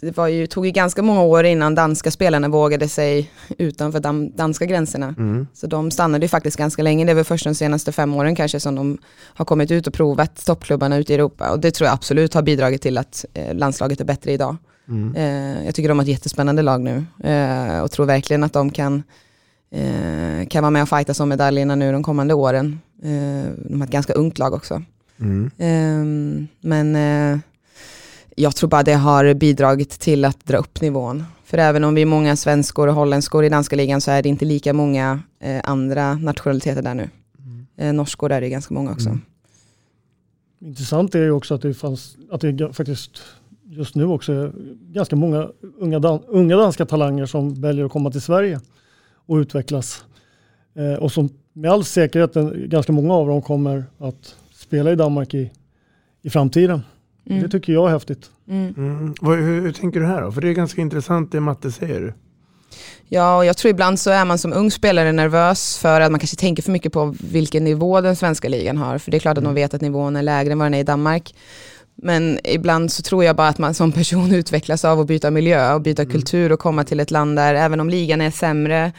det 0.05 0.17
var 0.17 0.29
ju, 0.29 0.47
tog 0.47 0.67
ju 0.67 0.73
ganska 0.73 1.03
många 1.03 1.23
år 1.23 1.45
innan 1.45 1.75
danska 1.75 2.11
spelarna 2.11 2.49
vågade 2.49 2.89
sig 2.89 3.31
utanför 3.59 4.01
de 4.01 4.37
danska 4.37 4.65
gränserna. 4.65 5.15
Mm. 5.19 5.47
Så 5.55 5.67
de 5.67 5.91
stannade 5.91 6.25
ju 6.25 6.29
faktiskt 6.29 6.57
ganska 6.57 6.83
länge. 6.83 7.05
Det 7.05 7.11
är 7.11 7.15
väl 7.15 7.25
först 7.25 7.45
de 7.45 7.55
senaste 7.55 7.93
fem 7.93 8.15
åren 8.15 8.37
kanske 8.37 8.61
som 8.61 8.75
de 8.75 8.99
har 9.23 9.45
kommit 9.45 9.71
ut 9.71 9.87
och 9.87 9.95
provat 9.95 10.47
toppklubbarna 10.47 10.97
ute 10.97 11.13
i 11.13 11.15
Europa. 11.15 11.51
Och 11.51 11.61
det 11.61 11.71
tror 11.71 11.87
jag 11.87 11.95
absolut 11.95 12.35
har 12.35 12.43
bidragit 12.43 12.83
till 12.83 12.99
att 12.99 13.25
eh, 13.35 13.55
landslaget 13.55 14.01
är 14.01 14.05
bättre 14.05 14.33
idag. 14.33 14.57
Mm. 14.89 15.15
Eh, 15.17 15.65
jag 15.65 15.75
tycker 15.75 15.89
de 15.89 15.99
har 15.99 16.05
ett 16.05 16.09
jättespännande 16.09 16.63
lag 16.63 16.81
nu 16.81 17.05
eh, 17.25 17.81
och 17.81 17.91
tror 17.91 18.07
verkligen 18.07 18.45
att 18.45 18.53
de 18.53 18.71
kan, 18.71 19.03
eh, 19.71 20.47
kan 20.49 20.63
vara 20.63 20.71
med 20.71 20.83
och 20.83 20.89
fightas 20.89 21.21
om 21.21 21.29
medaljerna 21.29 21.75
nu 21.75 21.93
de 21.93 22.03
kommande 22.03 22.35
åren. 22.35 22.81
De 23.57 23.81
har 23.81 23.85
ett 23.85 23.93
ganska 23.93 24.13
ungt 24.13 24.39
lag 24.39 24.55
också. 24.55 24.83
Mm. 25.21 25.51
Eh, 25.59 26.49
men 26.61 26.97
jag 28.37 28.57
tror 28.57 28.71
bara 28.71 28.83
det 28.83 28.95
har 28.95 29.35
bidragit 29.35 29.91
till 29.91 30.25
att 30.25 30.45
dra 30.45 30.57
upp 30.57 30.81
nivån. 30.81 31.25
För 31.45 31.59
även 31.59 31.85
om 31.85 31.95
vi 31.95 32.03
är 32.03 32.07
många 32.07 32.37
svenskor 32.37 32.89
och 32.89 32.95
holländskor 32.95 33.45
i 33.45 33.49
danska 33.49 33.77
ligan 33.77 34.01
så 34.01 34.11
är 34.11 34.23
det 34.23 34.29
inte 34.29 34.45
lika 34.45 34.73
många 34.73 35.21
eh, 35.41 35.61
andra 35.65 36.15
nationaliteter 36.15 36.83
där 36.83 36.95
nu. 36.95 37.09
Eh, 37.77 37.93
norskor 37.93 38.33
är 38.33 38.41
det 38.41 38.49
ganska 38.49 38.75
många 38.75 38.93
också. 38.93 39.19
Intressant 40.61 41.15
är 41.15 41.23
ju 41.23 41.31
också 41.31 41.55
att 41.55 41.63
det 41.63 41.75
fanns, 41.75 42.17
att 42.31 42.41
det 42.41 42.73
faktiskt 42.73 43.23
just 43.65 43.95
nu 43.95 44.05
också 44.05 44.33
är 44.33 44.53
ganska 44.93 45.17
många 45.17 45.49
unga, 45.79 45.99
dan, 45.99 46.21
unga 46.27 46.57
danska 46.57 46.87
talanger 46.87 47.27
som 47.27 47.55
väljer 47.55 47.85
att 47.85 47.93
komma 47.93 48.11
till 48.11 48.21
Sverige 48.21 48.61
och 49.27 49.37
utvecklas. 49.37 50.05
Eh, 50.75 50.95
och 50.95 51.13
som 51.13 51.29
med 51.53 51.71
all 51.71 51.85
säkerhet, 51.85 52.35
ganska 52.55 52.93
många 52.93 53.15
av 53.15 53.29
dem 53.29 53.43
kommer 53.43 53.85
att 53.99 54.37
spela 54.55 54.93
i 54.93 54.97
Danmark 54.97 55.35
i, 55.35 55.51
i 56.23 56.31
framtiden. 56.31 56.81
Mm. 57.31 57.43
Det 57.43 57.49
tycker 57.49 57.73
jag 57.73 57.89
är 57.89 57.93
häftigt. 57.93 58.31
Mm. 58.49 58.75
Mm. 58.77 59.15
Vad, 59.21 59.39
hur, 59.39 59.61
hur 59.61 59.73
tänker 59.73 60.01
du 60.01 60.07
här 60.07 60.23
då? 60.23 60.33
För 60.33 60.41
det 60.41 60.49
är 60.49 60.53
ganska 60.53 60.81
intressant 60.81 61.33
det 61.33 61.41
Matte 61.41 61.73
säger. 61.73 62.15
Ja, 63.09 63.37
och 63.37 63.45
jag 63.45 63.57
tror 63.57 63.71
ibland 63.71 64.01
så 64.01 64.11
är 64.11 64.25
man 64.25 64.39
som 64.39 64.53
ung 64.53 64.71
spelare 64.71 65.13
nervös 65.13 65.79
för 65.79 66.01
att 66.01 66.11
man 66.11 66.21
kanske 66.21 66.37
tänker 66.37 66.63
för 66.63 66.73
mycket 66.73 66.93
på 66.93 67.15
vilken 67.21 67.65
nivå 67.65 68.01
den 68.01 68.17
svenska 68.17 68.49
ligan 68.49 68.77
har. 68.77 68.99
För 68.99 69.11
det 69.11 69.17
är 69.17 69.19
klart 69.19 69.39
att 69.39 69.45
de 69.45 69.55
vet 69.55 69.75
att 69.75 69.81
nivån 69.81 70.17
är 70.17 70.23
lägre 70.23 70.53
än 70.53 70.59
vad 70.59 70.67
den 70.67 70.75
är 70.75 70.81
i 70.81 70.85
Danmark. 70.85 71.35
Men 71.95 72.39
ibland 72.45 72.93
så 72.93 73.03
tror 73.03 73.25
jag 73.25 73.37
bara 73.37 73.49
att 73.49 73.59
man 73.59 73.75
som 73.75 73.93
person 73.93 74.33
utvecklas 74.35 74.85
av 74.85 75.01
att 75.01 75.07
byta 75.07 75.31
miljö 75.31 75.75
och 75.75 75.81
byta 75.81 76.07
kultur 76.07 76.53
och 76.53 76.61
komma 76.61 76.85
till 76.85 77.01
ett 77.01 77.11
land 77.11 77.37
där, 77.37 77.55
även 77.55 77.81
om 77.81 77.91
ligan 77.91 78.21
är 78.21 78.31
sämre 78.31 78.93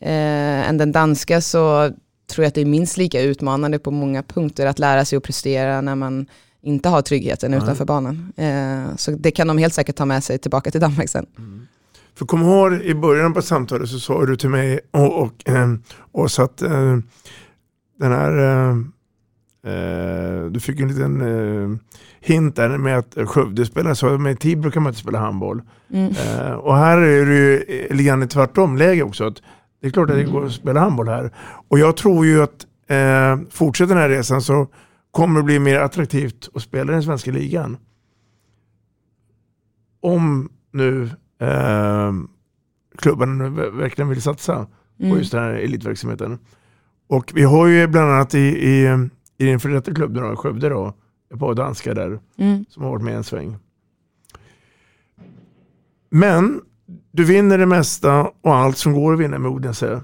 eh, 0.00 0.68
än 0.68 0.78
den 0.78 0.92
danska, 0.92 1.40
så 1.40 1.90
tror 2.30 2.44
jag 2.44 2.48
att 2.48 2.54
det 2.54 2.60
är 2.60 2.64
minst 2.64 2.96
lika 2.96 3.20
utmanande 3.20 3.78
på 3.78 3.90
många 3.90 4.22
punkter 4.22 4.66
att 4.66 4.78
lära 4.78 5.04
sig 5.04 5.16
att 5.16 5.22
prestera 5.22 5.80
när 5.80 5.94
man 5.94 6.26
inte 6.68 6.88
har 6.88 7.02
tryggheten 7.02 7.50
Nej. 7.50 7.60
utanför 7.62 7.84
banan. 7.84 8.32
Eh, 8.36 8.96
så 8.96 9.10
det 9.10 9.30
kan 9.30 9.46
de 9.46 9.58
helt 9.58 9.74
säkert 9.74 9.96
ta 9.96 10.04
med 10.04 10.24
sig 10.24 10.38
tillbaka 10.38 10.70
till 10.70 10.80
Danmark 10.80 11.08
sen. 11.08 11.26
För 12.14 12.26
kom 12.26 12.42
ihåg 12.42 12.72
i 12.72 12.94
början 12.94 13.34
på 13.34 13.42
samtalet 13.42 13.88
så 13.88 13.98
sa 13.98 14.26
du 14.26 14.36
till 14.36 14.48
mig 14.48 14.80
och, 14.90 15.22
och, 15.22 15.48
eh, 15.48 15.74
och 16.12 16.30
så 16.30 16.42
att 16.42 16.62
eh, 16.62 16.98
den 17.98 18.12
här 18.12 18.38
eh, 18.38 18.76
eh, 19.72 20.44
du 20.44 20.60
fick 20.60 20.80
en 20.80 20.88
liten 20.88 21.20
eh, 21.20 21.78
hint 22.20 22.56
där 22.56 22.78
med 22.78 22.98
att 22.98 23.16
Skövde 23.28 23.66
spelar 23.66 23.94
så, 23.94 24.18
med 24.18 24.40
Tibro 24.40 24.70
kan 24.70 24.82
man 24.82 24.90
inte 24.90 25.00
spela 25.00 25.18
handboll. 25.18 25.62
Mm. 25.92 26.12
Och 26.58 26.76
här 26.76 26.98
är 26.98 27.26
det 27.26 27.34
ju 27.34 27.64
lite 27.90 28.04
grann 28.04 28.22
ett 28.22 28.30
tvärtomläge 28.30 29.02
också. 29.02 29.26
Att 29.26 29.42
det 29.80 29.86
är 29.86 29.90
klart 29.90 30.10
att 30.10 30.16
det 30.16 30.24
går 30.24 30.46
att 30.46 30.52
spela 30.52 30.80
handboll 30.80 31.08
här. 31.08 31.30
Och 31.68 31.78
jag 31.78 31.96
tror 31.96 32.26
ju 32.26 32.42
att 32.42 32.66
fortsätter 33.50 33.94
den 33.94 34.02
här 34.02 34.08
resan 34.08 34.42
så 34.42 34.66
kommer 35.10 35.40
det 35.40 35.44
bli 35.44 35.58
mer 35.58 35.78
attraktivt 35.78 36.48
att 36.54 36.62
spela 36.62 36.92
i 36.92 36.94
den 36.94 37.02
svenska 37.02 37.30
ligan. 37.32 37.76
Om 40.00 40.50
nu 40.70 41.10
eh, 41.40 42.12
klubbarna 42.98 43.48
verkligen 43.70 44.08
vill 44.08 44.22
satsa 44.22 44.66
på 44.98 45.04
Mm. 45.04 45.18
just 45.18 45.32
den 45.32 45.42
här 45.42 45.50
elitverksamheten. 45.52 46.38
Och 47.06 47.32
vi 47.34 47.42
har 47.42 47.66
ju 47.66 47.86
bland 47.86 48.10
annat 48.12 48.34
i, 48.34 48.38
i, 48.38 49.08
i 49.38 49.44
din 49.44 49.60
före 49.60 49.72
detta 49.72 49.94
klubb 49.94 50.14
då, 50.14 50.36
Skövde 50.36 50.68
då, 50.68 50.94
ett 51.34 51.38
par 51.40 51.54
danskar 51.54 51.94
där 51.94 52.20
Mm. 52.36 52.64
som 52.68 52.82
har 52.82 52.90
varit 52.90 53.04
med 53.04 53.16
en 53.16 53.24
sväng. 53.24 53.56
Men 56.10 56.60
du 57.12 57.24
vinner 57.24 57.58
det 57.58 57.66
mesta 57.66 58.22
och 58.40 58.54
allt 58.56 58.76
som 58.76 58.92
går 58.92 59.12
att 59.14 59.20
vinna 59.20 59.38
med 59.38 59.50
Odense. 59.50 60.02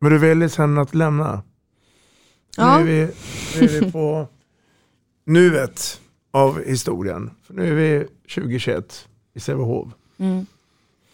Men 0.00 0.12
du 0.12 0.18
väljer 0.18 0.48
sen 0.48 0.78
att 0.78 0.94
lämna. 0.94 1.42
Ja. 2.56 2.78
Nu, 2.78 3.02
är 3.02 3.06
vi, 3.06 3.12
nu 3.60 3.64
är 3.76 3.80
vi 3.80 3.90
på 3.92 4.26
nuet 5.26 6.00
av 6.32 6.64
historien. 6.66 7.30
För 7.46 7.54
nu 7.54 7.68
är 7.68 7.74
vi 7.98 8.06
2021 8.34 9.06
i 9.34 9.40
Sävehof. 9.40 9.88
Mm. 10.18 10.46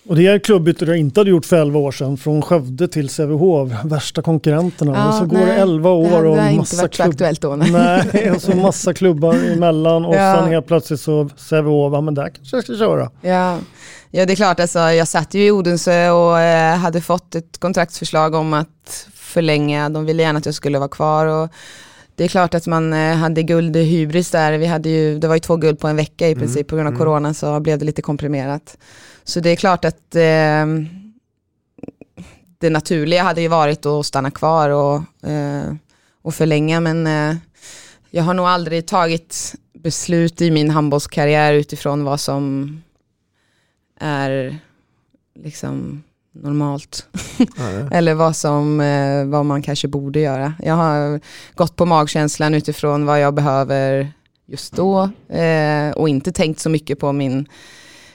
Och 0.08 0.16
det 0.16 0.26
är 0.26 0.38
klubbyte 0.38 0.84
jag 0.84 0.96
inte 0.96 1.20
hade 1.20 1.30
gjort 1.30 1.46
för 1.46 1.56
11 1.56 1.78
år 1.78 1.92
sedan. 1.92 2.16
Från 2.16 2.42
Skövde 2.42 2.88
till 2.88 3.08
Sävehof, 3.08 3.70
värsta 3.84 4.22
konkurrenterna. 4.22 4.92
Ja, 4.92 5.08
och 5.08 5.14
så 5.14 5.24
går 5.26 5.36
nej, 5.38 5.46
det 5.46 5.52
11 5.54 5.90
det 5.90 5.96
år 5.96 6.24
och 6.24 6.36
inte 6.38 6.56
massa 6.56 6.76
varit 6.82 6.94
så 6.94 7.02
klubb- 7.02 7.08
aktuellt 7.10 7.40
då, 7.40 7.56
nej. 7.56 7.70
Nej, 8.12 8.30
och 8.30 8.42
så 8.42 8.56
massa 8.56 8.94
klubbar 8.94 9.34
emellan 9.34 10.04
och 10.04 10.14
Ja. 10.14 10.36
sen 10.36 10.48
helt 10.48 10.66
plötsligt 10.66 11.00
så 11.00 11.28
Sävehof, 11.36 11.92
ja 11.92 12.00
men 12.00 12.14
där 12.14 12.28
kanske 12.28 12.56
jag 12.56 12.64
ska 12.64 12.76
köra. 12.76 13.10
Ja. 13.20 13.58
ja, 14.10 14.26
det 14.26 14.32
är 14.32 14.36
klart. 14.36 14.60
Alltså, 14.60 14.78
jag 14.78 15.08
satt 15.08 15.34
ju 15.34 15.46
i 15.46 15.50
Odense 15.50 16.10
och 16.10 16.40
eh, 16.40 16.76
hade 16.76 17.00
fått 17.00 17.34
ett 17.34 17.58
kontraktsförslag 17.58 18.34
om 18.34 18.54
att 18.54 19.08
förlänga. 19.32 19.88
De 19.88 20.04
ville 20.04 20.22
gärna 20.22 20.38
att 20.38 20.46
jag 20.46 20.54
skulle 20.54 20.78
vara 20.78 20.88
kvar. 20.88 21.26
Och 21.26 21.48
det 22.14 22.24
är 22.24 22.28
klart 22.28 22.54
att 22.54 22.66
man 22.66 22.92
eh, 22.92 23.16
hade 23.16 23.42
guldhybris 23.42 24.30
där. 24.30 24.58
Vi 24.58 24.66
hade 24.66 24.88
ju, 24.88 25.18
det 25.18 25.28
var 25.28 25.34
ju 25.34 25.40
två 25.40 25.56
guld 25.56 25.78
på 25.78 25.88
en 25.88 25.96
vecka 25.96 26.28
i 26.28 26.34
princip. 26.34 26.68
På 26.68 26.76
grund 26.76 26.86
av 26.86 26.94
mm. 26.94 26.98
corona 26.98 27.34
så 27.34 27.60
blev 27.60 27.78
det 27.78 27.84
lite 27.84 28.02
komprimerat. 28.02 28.76
Så 29.24 29.40
det 29.40 29.50
är 29.50 29.56
klart 29.56 29.84
att 29.84 30.14
eh, 30.14 30.66
det 32.58 32.70
naturliga 32.70 33.22
hade 33.22 33.40
ju 33.40 33.48
varit 33.48 33.86
att 33.86 34.06
stanna 34.06 34.30
kvar 34.30 34.68
och, 34.68 35.28
eh, 35.28 35.74
och 36.22 36.34
förlänga. 36.34 36.80
Men 36.80 37.06
eh, 37.06 37.36
jag 38.10 38.22
har 38.22 38.34
nog 38.34 38.46
aldrig 38.46 38.86
tagit 38.86 39.54
beslut 39.74 40.40
i 40.40 40.50
min 40.50 40.70
handbollskarriär 40.70 41.54
utifrån 41.54 42.04
vad 42.04 42.20
som 42.20 42.82
är 44.00 44.58
liksom 45.34 46.02
normalt. 46.32 47.06
Eller 47.90 48.14
vad, 48.14 48.36
som, 48.36 48.80
eh, 48.80 49.24
vad 49.24 49.46
man 49.46 49.62
kanske 49.62 49.88
borde 49.88 50.20
göra. 50.20 50.54
Jag 50.58 50.74
har 50.74 51.20
gått 51.54 51.76
på 51.76 51.86
magkänslan 51.86 52.54
utifrån 52.54 53.06
vad 53.06 53.20
jag 53.20 53.34
behöver 53.34 54.12
just 54.46 54.72
då 54.72 55.10
eh, 55.28 55.90
och 55.90 56.08
inte 56.08 56.32
tänkt 56.32 56.60
så 56.60 56.70
mycket 56.70 56.98
på 56.98 57.12
min 57.12 57.48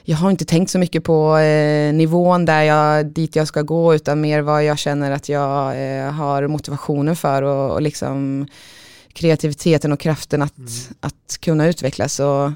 jag 0.09 0.17
har 0.17 0.31
inte 0.31 0.45
tänkt 0.45 0.71
så 0.71 0.79
mycket 0.79 1.03
på 1.03 1.37
eh, 1.37 1.93
nivån 1.93 2.45
där 2.45 2.61
jag, 2.61 3.05
dit 3.05 3.35
jag 3.35 3.47
ska 3.47 3.61
gå 3.61 3.95
utan 3.95 4.21
mer 4.21 4.41
vad 4.41 4.63
jag 4.63 4.77
känner 4.77 5.11
att 5.11 5.29
jag 5.29 5.67
eh, 5.67 6.11
har 6.11 6.47
motivationen 6.47 7.15
för 7.15 7.41
och, 7.41 7.71
och 7.71 7.81
liksom 7.81 8.47
kreativiteten 9.13 9.91
och 9.91 9.99
kraften 9.99 10.41
att, 10.41 10.89
att 10.99 11.37
kunna 11.41 11.67
utvecklas. 11.67 12.19
Och 12.19 12.51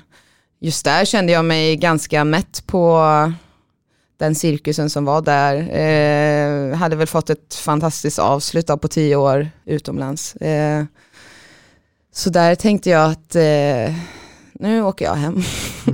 just 0.60 0.86
där 0.86 1.06
kände 1.06 1.32
jag 1.32 1.46
mig 1.46 1.76
ganska 1.76 2.24
mätt 2.24 2.64
på 2.66 3.02
den 4.22 4.36
cirkusen 4.36 4.90
som 4.90 5.06
var 5.06 5.22
där. 5.22 5.56
Eh, 5.56 6.76
hade 6.78 6.96
väl 6.96 7.08
fått 7.08 7.30
ett 7.30 7.56
fantastiskt 7.56 8.20
avslut 8.20 8.70
av 8.70 8.78
på 8.78 8.88
tio 8.88 9.16
år 9.16 9.50
utomlands. 9.66 10.36
Eh, 10.36 10.84
så 12.14 12.30
där 12.30 12.56
tänkte 12.56 12.90
jag 12.90 13.12
att 13.12 13.36
eh, 13.36 13.96
nu 14.54 14.84
åker 14.84 15.06
jag 15.06 15.14
hem. 15.14 15.42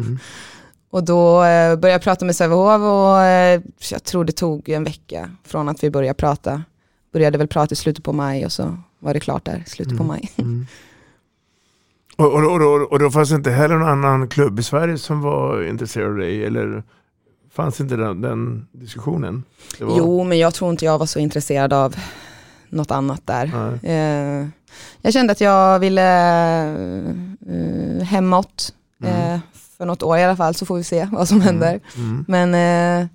och 0.91 1.03
då 1.03 1.43
eh, 1.43 1.75
började 1.75 1.89
jag 1.89 2.01
prata 2.01 2.25
med 2.25 2.35
Sävehof 2.35 2.81
och 2.81 3.21
eh, 3.21 3.61
jag 3.91 4.03
tror 4.03 4.25
det 4.25 4.31
tog 4.31 4.69
en 4.69 4.83
vecka 4.83 5.31
från 5.43 5.69
att 5.69 5.83
vi 5.83 5.89
började 5.89 6.13
prata. 6.13 6.63
Började 7.13 7.37
väl 7.37 7.47
prata 7.47 7.73
i 7.73 7.75
slutet 7.75 8.03
på 8.03 8.13
maj 8.13 8.45
och 8.45 8.51
så 8.51 8.77
var 8.99 9.13
det 9.13 9.19
klart 9.19 9.45
där, 9.45 9.63
slutet 9.67 9.97
på 9.97 10.03
maj. 10.03 10.31
Och, 12.15 12.25
och, 12.33 12.43
och, 12.43 12.61
och, 12.61 12.91
och 12.91 12.99
då 12.99 13.11
fanns 13.11 13.29
det 13.29 13.35
inte 13.35 13.51
heller 13.51 13.77
någon 13.77 13.89
annan 13.89 14.27
klubb 14.27 14.59
i 14.59 14.63
Sverige 14.63 14.97
som 14.97 15.21
var 15.21 15.63
intresserad 15.63 16.09
av 16.09 16.17
dig? 16.17 16.45
Eller 16.45 16.83
fanns 17.57 17.81
inte 17.81 17.95
den, 17.95 18.21
den 18.21 18.67
diskussionen? 18.71 19.43
Var... 19.79 19.97
Jo, 19.97 20.23
men 20.23 20.37
jag 20.37 20.53
tror 20.53 20.71
inte 20.71 20.85
jag 20.85 20.97
var 20.97 21.05
så 21.05 21.19
intresserad 21.19 21.73
av 21.73 21.95
något 22.69 22.91
annat 22.91 23.21
där. 23.25 23.79
Eh, 23.83 24.47
jag 25.01 25.13
kände 25.13 25.31
att 25.31 25.41
jag 25.41 25.79
ville 25.79 26.09
eh, 27.47 28.03
hemåt. 28.03 28.73
Eh, 29.03 29.39
för 29.77 29.85
något 29.85 30.03
år 30.03 30.17
i 30.17 30.23
alla 30.23 30.35
fall 30.35 30.55
så 30.55 30.65
får 30.65 30.77
vi 30.77 30.83
se 30.83 31.07
vad 31.11 31.27
som 31.27 31.41
händer. 31.41 31.79
Mm. 31.95 32.25
Men 32.27 32.55
eh, 32.55 33.07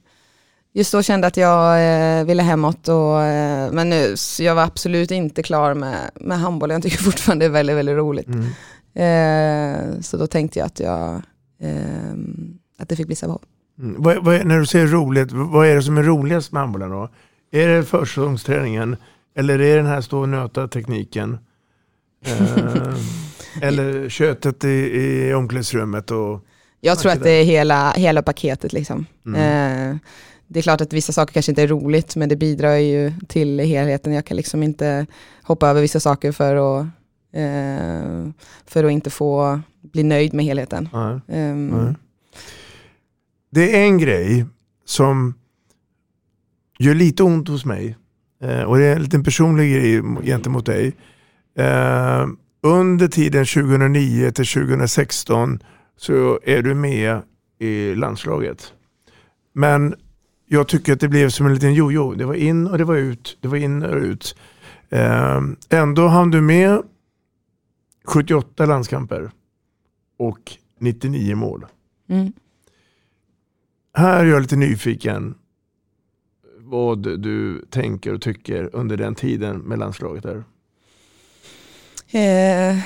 just 0.73 0.93
då 0.93 1.03
kände 1.03 1.25
jag 1.25 1.29
att 1.29 1.37
jag 1.37 2.25
ville 2.25 2.43
hemåt. 2.43 2.89
Och, 2.89 3.19
men 3.75 3.91
nu, 3.91 4.17
så 4.17 4.43
jag 4.43 4.55
var 4.55 4.63
absolut 4.63 5.11
inte 5.11 5.43
klar 5.43 5.75
med, 5.75 6.11
med 6.15 6.39
handboll. 6.39 6.71
Jag 6.71 6.83
tycker 6.83 6.99
fortfarande 6.99 7.45
det 7.45 7.49
är 7.49 7.51
väldigt, 7.51 7.77
väldigt 7.77 7.97
roligt. 7.97 8.29
Eh, 8.95 10.01
så 10.01 10.17
då 10.17 10.27
tänkte 10.27 10.59
jag 10.59 10.67
att, 10.67 10.81
jag, 10.81 11.23
att 12.79 12.89
det 12.89 12.97
fick 12.97 13.07
bli 13.07 13.17
Sävehof. 13.17 13.43
Mm. 13.83 14.03
Vad, 14.03 14.25
vad 14.25 14.35
är, 14.35 14.45
när 14.45 14.59
du 14.59 14.67
säger 14.67 14.87
roligt, 14.87 15.33
vad 15.33 15.67
är 15.67 15.75
det 15.75 15.83
som 15.83 15.99
är 15.99 16.03
roligast 16.03 16.53
med 16.53 16.63
handbollen 16.63 16.91
då? 16.91 17.09
Är 17.53 17.69
det 17.69 17.85
försäsongsträningen? 17.85 18.97
Eller 19.37 19.55
är 19.55 19.59
det 19.59 19.77
den 19.77 19.87
här 19.87 20.01
stå 20.01 20.21
och 20.21 20.29
nöta 20.29 20.69
tekniken? 20.69 21.39
Eh, 22.27 22.95
eller 23.63 24.09
köttet 24.09 24.65
i, 24.65 24.69
i 24.69 25.35
omklädningsrummet? 25.35 26.11
Och, 26.11 26.41
Jag 26.81 26.99
tror 26.99 27.13
att 27.13 27.23
det 27.23 27.31
är 27.31 27.45
hela, 27.45 27.91
hela 27.91 28.23
paketet. 28.23 28.73
Liksom. 28.73 29.07
Mm. 29.27 29.91
Eh, 29.91 29.97
det 30.47 30.61
är 30.61 30.63
klart 30.63 30.81
att 30.81 30.93
vissa 30.93 31.13
saker 31.13 31.33
kanske 31.33 31.53
inte 31.53 31.63
är 31.63 31.69
roligt, 31.69 32.17
men 32.17 32.29
det 32.29 32.37
bidrar 32.37 32.75
ju 32.75 33.13
till 33.29 33.59
helheten. 33.59 34.13
Jag 34.13 34.25
kan 34.25 34.37
liksom 34.37 34.63
inte 34.63 35.07
hoppa 35.43 35.69
över 35.69 35.81
vissa 35.81 36.01
saker 36.01 36.33
för 36.33 36.81
att, 36.81 36.87
eh, 37.33 38.31
för 38.67 38.85
att 38.85 38.93
inte 38.93 39.11
få 39.11 39.61
bli 39.81 40.03
nöjd 40.03 40.35
med 40.35 40.45
helheten. 40.45 40.89
Ehm, 41.29 41.69
Nej. 41.69 41.95
Det 43.55 43.77
är 43.77 43.85
en 43.85 43.99
grej 43.99 44.47
som 44.85 45.35
gör 46.79 46.95
lite 46.95 47.23
ont 47.23 47.49
hos 47.49 47.65
mig. 47.65 47.97
Eh, 48.43 48.63
och 48.63 48.79
det 48.79 48.85
är 48.85 48.97
en 48.97 49.03
liten 49.03 49.25
personlig 49.25 49.73
grej 49.73 50.03
gentemot 50.23 50.67
dig. 50.67 50.93
Eh, 51.59 52.27
under 52.63 53.09
tiden 53.09 53.47
2009 53.47 54.31
till 54.31 54.47
2016 54.47 55.63
så 55.97 56.41
är 56.43 56.63
du 56.63 56.75
med 56.75 57.21
i 57.59 57.95
landslaget. 57.95 58.73
Men 59.53 59.95
jag 60.47 60.69
tycker 60.69 60.93
att 60.93 61.01
det 61.01 61.09
blev 61.09 61.29
som 61.29 61.47
en 61.47 61.55
liten 61.55 61.75
jojo. 61.75 62.15
Det 62.15 62.25
var 62.25 62.35
in 62.35 62.67
och 62.67 62.79
det 62.79 62.85
var 62.85 62.97
ut. 62.97 63.39
Det 63.41 63.49
var 63.49 63.57
in 63.57 63.83
och 63.83 63.97
ut. 63.97 64.37
Eh, 64.91 65.41
ändå 65.71 66.07
hann 66.07 66.31
du 66.31 66.41
med 66.41 66.83
78 68.05 68.67
landskamper 68.67 69.31
och 70.19 70.53
99 70.79 71.37
mål. 71.37 71.67
Mm. 72.09 72.33
Här 73.95 74.25
är 74.25 74.29
jag 74.29 74.43
lite 74.43 74.57
nyfiken 74.57 75.35
vad 76.59 77.21
du 77.21 77.67
tänker 77.71 78.15
och 78.15 78.23
tycker 78.23 78.71
under 78.73 78.97
den 78.97 79.15
tiden 79.15 79.59
med 79.59 79.79
landslaget 79.79 80.23
där. 80.23 80.45
Eh, 82.11 82.79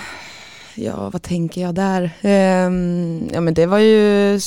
ja, 0.74 1.10
vad 1.10 1.22
tänker 1.22 1.60
jag 1.60 1.74
där? 1.74 2.10
Ehm, 2.20 3.28
ja, 3.32 3.40
men 3.40 3.54
det 3.54 3.66
var 3.66 3.78
ju, 3.78 4.40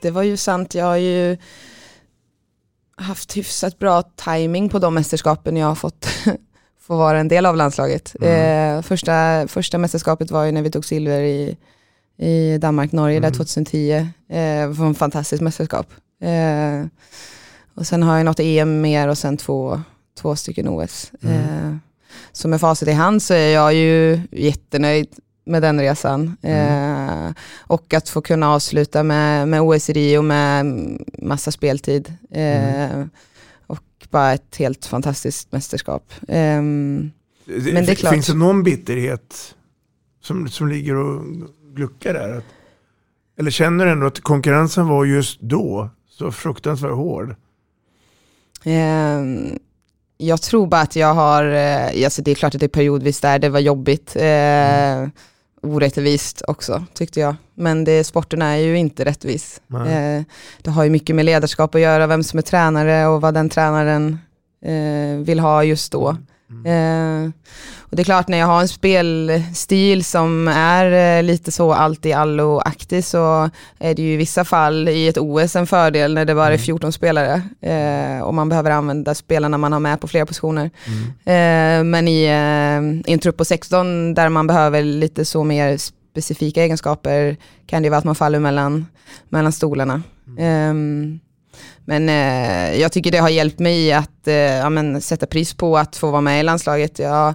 det 0.00 0.10
var 0.10 0.22
ju 0.22 0.36
sant. 0.36 0.74
Jag 0.74 0.84
har 0.84 0.96
ju 0.96 1.36
haft 2.96 3.36
hyfsat 3.36 3.78
bra 3.78 4.02
timing 4.02 4.68
på 4.68 4.78
de 4.78 4.94
mästerskapen 4.94 5.56
jag 5.56 5.66
har 5.66 5.74
fått 5.74 6.08
få 6.80 6.96
vara 6.96 7.20
en 7.20 7.28
del 7.28 7.46
av 7.46 7.56
landslaget. 7.56 8.16
Eh, 8.22 8.82
första, 8.82 9.48
första 9.48 9.78
mästerskapet 9.78 10.30
var 10.30 10.44
ju 10.44 10.52
när 10.52 10.62
vi 10.62 10.70
tog 10.70 10.84
silver 10.84 11.22
i, 11.22 11.56
i 12.18 12.58
Danmark-Norge 12.58 13.20
där 13.20 13.30
2010. 13.30 13.92
Eh, 14.28 14.68
var 14.68 14.86
en 14.86 14.94
fantastiskt 14.94 15.42
mästerskap. 15.42 15.86
Eh, 16.22 16.86
och 17.74 17.86
sen 17.86 18.02
har 18.02 18.16
jag 18.16 18.24
något 18.24 18.40
EM 18.40 18.80
mer 18.80 19.08
och 19.08 19.18
sen 19.18 19.36
två, 19.36 19.80
två 20.18 20.36
stycken 20.36 20.68
OS. 20.68 21.12
Eh, 21.22 21.76
så 22.32 22.48
med 22.48 22.60
facit 22.60 22.88
i 22.88 22.92
hand 22.92 23.22
så 23.22 23.34
är 23.34 23.48
jag 23.54 23.74
ju 23.74 24.20
jättenöjd 24.32 25.08
med 25.46 25.62
den 25.62 25.80
resan. 25.80 26.36
Eh, 26.42 27.30
och 27.58 27.94
att 27.94 28.08
få 28.08 28.20
kunna 28.22 28.50
avsluta 28.50 29.02
med, 29.02 29.48
med 29.48 29.60
OS 29.62 29.90
i 29.90 29.92
Rio 29.92 30.22
med 30.22 30.66
massa 31.18 31.50
speltid. 31.50 32.12
Eh, 32.30 33.04
Och 33.66 33.80
bara 34.10 34.32
ett 34.32 34.56
helt 34.56 34.86
fantastiskt 34.86 35.52
mästerskap. 35.52 36.12
Ehm, 36.28 37.10
men 37.46 37.84
det 37.86 37.92
är 37.92 37.94
klart. 37.94 38.12
Finns 38.14 38.26
det 38.26 38.34
någon 38.34 38.62
bitterhet 38.62 39.54
som, 40.22 40.48
som 40.48 40.68
ligger 40.68 40.94
och 40.96 41.22
gluckar 41.74 42.14
där? 42.14 42.36
Att, 42.38 42.44
eller 43.38 43.50
känner 43.50 43.86
du 43.86 43.92
ändå 43.92 44.06
att 44.06 44.20
konkurrensen 44.20 44.88
var 44.88 45.04
just 45.04 45.40
då 45.40 45.90
så 46.08 46.32
fruktansvärt 46.32 46.94
hård? 46.94 47.34
Ehm, 48.64 49.58
jag 50.16 50.42
tror 50.42 50.66
bara 50.66 50.80
att 50.80 50.96
jag 50.96 51.14
har, 51.14 51.44
eh, 51.44 52.04
alltså 52.04 52.22
det 52.22 52.30
är 52.30 52.34
klart 52.34 52.54
att 52.54 52.60
det 52.60 52.66
är 52.66 52.68
periodvis 52.68 53.20
där 53.20 53.38
det 53.38 53.48
var 53.48 53.60
jobbigt. 53.60 54.16
Eh, 54.16 55.08
orättvist 55.62 56.42
också 56.48 56.84
tyckte 56.94 57.20
jag. 57.20 57.36
Men 57.54 57.84
det, 57.84 58.04
sporten 58.04 58.42
är 58.42 58.56
ju 58.56 58.78
inte 58.78 59.04
rättvis. 59.04 59.60
Eh, 59.86 60.22
det 60.62 60.70
har 60.70 60.84
ju 60.84 60.90
mycket 60.90 61.16
med 61.16 61.24
ledarskap 61.24 61.74
att 61.74 61.80
göra, 61.80 62.06
vem 62.06 62.22
som 62.22 62.38
är 62.38 62.42
tränare 62.42 63.06
och 63.06 63.20
vad 63.20 63.34
den 63.34 63.48
tränaren 63.48 64.18
eh, 64.64 65.24
vill 65.24 65.40
ha 65.40 65.64
just 65.64 65.92
då. 65.92 66.16
Eh, 66.50 67.30
och 67.78 67.96
det 67.96 68.02
är 68.02 68.04
klart 68.04 68.28
när 68.28 68.38
jag 68.38 68.46
har 68.46 68.60
en 68.60 68.68
spelstil 68.68 70.04
som 70.04 70.48
är 70.48 71.18
eh, 71.18 71.22
lite 71.22 71.52
så 71.52 71.72
allt 71.72 72.06
i 72.06 72.12
allo-aktig 72.12 73.04
så 73.04 73.50
är 73.78 73.94
det 73.94 74.02
ju 74.02 74.12
i 74.12 74.16
vissa 74.16 74.44
fall 74.44 74.88
i 74.88 75.08
ett 75.08 75.18
OS 75.18 75.56
en 75.56 75.66
fördel 75.66 76.14
när 76.14 76.24
det 76.24 76.34
bara 76.34 76.54
är 76.54 76.58
14 76.58 76.92
spelare 76.92 77.42
eh, 77.60 78.20
och 78.20 78.34
man 78.34 78.48
behöver 78.48 78.70
använda 78.70 79.14
spelarna 79.14 79.58
man 79.58 79.72
har 79.72 79.80
med 79.80 80.00
på 80.00 80.08
flera 80.08 80.26
positioner. 80.26 80.70
Eh, 81.24 81.84
men 81.84 82.08
i, 82.08 82.24
eh, 82.24 83.10
i 83.10 83.12
en 83.12 83.18
trupp 83.18 83.36
på 83.36 83.44
16 83.44 84.14
där 84.14 84.28
man 84.28 84.46
behöver 84.46 84.82
lite 84.82 85.24
så 85.24 85.44
mer 85.44 85.76
specifika 85.76 86.62
egenskaper 86.62 87.36
kan 87.66 87.82
det 87.82 87.86
ju 87.86 87.90
vara 87.90 87.98
att 87.98 88.04
man 88.04 88.14
faller 88.14 88.38
mellan, 88.38 88.86
mellan 89.28 89.52
stolarna. 89.52 90.02
Ehm, 90.38 91.20
men 91.84 92.08
eh, 92.08 92.80
jag 92.80 92.92
tycker 92.92 93.10
det 93.10 93.18
har 93.18 93.28
hjälpt 93.28 93.58
mig 93.58 93.92
att 93.92 94.28
eh, 94.28 94.34
ja, 94.34 94.70
men, 94.70 95.00
sätta 95.00 95.26
pris 95.26 95.54
på 95.54 95.78
att 95.78 95.96
få 95.96 96.10
vara 96.10 96.20
med 96.20 96.40
i 96.40 96.42
landslaget. 96.42 96.98
Jag 96.98 97.34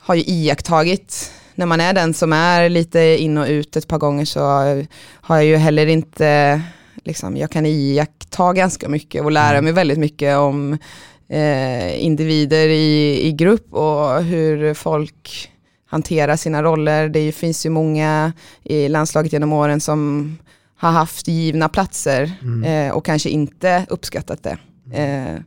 har 0.00 0.14
ju 0.14 0.22
iakttagit, 0.22 1.32
när 1.54 1.66
man 1.66 1.80
är 1.80 1.92
den 1.92 2.14
som 2.14 2.32
är 2.32 2.68
lite 2.68 3.00
in 3.00 3.38
och 3.38 3.46
ut 3.46 3.76
ett 3.76 3.88
par 3.88 3.98
gånger 3.98 4.24
så 4.24 4.40
har 5.20 5.36
jag 5.36 5.44
ju 5.44 5.56
heller 5.56 5.86
inte, 5.86 6.62
liksom, 7.04 7.36
jag 7.36 7.50
kan 7.50 7.66
iaktta 7.66 8.52
ganska 8.52 8.88
mycket 8.88 9.24
och 9.24 9.32
lära 9.32 9.60
mig 9.60 9.72
väldigt 9.72 9.98
mycket 9.98 10.36
om 10.36 10.78
eh, 11.28 12.04
individer 12.04 12.68
i, 12.68 13.20
i 13.26 13.32
grupp 13.32 13.74
och 13.74 14.24
hur 14.24 14.74
folk 14.74 15.50
hantera 15.86 16.36
sina 16.36 16.62
roller. 16.62 17.08
Det 17.08 17.32
finns 17.32 17.66
ju 17.66 17.70
många 17.70 18.32
i 18.64 18.88
landslaget 18.88 19.32
genom 19.32 19.52
åren 19.52 19.80
som 19.80 20.36
har 20.76 20.90
haft 20.90 21.28
givna 21.28 21.68
platser 21.68 22.32
Mm. 22.42 22.64
eh, 22.88 22.94
och 22.96 23.04
kanske 23.04 23.28
inte 23.30 23.86
uppskattat 23.90 24.42
det. 24.42 24.58
Eh, 25.02 25.40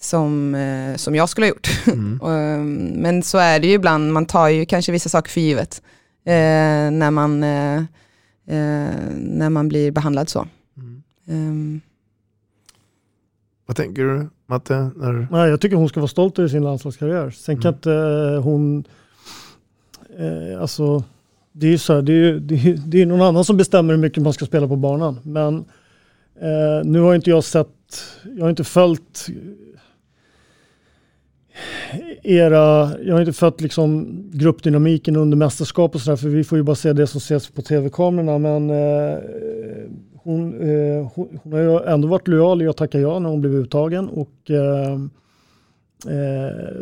som, 0.00 0.54
eh, 0.54 0.96
som 0.96 1.14
jag 1.14 1.28
skulle 1.28 1.44
ha 1.46 1.48
gjort. 1.48 1.68
Mm. 1.86 2.20
Och, 2.22 2.32
ehm, 2.32 2.74
men 2.76 3.22
så 3.22 3.38
är 3.38 3.60
det 3.60 3.66
ju 3.66 3.72
ibland, 3.72 4.12
man 4.12 4.26
tar 4.26 4.48
ju 4.48 4.66
kanske 4.66 4.92
vissa 4.92 5.08
saker 5.08 5.30
för 5.30 5.40
givet 5.40 5.82
eh, 6.24 6.90
när, 6.90 7.10
man, 7.10 7.42
eh, 7.42 7.76
eh, 8.46 8.94
när 9.16 9.50
man 9.50 9.68
blir 9.68 9.90
behandlad 9.90 10.28
så. 10.28 10.46
Mm. 10.76 11.02
Ehm, 11.28 11.80
Vad 13.66 13.76
tänker 13.76 14.02
du 14.02 14.28
Matte? 14.48 14.90
När... 14.96 15.28
Nej, 15.30 15.50
jag 15.50 15.60
tycker 15.60 15.76
hon 15.76 15.88
ska 15.88 16.00
vara 16.00 16.08
stolt 16.08 16.38
över 16.38 16.48
sin 16.48 16.62
landslagskarriär. 16.62 17.30
Sen 17.30 17.60
kan 17.62 17.68
Mm. 17.68 17.74
inte 17.78 17.92
eh, 17.92 18.42
hon... 18.42 18.84
Eh, 20.18 20.60
alltså, 20.60 21.04
det 21.58 21.66
är 21.66 21.70
ju 21.70 21.78
så 21.78 21.94
här, 21.94 22.02
det 22.02 22.12
är, 22.12 22.16
ju- 22.16 22.40
det, 22.40 22.54
är, 22.54 22.74
det 22.86 23.02
är 23.02 23.06
någon 23.06 23.22
annan 23.22 23.44
som 23.44 23.56
bestämmer 23.56 23.94
hur 23.94 24.00
mycket 24.00 24.22
man 24.22 24.32
ska 24.32 24.44
spela 24.46 24.68
på 24.68 24.76
banan. 24.76 25.18
Men 25.22 25.56
eh, 26.40 26.84
nu 26.84 27.00
har 27.00 27.14
inte 27.14 27.30
jag 27.30 27.44
sett, 27.44 27.68
jag 28.36 28.44
har 28.44 28.50
inte 28.50 28.64
följt 28.64 29.26
era, 32.22 32.90
jag 33.02 33.14
har 33.14 33.20
inte 33.20 33.32
följt 33.32 33.60
liksom 33.60 34.06
gruppdynamiken 34.32 35.16
under 35.16 35.36
mästerskap 35.36 35.94
och 35.94 36.00
sådär 36.00 36.16
för 36.16 36.28
vi 36.28 36.44
får 36.44 36.58
ju 36.58 36.64
bara 36.64 36.76
se 36.76 36.92
det 36.92 37.06
som 37.06 37.18
ses 37.18 37.50
på 37.50 37.62
tv-kamerorna 37.62 38.38
men 38.38 38.70
eh, 38.70 39.18
hon, 40.22 40.60
eh, 40.60 41.10
hon, 41.14 41.38
hon 41.42 41.52
har 41.52 41.60
ju 41.60 41.80
ändå 41.86 42.08
varit 42.08 42.28
lojal 42.28 42.62
i 42.62 42.68
att 42.68 42.76
tacka 42.76 43.00
ja 43.00 43.18
när 43.18 43.30
hon 43.30 43.40
blev 43.40 43.54
uttagen 43.54 44.08
och 44.08 44.50
eh, 44.50 44.92
eh, 46.14 46.76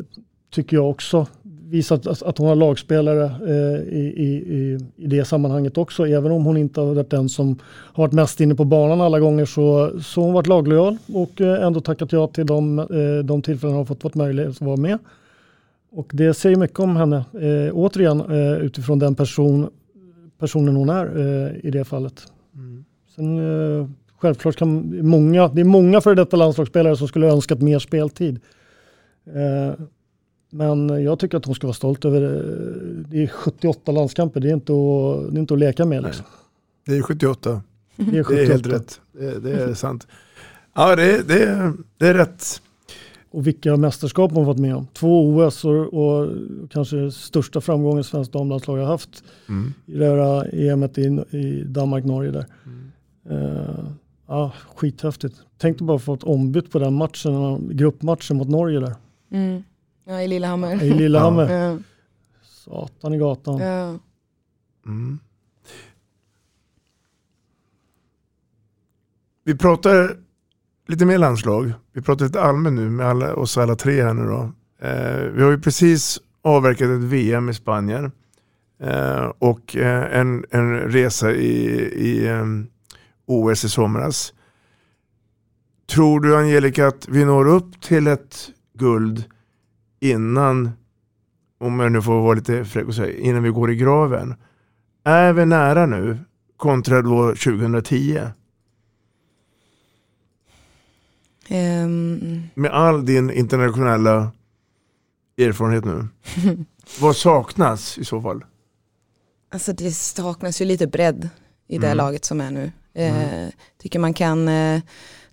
tycker 0.55 0.77
jag 0.77 0.91
också 0.91 1.27
visat 1.69 2.07
att, 2.07 2.23
att 2.23 2.39
hon 2.39 2.49
har 2.49 2.55
lagspelare 2.55 3.25
eh, 3.25 3.99
i, 3.99 4.15
i, 4.17 4.79
i, 4.97 5.07
det 5.07 5.25
sammanhanget 5.25 5.79
också. 5.79 6.07
Även 6.07 6.33
om 6.33 6.45
hon 6.45 6.57
inte 6.57 6.81
har 6.81 6.95
varit 6.95 7.11
den 7.11 7.29
som 7.29 7.59
har 7.67 8.05
varit 8.05 8.13
mest 8.13 8.41
inne 8.41 8.55
på 8.55 8.65
banan 8.65 9.01
alla 9.01 9.21
gånger 9.21 9.45
så, 9.45 10.01
så 10.01 10.21
har 10.21 10.25
hon 10.25 10.35
varit 10.35 10.47
laglojal 10.47 10.97
och 11.15 11.41
eh, 11.41 11.67
ändå 11.67 11.81
tackat 11.81 12.13
ja 12.13 12.27
till 12.27 12.47
de, 12.47 12.79
eh, 12.79 13.25
de 13.25 13.43
tillfällen 13.43 13.75
hon 13.75 13.79
har 13.79 13.85
fått 13.85 14.05
varit 14.05 14.15
möjlighet 14.15 14.51
att 14.51 14.61
vara 14.61 14.77
med. 14.77 14.99
Och 15.91 16.11
det 16.13 16.35
säger 16.35 16.57
mycket 16.57 16.81
om 16.81 16.97
henne, 16.97 17.17
eh, 17.17 17.73
återigen 17.73 18.21
eh, 18.21 18.53
utifrån 18.53 18.99
den 18.99 19.15
person, 19.15 19.71
personen 20.39 20.77
hon 20.77 20.89
är 20.89 21.07
eh, 21.19 21.67
i 21.67 21.71
det 21.71 21.85
fallet. 21.85 22.27
Sen, 23.17 23.39
eh, 23.39 23.89
självklart 24.19 24.57
kan 24.57 24.99
många, 25.07 25.49
det 25.49 25.61
är 25.61 25.65
många 25.65 26.01
för 26.01 26.15
detta 26.15 26.37
landslagsspelare 26.37 26.97
som 26.97 27.09
skulle 27.09 27.27
önskat 27.27 27.61
mer 27.61 27.79
speltid. 27.79 28.41
Men 30.55 31.03
jag 31.05 31.19
tycker 31.19 31.37
att 31.39 31.45
hon 31.47 31.55
ska 31.55 31.67
vara 31.67 31.75
stolt 31.75 32.05
över 32.05 32.23
eh, 32.23 33.09
det 33.11 33.23
är 33.23 33.27
78 33.27 33.93
landskamper, 33.93 34.41
det 34.41 34.49
är 34.51 34.55
inte 34.55 34.73
att, 34.73 35.33
det 35.33 35.39
är 35.39 35.41
inte 35.41 35.55
att 35.55 35.61
leka 35.61 35.85
med. 35.85 36.03
Liksom. 36.03 36.25
Det 36.87 36.97
är 36.97 37.03
78. 37.03 37.63
Det 37.97 38.19
är 38.19 38.23
78. 38.23 38.35
Det 38.35 38.43
är 38.43 38.47
helt 38.47 38.67
rätt. 38.67 39.01
Det, 39.13 39.39
det 39.41 39.51
är 39.53 39.75
sant. 39.75 40.07
Ja, 40.75 40.97
det, 40.97 41.29
det, 41.29 41.73
det 41.99 42.07
är 42.09 42.15
rätt. 42.15 42.61
Och 43.31 43.47
vilka 43.47 43.77
mästerskap 43.77 44.33
hon 44.33 44.45
varit 44.47 44.59
med 44.59 44.77
om. 44.77 44.87
Två 44.93 45.29
OS 45.29 45.65
och, 45.65 45.95
och 45.95 46.31
kanske 46.71 47.11
största 47.11 47.61
framgången 47.61 48.05
svensk 48.05 48.33
damlandslag 48.33 48.77
har 48.77 48.85
haft 48.85 49.25
Mm. 49.49 49.73
i 49.87 49.97
det 49.97 50.07
här 50.07 50.55
EMet 50.55 50.99
i, 50.99 51.03
i 51.31 51.65
Danmark-Norge 51.67 52.31
där. 52.31 52.47
Eh, 53.31 53.85
ja, 54.27 54.53
skithäftigt. 54.77 55.35
Tänk 55.59 55.79
dig 55.79 55.87
bara 55.87 55.99
få 55.99 56.15
ett 56.15 56.23
ombytt 56.25 56.71
på 56.71 56.79
den 56.79 56.95
matchen, 56.95 57.69
gruppmatchen 57.77 58.37
mot 58.37 58.49
Norge 58.49 58.81
där. 58.81 58.95
mm. 59.31 59.63
Ja, 60.05 60.23
i 60.23 60.29
Lillehammer. 60.29 60.83
I 60.83 60.95
Lillehammer. 60.95 61.53
Ja. 61.53 61.79
Satan 62.43 63.15
i 63.15 63.19
gatan. 63.19 63.59
Ja. 63.59 63.99
Mm. 64.87 65.19
Vi 69.45 69.57
pratar 69.57 70.17
lite 70.87 71.07
mer 71.07 71.19
landslag. 71.19 71.73
Vi 71.93 72.03
pratar 72.03 72.25
lite 72.25 72.41
allmänt 72.41 72.77
nu 72.77 72.91
med 72.91 73.07
alla, 73.07 73.35
oss 73.35 73.59
alla 73.59 73.77
tre 73.77 74.03
här 74.03 74.15
nu 74.15 74.27
då. 74.27 74.53
Eh, 74.87 75.21
vi 75.21 75.43
har 75.43 75.51
ju 75.51 75.61
precis 75.61 76.21
avverkat 76.43 76.89
ett 76.89 77.03
VM 77.03 77.49
i 77.49 77.55
Spanien. 77.55 78.13
Eh, 78.81 79.33
och 79.39 79.77
eh, 79.77 80.19
en, 80.21 80.45
en 80.51 80.79
resa 80.81 81.33
i, 81.33 81.67
i 81.83 82.27
eh, 82.27 82.45
OS 83.27 83.65
i 83.65 83.69
somras. 83.69 84.35
Tror 85.87 86.21
du 86.21 86.37
Angelica 86.37 86.87
att 86.87 87.09
vi 87.09 87.25
når 87.25 87.49
upp 87.49 87.81
till 87.81 88.07
ett 88.07 88.51
guld 88.75 89.25
innan, 90.11 90.71
om 91.59 91.81
jag 91.81 91.93
nu 91.93 92.03
får 92.03 92.21
vara 92.23 92.35
lite 92.35 92.65
fräck 92.65 92.87
och 92.87 92.95
säga, 92.95 93.19
innan 93.19 93.43
vi 93.43 93.49
går 93.51 93.71
i 93.71 93.77
graven? 93.77 94.35
Är 95.05 95.33
vi 95.33 95.47
nära 95.47 95.87
nu 95.87 96.19
kontra 96.57 97.03
då 97.03 97.29
2010? 97.35 98.21
Ehm, 101.49 102.43
Med 102.55 102.71
all 102.71 103.07
din 103.07 103.31
internationella 103.31 104.33
erfarenhet 105.39 105.85
nu. 105.85 106.07
Vad 107.01 107.17
saknas 107.17 107.99
i 107.99 108.05
så 108.05 108.21
fall? 108.21 108.45
Alltså 109.53 109.73
det 109.73 109.91
saknas 109.93 110.61
ju 110.61 110.65
lite 110.65 110.87
bredd 110.87 111.29
i 111.69 111.79
det 111.79 111.87
Mm. 111.87 111.97
laget 111.97 112.25
som 112.25 112.41
är 112.41 112.51
nu. 112.51 112.73
Eh, 112.95 113.49
tycker 113.79 113.99
man 113.99 114.15
kan, 114.15 114.49
eh, 114.49 114.83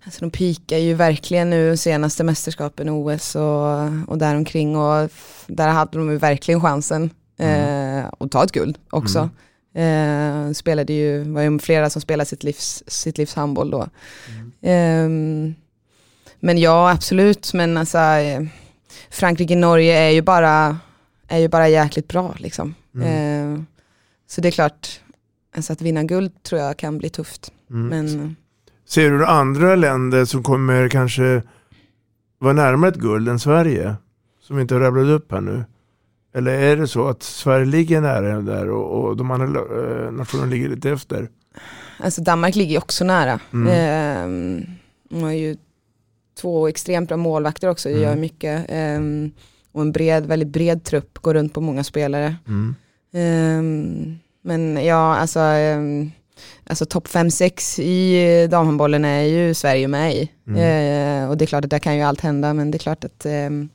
alltså 0.04 0.20
de 0.20 0.30
pikar 0.30 0.76
ju 0.76 0.94
verkligen 0.94 1.50
nu 1.50 1.76
senaste 1.76 2.24
mästerskapen 2.24 2.88
OS 2.88 3.34
och, 3.34 4.08
och 4.08 4.18
däromkring 4.18 4.76
och 4.76 5.10
där 5.46 5.68
hade 5.68 5.98
de 5.98 6.10
ju 6.10 6.16
verkligen 6.16 6.60
chansen 6.60 7.10
eh, 7.38 8.04
att 8.18 8.30
ta 8.30 8.44
ett 8.44 8.52
guld 8.52 8.78
också. 8.90 9.30
Eh, 9.74 10.52
spelade 10.52 10.92
ju, 10.92 11.22
var 11.32 11.42
ju 11.42 11.58
flera 11.58 11.90
som 11.90 12.02
spelade 12.02 12.28
sitt 12.28 12.42
livs, 12.42 12.82
sitt 12.86 13.18
livs 13.18 13.34
handboll 13.34 13.70
då. 13.70 13.88
Ehm, 14.62 15.54
men 16.40 16.58
ja, 16.58 16.90
absolut, 16.90 17.54
men 17.54 17.76
alltså 17.76 17.98
eh, 17.98 18.42
Frankrike-Norge 19.10 19.98
är 19.98 20.10
ju 20.10 20.22
bara, 20.22 20.78
är 21.28 21.38
ju 21.38 21.48
bara 21.48 21.68
jäkligt 21.68 22.08
bra 22.08 22.34
liksom. 22.38 22.74
Mm. 22.94 23.54
Eh, 23.54 23.62
så 24.26 24.40
det 24.40 24.48
är 24.48 24.52
klart, 24.52 25.00
alltså 25.56 25.72
att 25.72 25.80
vinna 25.80 26.04
guld 26.04 26.42
tror 26.42 26.60
jag 26.60 26.76
kan 26.76 26.98
bli 26.98 27.10
tufft. 27.10 27.52
Mm. 27.70 27.86
Men 27.86 28.36
Ser 28.92 29.10
du 29.10 29.26
andra 29.26 29.76
länder 29.76 30.24
som 30.24 30.42
kommer 30.42 30.88
kanske 30.88 31.42
vara 32.38 32.52
närmare 32.52 32.90
ett 32.90 32.96
guld 32.96 33.28
än 33.28 33.38
Sverige? 33.38 33.94
Som 34.40 34.56
vi 34.56 34.62
inte 34.62 34.74
har 34.74 34.80
rabblat 34.80 35.06
upp 35.06 35.32
här 35.32 35.40
nu. 35.40 35.64
Eller 36.34 36.52
är 36.52 36.76
det 36.76 36.88
så 36.88 37.08
att 37.08 37.22
Sverige 37.22 37.66
ligger 37.66 38.00
nära 38.00 38.40
där 38.40 38.70
och, 38.70 39.04
och 39.04 39.16
de 39.16 39.30
andra 39.30 39.46
eh, 39.46 40.12
nationerna 40.12 40.50
ligger 40.50 40.68
lite 40.68 40.90
efter? 40.90 41.28
alltså 41.98 42.22
Danmark 42.22 42.54
ligger 42.54 42.72
ju 42.72 42.78
också 42.78 43.04
nära. 43.04 43.40
Mm. 43.52 43.68
Eh, 43.68 44.66
de 45.10 45.22
har 45.22 45.32
ju 45.32 45.56
två 46.40 46.68
extremt 46.68 47.08
bra 47.08 47.16
målvakter 47.16 47.68
också, 47.68 47.88
Mm. 47.88 48.02
gör 48.02 48.16
mycket. 48.16 48.70
Eh, 48.70 49.00
och 49.72 49.82
en 49.82 49.92
bred, 49.92 50.26
väldigt 50.26 50.48
bred 50.48 50.84
trupp, 50.84 51.18
går 51.18 51.34
runt 51.34 51.54
på 51.54 51.60
många 51.60 51.84
spelare. 51.84 52.36
Mm. 52.48 52.74
Ehm, 53.14 54.18
men 54.42 54.84
ja, 54.84 55.16
alltså, 55.16 55.40
um, 55.40 56.10
alltså 56.64 56.86
topp 56.86 57.08
5-6 57.08 57.80
i 57.80 58.46
damhandbollen 58.46 59.04
är 59.04 59.22
ju 59.22 59.54
Sverige 59.54 59.88
med 59.88 60.14
i. 60.14 60.30
Mm. 60.46 60.58
Eh, 61.24 61.30
och 61.30 61.36
det 61.36 61.44
är 61.44 61.46
klart 61.46 61.64
att 61.64 61.70
där 61.70 61.78
kan 61.78 61.96
ju 61.96 62.02
allt 62.02 62.20
hända, 62.20 62.54
men 62.54 62.70
det 62.70 62.76
är 62.76 62.78
klart 62.78 63.04
att 63.04 63.26
ehm, 63.26 63.68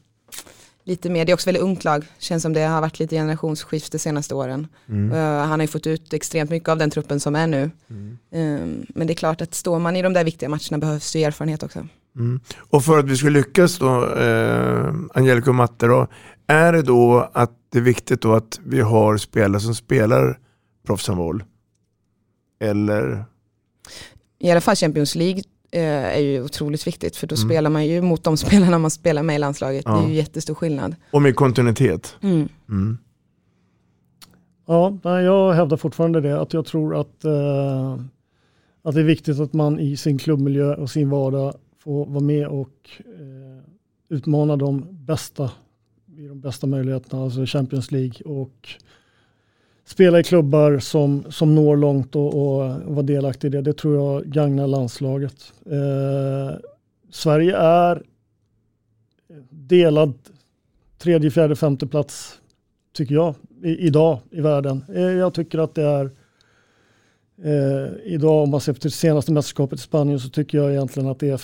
lite 0.83 1.09
mer, 1.09 1.25
det 1.25 1.31
är 1.31 1.33
också 1.33 1.47
väldigt 1.47 1.63
ungt 1.63 1.83
lag, 1.83 2.05
känns 2.19 2.43
som 2.43 2.53
det 2.53 2.61
har 2.61 2.81
varit 2.81 2.99
lite 2.99 3.15
generationsskifte 3.15 3.97
de 3.97 3.99
senaste 3.99 4.35
åren. 4.35 4.67
Mm. 4.89 5.11
Eh, 5.11 5.47
han 5.47 5.59
har 5.59 5.61
ju 5.61 5.67
fått 5.67 5.87
ut 5.87 6.13
extremt 6.13 6.49
mycket 6.49 6.69
av 6.69 6.77
den 6.77 6.89
truppen 6.89 7.19
som 7.19 7.35
är 7.35 7.47
nu. 7.47 7.71
Ehm, 8.31 8.85
men 8.89 9.07
det 9.07 9.13
är 9.13 9.15
klart 9.15 9.41
att 9.41 9.55
står 9.55 9.79
man 9.79 9.95
i 9.95 10.01
de 10.01 10.13
där 10.13 10.23
viktiga 10.23 10.49
matcherna 10.49 10.77
behövs 10.77 11.13
det 11.13 11.23
erfarenhet 11.23 11.63
också. 11.63 11.87
Mm. 12.15 12.39
Och 12.57 12.83
för 12.83 12.99
att 12.99 13.05
vi 13.05 13.17
ska 13.17 13.29
lyckas 13.29 13.77
då, 13.77 14.13
eh, 14.13 15.47
och 15.47 15.55
Matte 15.55 15.87
då, 15.87 16.07
är 16.47 16.73
det 16.73 16.81
då 16.81 17.29
att 17.33 17.51
det 17.71 17.77
är 17.77 17.83
viktigt 17.83 18.21
då 18.21 18.33
att 18.33 18.59
vi 18.65 18.81
har 18.81 19.17
spelare 19.17 19.61
som 19.61 19.75
spelar 19.75 20.39
proffshandboll? 20.85 21.43
Eller? 22.59 23.25
I 24.39 24.51
alla 24.51 24.61
fall 24.61 24.75
Champions 24.75 25.15
League 25.15 25.41
eh, 25.71 25.81
är 26.17 26.19
ju 26.19 26.43
otroligt 26.43 26.87
viktigt 26.87 27.15
för 27.15 27.27
då 27.27 27.35
Mm. 27.35 27.49
spelar 27.49 27.69
man 27.69 27.85
ju 27.87 28.01
mot 28.01 28.23
de 28.23 28.37
spelarna 28.45 28.79
man 28.79 28.91
spelar 28.91 29.23
med 29.23 29.35
i 29.35 29.39
landslaget. 29.39 29.85
Det 29.85 29.91
Ja. 29.91 30.03
är 30.03 30.07
ju 30.09 30.13
jättestor 30.15 30.53
skillnad. 30.55 30.95
Och 31.11 31.21
med 31.21 31.35
kontinuitet? 31.35 32.15
Mm. 32.21 32.49
Mm. 32.69 32.97
Ja, 34.65 34.97
jag 35.03 35.53
hävdar 35.53 35.77
fortfarande 35.77 36.21
det. 36.21 36.41
Att 36.41 36.53
jag 36.53 36.65
tror 36.65 36.95
att, 36.99 37.23
eh, 37.25 37.93
att 38.83 38.95
det 38.95 38.99
är 38.99 39.03
viktigt 39.03 39.39
att 39.39 39.53
man 39.53 39.79
i 39.79 39.97
sin 39.97 40.17
klubbmiljö 40.17 40.75
och 40.75 40.89
sin 40.89 41.09
vardag 41.09 41.53
får 41.79 42.05
vara 42.05 42.19
med 42.23 42.47
och 42.47 42.89
eh, 42.99 43.63
utmana 44.09 44.55
de 44.55 44.85
bästa 45.05 45.51
i 46.17 46.27
de 46.27 46.39
bästa 46.41 46.67
möjligheterna, 46.67 47.23
alltså 47.23 47.45
Champions 47.45 47.91
League 47.91 48.21
och 48.25 48.69
spela 49.87 50.19
i 50.19 50.23
klubbar 50.23 50.79
som, 50.79 51.31
som 51.31 51.55
når 51.55 51.77
långt 51.77 52.15
och, 52.15 52.27
och 52.27 52.81
vara 52.81 53.01
delaktig 53.01 53.47
i 53.47 53.51
det. 53.51 53.61
Det 53.61 53.73
tror 53.73 53.95
jag 53.95 54.25
gagnar 54.25 54.67
landslaget. 54.67 55.53
Eh, 55.65 56.59
Sverige 57.11 57.57
är 57.57 58.03
delad 59.49 60.13
tredje, 60.97 61.31
fjärde, 61.31 61.55
femte 61.55 61.87
plats 61.87 62.39
tycker 62.93 63.15
jag, 63.15 63.35
i, 63.63 63.77
idag 63.87 64.19
i 64.31 64.41
världen. 64.41 64.83
Eh, 64.95 65.01
jag 65.01 65.33
tycker 65.33 65.59
att 65.59 65.75
det 65.75 65.83
är 65.83 66.11
eh, 67.43 67.93
idag 68.03 68.43
om 68.43 68.49
man 68.49 68.61
ser 68.61 68.73
till 68.73 68.91
senaste 68.91 69.31
mästerskapet 69.31 69.79
i 69.79 69.81
Spanien 69.81 70.19
så 70.19 70.29
tycker 70.29 70.57
jag 70.57 70.71
egentligen 70.71 71.09
att 71.09 71.19
det 71.19 71.29
är 71.29 71.41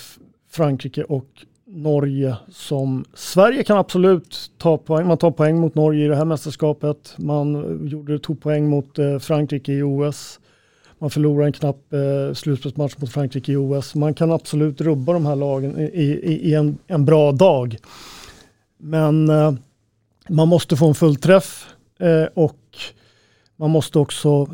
Frankrike 0.49 1.03
och 1.03 1.45
Norge 1.76 2.36
som 2.49 3.05
Sverige 3.13 3.63
kan 3.63 3.78
absolut 3.78 4.51
ta 4.57 4.78
poäng. 4.78 5.07
Man 5.07 5.17
tar 5.17 5.32
poäng 5.32 5.59
mot 5.59 5.76
Norge 5.76 6.05
i 6.05 6.07
det 6.07 6.15
här 6.15 6.26
mästerskapet. 6.26 7.15
Man 7.17 7.80
gjorde, 7.88 8.19
tog 8.19 8.41
poäng 8.41 8.69
mot 8.69 8.99
eh, 8.99 9.19
Frankrike 9.19 9.74
i 9.74 9.84
OS. 9.84 10.39
Man 10.99 11.09
förlorar 11.09 11.45
en 11.45 11.51
knapp 11.53 11.93
eh, 11.93 12.34
slutspelsmatch 12.34 12.97
mot 12.97 13.11
Frankrike 13.11 13.51
i 13.51 13.55
OS. 13.55 13.95
Man 13.95 14.13
kan 14.13 14.32
absolut 14.32 14.82
rubba 14.82 15.13
de 15.13 15.26
här 15.26 15.36
lagen 15.36 15.80
i, 15.80 15.84
i, 15.84 16.49
i 16.49 16.53
en, 16.53 16.78
en, 16.88 17.05
bra 17.05 17.32
dag. 17.32 17.78
Men 18.78 19.30
eh, 19.30 19.53
man 20.30 20.47
måste 20.47 20.76
få 20.76 20.88
en 20.88 20.95
fullträff 20.95 21.67
eh, 21.99 22.26
och 22.34 22.78
man 23.55 23.69
måste 23.69 23.99
också 23.99 24.47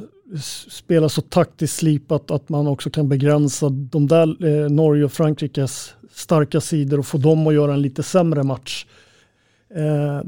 spela 0.70 1.09
så 1.09 1.22
taktiskt 1.22 1.76
slipat 1.76 2.32
att 2.32 2.49
man 2.49 2.67
också 2.67 2.89
kan 2.89 3.09
begränsa 3.09 3.70
de 3.70 4.07
där 4.07 4.45
eh, 4.45 4.70
Norge 4.70 5.03
och 5.03 5.11
Frankrikes 5.11 5.93
starka 6.20 6.61
sidor 6.61 6.99
och 6.99 7.05
få 7.05 7.17
dem 7.17 7.47
att 7.47 7.53
göra 7.53 7.74
en 7.74 7.82
lite 7.82 8.03
sämre 8.03 8.43
match. 8.43 8.86
Eh, 9.76 10.22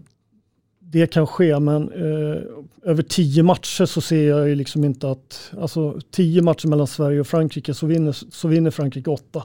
det 0.79 1.07
kan 1.07 1.27
ske, 1.27 1.59
men 1.59 1.91
eh, 1.91 2.41
över 2.83 3.03
tio 3.03 3.43
matcher 3.43 3.85
så 3.85 4.01
ser 4.01 4.29
jag 4.29 4.49
ju 4.49 4.55
liksom 4.55 4.83
inte 4.83 5.11
att, 5.11 5.51
alltså 5.61 5.99
tio 6.11 6.41
matcher 6.41 6.67
mellan 6.67 6.87
Sverige 6.87 7.19
och 7.19 7.27
Frankrike 7.27 7.73
så 7.73 7.87
vinner, 7.87 8.11
så 8.31 8.47
vinner 8.47 8.71
Frankrike 8.71 9.09
åtta. 9.09 9.43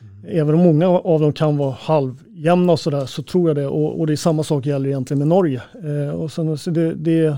Mm. 0.00 0.38
Även 0.40 0.54
om 0.54 0.60
många 0.60 0.88
av 0.88 1.20
dem 1.20 1.32
kan 1.32 1.56
vara 1.56 1.76
halvjämna 1.80 2.72
och 2.72 2.80
sådär 2.80 3.06
så 3.06 3.22
tror 3.22 3.48
jag 3.48 3.56
det. 3.56 3.66
Och, 3.66 4.00
och, 4.00 4.06
det 4.06 4.12
är 4.12 4.16
samma 4.16 4.42
sak 4.42 4.66
gäller 4.66 4.88
egentligen 4.88 5.18
med 5.18 5.28
Norge. 5.28 5.62
Eh, 5.84 6.14
och 6.14 6.32
sen, 6.32 6.58
så 6.58 6.70
det, 6.70 6.94
det, 6.94 7.36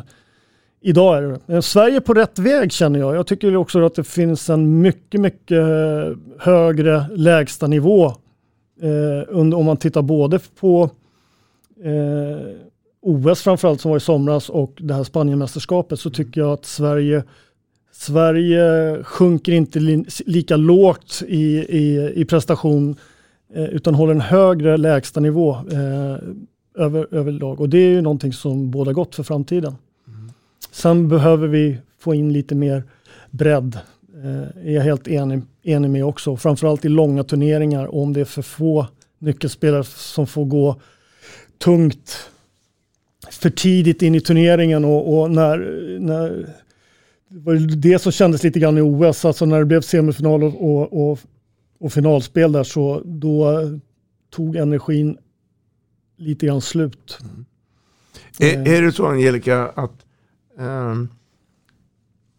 idag 0.80 1.18
är 1.18 1.22
det. 1.22 1.54
Eh, 1.54 1.60
Sverige 1.60 1.96
är 1.96 2.00
på 2.00 2.14
rätt 2.14 2.38
väg 2.38 2.72
känner 2.72 2.98
jag. 2.98 3.16
Jag 3.16 3.26
tycker 3.26 3.56
också 3.56 3.86
att 3.86 3.94
det 3.94 4.04
finns 4.04 4.50
en 4.50 4.80
mycket, 4.80 5.20
mycket 5.20 5.64
högre 6.38 7.06
lägsta 7.14 7.66
Eh, 8.80 9.38
om 9.38 9.64
man 9.64 9.76
tittar 9.76 10.02
både 10.02 10.38
på 10.60 10.90
eh, 11.84 12.56
OS 13.02 13.42
framförallt 13.42 13.80
som 13.80 13.90
var 13.90 13.98
i 13.98 14.00
somras 14.00 14.48
och 14.48 14.72
det 14.78 14.94
här 14.94 15.04
Spanienmästerskapet 15.04 16.00
så 16.00 16.10
tycker 16.10 16.40
jag 16.40 16.52
att 16.52 16.64
Sverige 16.64 17.24
Sverige 17.92 18.98
sjunker 19.04 19.52
inte 19.52 19.80
li, 19.80 20.04
lika 20.26 20.56
lågt 20.56 21.22
i, 21.28 21.56
i, 21.58 22.12
i 22.14 22.24
prestation 22.24 22.96
eh, 23.54 23.64
utan 23.64 23.94
håller 23.94 24.14
en 24.14 24.20
högre 24.20 24.76
lägsta 24.76 25.20
nivå 25.20 25.56
eh, 25.72 26.16
över, 26.74 27.14
överlag. 27.14 27.60
Och 27.60 27.68
det 27.68 27.78
är 27.78 27.90
ju 27.90 28.00
någonting 28.00 28.32
som 28.32 28.70
båda 28.70 28.92
gott 28.92 29.14
för 29.14 29.22
framtiden. 29.22 29.74
Mm. 30.08 30.30
Sen 30.70 31.08
behöver 31.08 31.48
vi 31.48 31.78
få 31.98 32.14
in 32.14 32.32
lite 32.32 32.54
mer 32.54 32.84
bredd. 33.30 33.78
Eh, 34.24 34.66
är 34.68 34.74
jag 34.74 34.82
helt 34.82 35.08
enig, 35.08 35.42
är 35.62 35.80
ni 35.80 35.88
med 35.88 36.04
också. 36.04 36.36
Framförallt 36.36 36.84
i 36.84 36.88
långa 36.88 37.24
turneringar. 37.24 37.94
om 37.94 38.12
det 38.12 38.20
är 38.20 38.24
för 38.24 38.42
få 38.42 38.86
nyckelspelare 39.18 39.84
som 39.84 40.26
får 40.26 40.44
gå 40.44 40.80
tungt 41.58 42.30
för 43.30 43.50
tidigt 43.50 44.02
in 44.02 44.14
i 44.14 44.20
turneringen 44.20 44.84
och, 44.84 45.20
och 45.20 45.30
när, 45.30 45.58
när 46.00 46.54
det 47.28 47.38
var 47.38 47.76
det 47.76 47.98
som 47.98 48.12
kändes 48.12 48.42
lite 48.42 48.60
grann 48.60 48.78
i 48.78 48.80
OS, 48.80 49.24
alltså 49.24 49.46
när 49.46 49.58
det 49.58 49.64
blev 49.64 49.80
semifinal 49.80 50.44
och, 50.44 50.64
och, 50.64 51.10
och, 51.10 51.18
och 51.78 51.92
finalspel 51.92 52.52
där 52.52 52.64
så 52.64 53.02
då 53.04 53.60
tog 54.30 54.56
energin 54.56 55.18
lite 56.16 56.46
grann 56.46 56.60
slut. 56.60 57.18
Mm. 57.22 57.46
Är, 58.38 58.72
är 58.74 58.82
det 58.82 58.92
så 58.92 59.06
Angelica 59.06 59.68
att 59.68 60.06
um, 60.58 61.08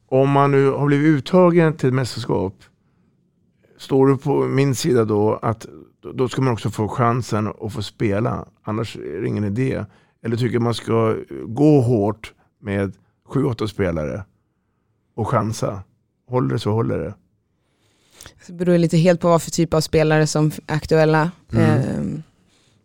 om 0.07 0.30
man 0.30 0.51
nu 0.51 0.69
har 0.69 0.88
blivit 0.88 1.17
uttagen 1.17 1.78
till 1.78 1.88
ett 1.88 1.93
mästerskap, 1.93 2.53
står 3.82 4.07
du 4.07 4.17
på 4.17 4.47
min 4.47 4.75
sida 4.75 5.05
då 5.05 5.39
att 5.41 5.65
då 6.13 6.29
ska 6.29 6.41
man 6.41 6.53
också 6.53 6.69
få 6.69 6.88
chansen 6.88 7.47
att 7.61 7.73
få 7.73 7.82
spela, 7.82 8.45
annars 8.63 8.95
är 8.95 9.21
det 9.21 9.27
ingen 9.27 9.43
idé. 9.43 9.86
Eller 10.23 10.38
tycker 10.38 10.59
man 10.59 10.73
ska 10.73 11.15
gå 11.45 11.82
hårt 11.82 12.34
med 12.59 12.93
sju, 13.25 13.43
åtta 13.43 13.67
spelare 13.67 14.23
och 15.15 15.27
chansa. 15.27 15.84
Håller 16.27 16.53
det 16.53 16.59
så 16.59 16.71
håller 16.71 16.99
det. 16.99 17.13
Det 18.47 18.53
beror 18.53 18.77
lite 18.77 18.97
helt 18.97 19.21
på 19.21 19.29
vad 19.29 19.41
för 19.41 19.51
typ 19.51 19.73
av 19.73 19.82
spelare 19.82 20.27
som 20.27 20.45
är 20.45 20.75
aktuella. 20.75 21.32
Mm. 21.51 21.65
Eh, 21.65 22.19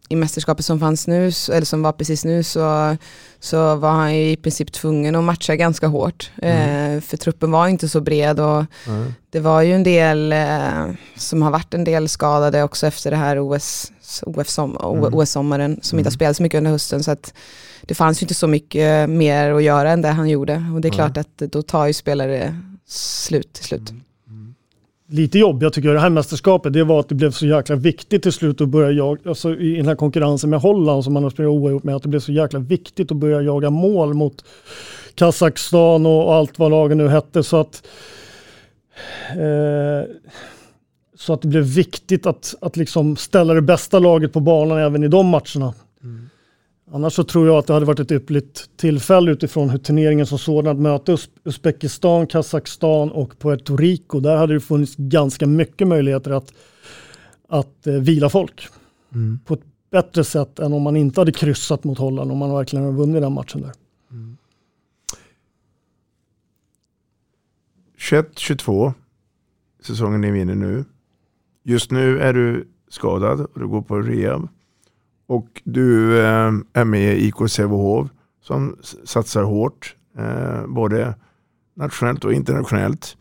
I 0.08 0.16
mästerskapet 0.16 0.64
som 0.64 0.80
fanns 0.80 1.06
nu, 1.06 1.24
eller 1.24 1.64
som 1.64 1.82
var 1.82 1.92
precis 1.92 2.24
nu, 2.24 2.42
så, 2.42 2.96
så 3.40 3.74
var 3.76 3.90
han 3.90 4.10
i 4.10 4.36
princip 4.36 4.72
tvungen 4.72 5.14
att 5.14 5.24
matcha 5.24 5.56
ganska 5.56 5.86
hårt. 5.86 6.30
Mm. 6.42 6.96
Eh, 6.96 7.00
för 7.00 7.16
truppen 7.16 7.50
var 7.50 7.68
inte 7.68 7.88
så 7.88 8.00
bred 8.00 8.40
och 8.40 8.64
mm. 8.86 9.14
det 9.30 9.40
var 9.40 9.62
ju 9.62 9.72
en 9.72 9.82
del 9.82 10.32
eh, 10.32 10.86
som 11.16 11.42
har 11.42 11.50
varit 11.50 11.74
en 11.74 11.84
del 11.84 12.08
skadade 12.08 12.62
också 12.62 12.86
efter 12.86 13.10
det 13.10 13.16
här 13.16 13.38
OS, 13.38 13.92
OS-sommaren 14.22 14.98
mm. 14.98 15.14
OS 15.14 15.30
som 15.30 15.52
inte 15.52 15.92
har 15.92 16.00
mm. 16.00 16.10
spelat 16.10 16.36
så 16.36 16.42
mycket 16.42 16.58
under 16.58 16.70
hösten. 16.70 17.02
Så 17.02 17.10
att 17.10 17.34
det 17.82 17.94
fanns 17.94 18.22
ju 18.22 18.24
inte 18.24 18.34
så 18.34 18.46
mycket 18.46 19.10
mer 19.10 19.52
att 19.52 19.62
göra 19.62 19.90
än 19.90 20.02
det 20.02 20.08
han 20.08 20.28
gjorde. 20.28 20.64
Och 20.74 20.80
det 20.80 20.88
är 20.88 20.92
klart 20.92 21.16
att 21.16 21.38
då 21.38 21.62
tar 21.62 21.86
ju 21.86 21.92
spelare 21.92 22.60
slut 22.86 23.52
till 23.52 23.64
slut. 23.64 23.92
Lite 25.08 25.38
jobb, 25.38 25.62
Lite 25.62 25.72
tycker 25.72 25.88
jag 25.88 25.96
det 25.96 26.00
här 26.00 26.10
mästerskapet, 26.10 26.72
det 26.72 26.84
var 26.84 27.00
att 27.00 27.08
det 27.08 27.14
blev 27.14 27.30
så 27.30 27.46
jäkla 27.46 27.76
viktigt 27.76 28.22
till 28.22 28.32
slut 28.32 28.60
att 28.60 28.68
börja 28.68 28.90
jaga, 28.90 29.20
alltså 29.28 29.56
i 29.56 29.76
den 29.76 29.86
här 29.86 29.94
konkurrensen 29.94 30.50
med 30.50 30.60
Holland 30.60 31.04
som 31.04 31.12
man 31.12 31.22
har 31.22 31.30
spelat 31.30 31.50
oavgjort 31.50 31.84
med, 31.84 31.96
att 31.96 32.02
det 32.02 32.08
blev 32.08 32.20
så 32.20 32.32
jäkla 32.32 32.58
viktigt 32.58 33.10
att 33.10 33.16
börja 33.16 33.42
jaga 33.42 33.70
mål 33.70 34.14
mot 34.14 34.44
Kazakstan 35.14 36.06
och 36.06 36.34
allt 36.34 36.58
vad 36.58 36.70
lagen 36.70 36.98
nu 36.98 37.08
hette. 37.08 37.42
Så 37.42 37.56
att, 37.56 37.86
eh, 39.30 40.10
så 41.18 41.32
att 41.32 41.42
det 41.42 41.48
blev 41.48 41.64
viktigt 41.64 42.26
att, 42.26 42.54
att 42.60 42.76
liksom 42.76 43.16
ställa 43.16 43.54
det 43.54 43.62
bästa 43.62 43.98
laget 43.98 44.32
på 44.32 44.40
banan 44.40 44.78
även 44.78 45.04
i 45.04 45.08
de 45.08 45.26
matcherna. 45.26 45.74
Annars 46.90 47.12
så 47.12 47.24
tror 47.24 47.46
jag 47.46 47.56
att 47.56 47.66
det 47.66 47.72
hade 47.72 47.86
varit 47.86 48.00
ett 48.00 48.12
ypperligt 48.12 48.76
tillfälle 48.76 49.30
utifrån 49.30 49.70
hur 49.70 49.78
turneringen 49.78 50.26
som 50.26 50.38
sådan 50.38 50.72
att 50.72 50.82
möta 50.82 51.16
Uzbekistan, 51.44 52.26
Kazakstan 52.26 53.10
och 53.10 53.38
Puerto 53.38 53.76
Rico. 53.76 54.20
Där 54.20 54.36
hade 54.36 54.54
det 54.54 54.60
funnits 54.60 54.96
ganska 54.96 55.46
mycket 55.46 55.88
möjligheter 55.88 56.30
att, 56.30 56.52
att 57.48 57.86
eh, 57.86 57.94
vila 57.94 58.28
folk 58.28 58.68
mm. 59.14 59.38
på 59.44 59.54
ett 59.54 59.62
bättre 59.90 60.24
sätt 60.24 60.58
än 60.58 60.72
om 60.72 60.82
man 60.82 60.96
inte 60.96 61.20
hade 61.20 61.32
kryssat 61.32 61.84
mot 61.84 61.98
Holland 61.98 62.32
om 62.32 62.38
man 62.38 62.54
verkligen 62.54 62.84
hade 62.84 62.96
vunnit 62.96 63.22
den 63.22 63.32
matchen 63.32 63.60
där. 63.60 63.72
Mm. 64.10 64.36
21-22, 67.98 68.92
säsongen 69.82 70.24
är 70.24 70.34
inne 70.34 70.54
nu. 70.54 70.84
Just 71.62 71.90
nu 71.90 72.20
är 72.20 72.32
du 72.32 72.68
skadad 72.88 73.40
och 73.40 73.60
du 73.60 73.68
går 73.68 73.82
på 73.82 73.98
rehab. 73.98 74.48
Och 75.26 75.62
du 75.64 76.18
eh, 76.18 76.52
är 76.72 76.84
med 76.84 77.14
i 77.18 77.26
IK 77.26 77.34
Sävehof 77.48 78.08
som 78.42 78.76
satsar 79.04 79.42
hårt, 79.42 79.94
eh, 80.18 80.66
både 80.66 81.14
nationellt 81.74 82.24
och 82.24 82.32
internationellt. 82.32 83.16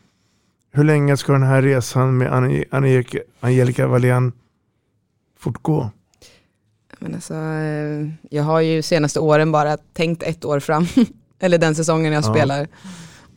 Hur 0.72 0.84
länge 0.84 1.18
ska 1.18 1.34
den 1.34 1.43
här 1.43 1.62
resan 1.62 2.18
med 2.18 2.34
Angelica, 2.72 3.20
Angelica 3.39 3.88
Wallén 3.88 4.32
fortgå? 5.39 5.89
Men 6.99 7.16
alltså, 7.16 7.34
eh, 7.34 8.10
jag 8.30 8.43
har 8.43 8.62
ju 8.62 8.82
senaste 8.82 9.20
åren 9.20 9.51
bara 9.51 9.78
tänkt 9.78 10.24
ett 10.24 10.45
år 10.45 10.60
fram, 10.60 10.86
eller 11.39 11.58
den 11.58 11.76
säsongen 11.76 12.14
jag 12.14 12.24
ja. 12.24 12.34
spelar. 12.34 12.68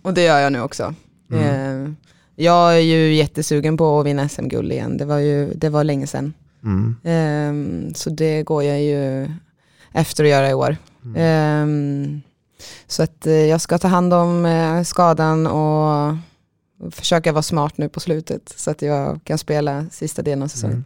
Och 0.03 0.15
det 0.15 0.23
gör 0.23 0.39
jag 0.39 0.53
nu 0.53 0.61
också. 0.61 0.95
Mm. 1.31 1.97
Jag 2.37 2.75
är 2.75 2.81
ju 2.81 3.15
jättesugen 3.15 3.77
på 3.77 4.01
att 4.01 4.07
vinna 4.07 4.29
SM-guld 4.29 4.73
igen, 4.73 4.97
det 4.97 5.05
var, 5.05 5.19
ju, 5.19 5.53
det 5.55 5.69
var 5.69 5.85
länge 5.85 6.07
sedan. 6.07 6.35
Mm. 6.65 6.97
Um, 7.05 7.95
så 7.95 8.11
det 8.11 8.43
går 8.43 8.65
jag 8.65 8.83
ju 8.83 9.29
efter 9.93 10.25
att 10.25 10.31
göra 10.31 10.51
i 10.51 10.55
år. 10.55 10.77
Mm. 11.05 11.63
Um, 11.63 12.23
så 12.87 13.03
att 13.03 13.27
uh, 13.27 13.33
jag 13.33 13.61
ska 13.61 13.79
ta 13.79 13.89
hand 13.89 14.15
om 14.15 14.45
uh, 14.45 14.83
skadan 14.83 15.47
och 15.47 16.17
försöka 16.91 17.33
vara 17.33 17.43
smart 17.43 17.79
nu 17.79 17.89
på 17.89 18.01
slutet 18.01 18.55
så 18.57 18.71
att 18.71 18.83
jag 18.83 19.21
kan 19.25 19.39
spela 19.39 19.87
sista 19.91 20.23
delen 20.23 20.43
av 20.43 20.49
säsongen. 20.49 20.77
Mm. 20.77 20.85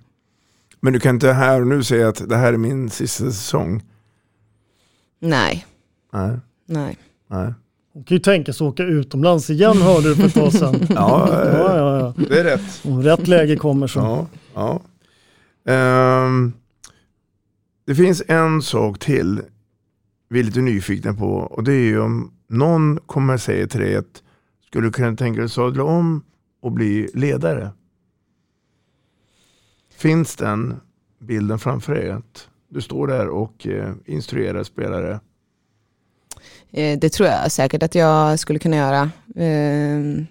Men 0.80 0.92
du 0.92 1.00
kan 1.00 1.14
inte 1.14 1.32
här 1.32 1.60
och 1.60 1.66
nu 1.66 1.84
säga 1.84 2.08
att 2.08 2.28
det 2.28 2.36
här 2.36 2.52
är 2.52 2.56
min 2.56 2.90
sista 2.90 3.24
säsong? 3.24 3.82
Nej. 5.20 5.66
Nej. 6.12 6.38
Nej. 6.66 6.98
Nej. 7.30 7.54
Hon 7.92 8.04
kan 8.04 8.16
ju 8.16 8.18
tänka 8.18 8.52
sig 8.52 8.66
att 8.66 8.72
åka 8.72 8.82
utomlands 8.82 9.50
igen 9.50 9.82
hörde 9.82 10.08
du 10.08 10.16
för 10.16 10.26
ett 10.26 10.34
tag 10.34 10.52
sedan. 10.52 10.86
ja, 10.88 11.28
ja, 11.30 11.76
ja, 11.76 11.98
ja, 11.98 12.14
det 12.28 12.40
är 12.40 12.44
rätt. 12.44 12.80
Om 12.84 13.02
rätt 13.02 13.28
läge 13.28 13.56
kommer 13.56 13.86
så. 13.86 13.98
Ja, 13.98 14.26
ja. 14.54 14.80
Um, 15.64 16.52
det 17.84 17.94
finns 17.94 18.22
en 18.28 18.62
sak 18.62 18.98
till 18.98 19.42
vi 20.28 20.40
är 20.40 20.44
lite 20.44 20.60
nyfikna 20.60 21.14
på 21.14 21.28
och 21.28 21.64
det 21.64 21.72
är 21.72 21.84
ju 21.84 22.00
om 22.00 22.32
någon 22.48 22.98
kommer 23.06 23.36
säga 23.36 23.66
till 23.66 23.80
dig 23.80 23.96
att 23.96 24.22
skulle 24.66 24.86
du 24.86 24.92
kunna 24.92 25.16
tänka 25.16 25.36
dig 25.36 25.44
att 25.44 25.52
sadla 25.52 25.84
om 25.84 26.24
och 26.62 26.72
bli 26.72 27.10
ledare? 27.14 27.70
Finns 29.96 30.36
den 30.36 30.80
bilden 31.18 31.58
framför 31.58 31.94
dig? 31.94 32.10
Att 32.10 32.48
du 32.68 32.80
står 32.80 33.06
där 33.06 33.28
och 33.28 33.66
eh, 33.66 33.92
instruerar 34.06 34.62
spelare? 34.62 35.20
Eh, 36.70 36.98
det 36.98 37.08
tror 37.08 37.28
jag 37.28 37.52
säkert 37.52 37.82
att 37.82 37.94
jag 37.94 38.38
skulle 38.38 38.58
kunna 38.58 38.76
göra. 38.76 39.02
Eh, 39.36 40.24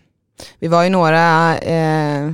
vi 0.60 0.68
var 0.68 0.84
ju 0.84 0.90
några 0.90 1.58
eh, 1.58 2.34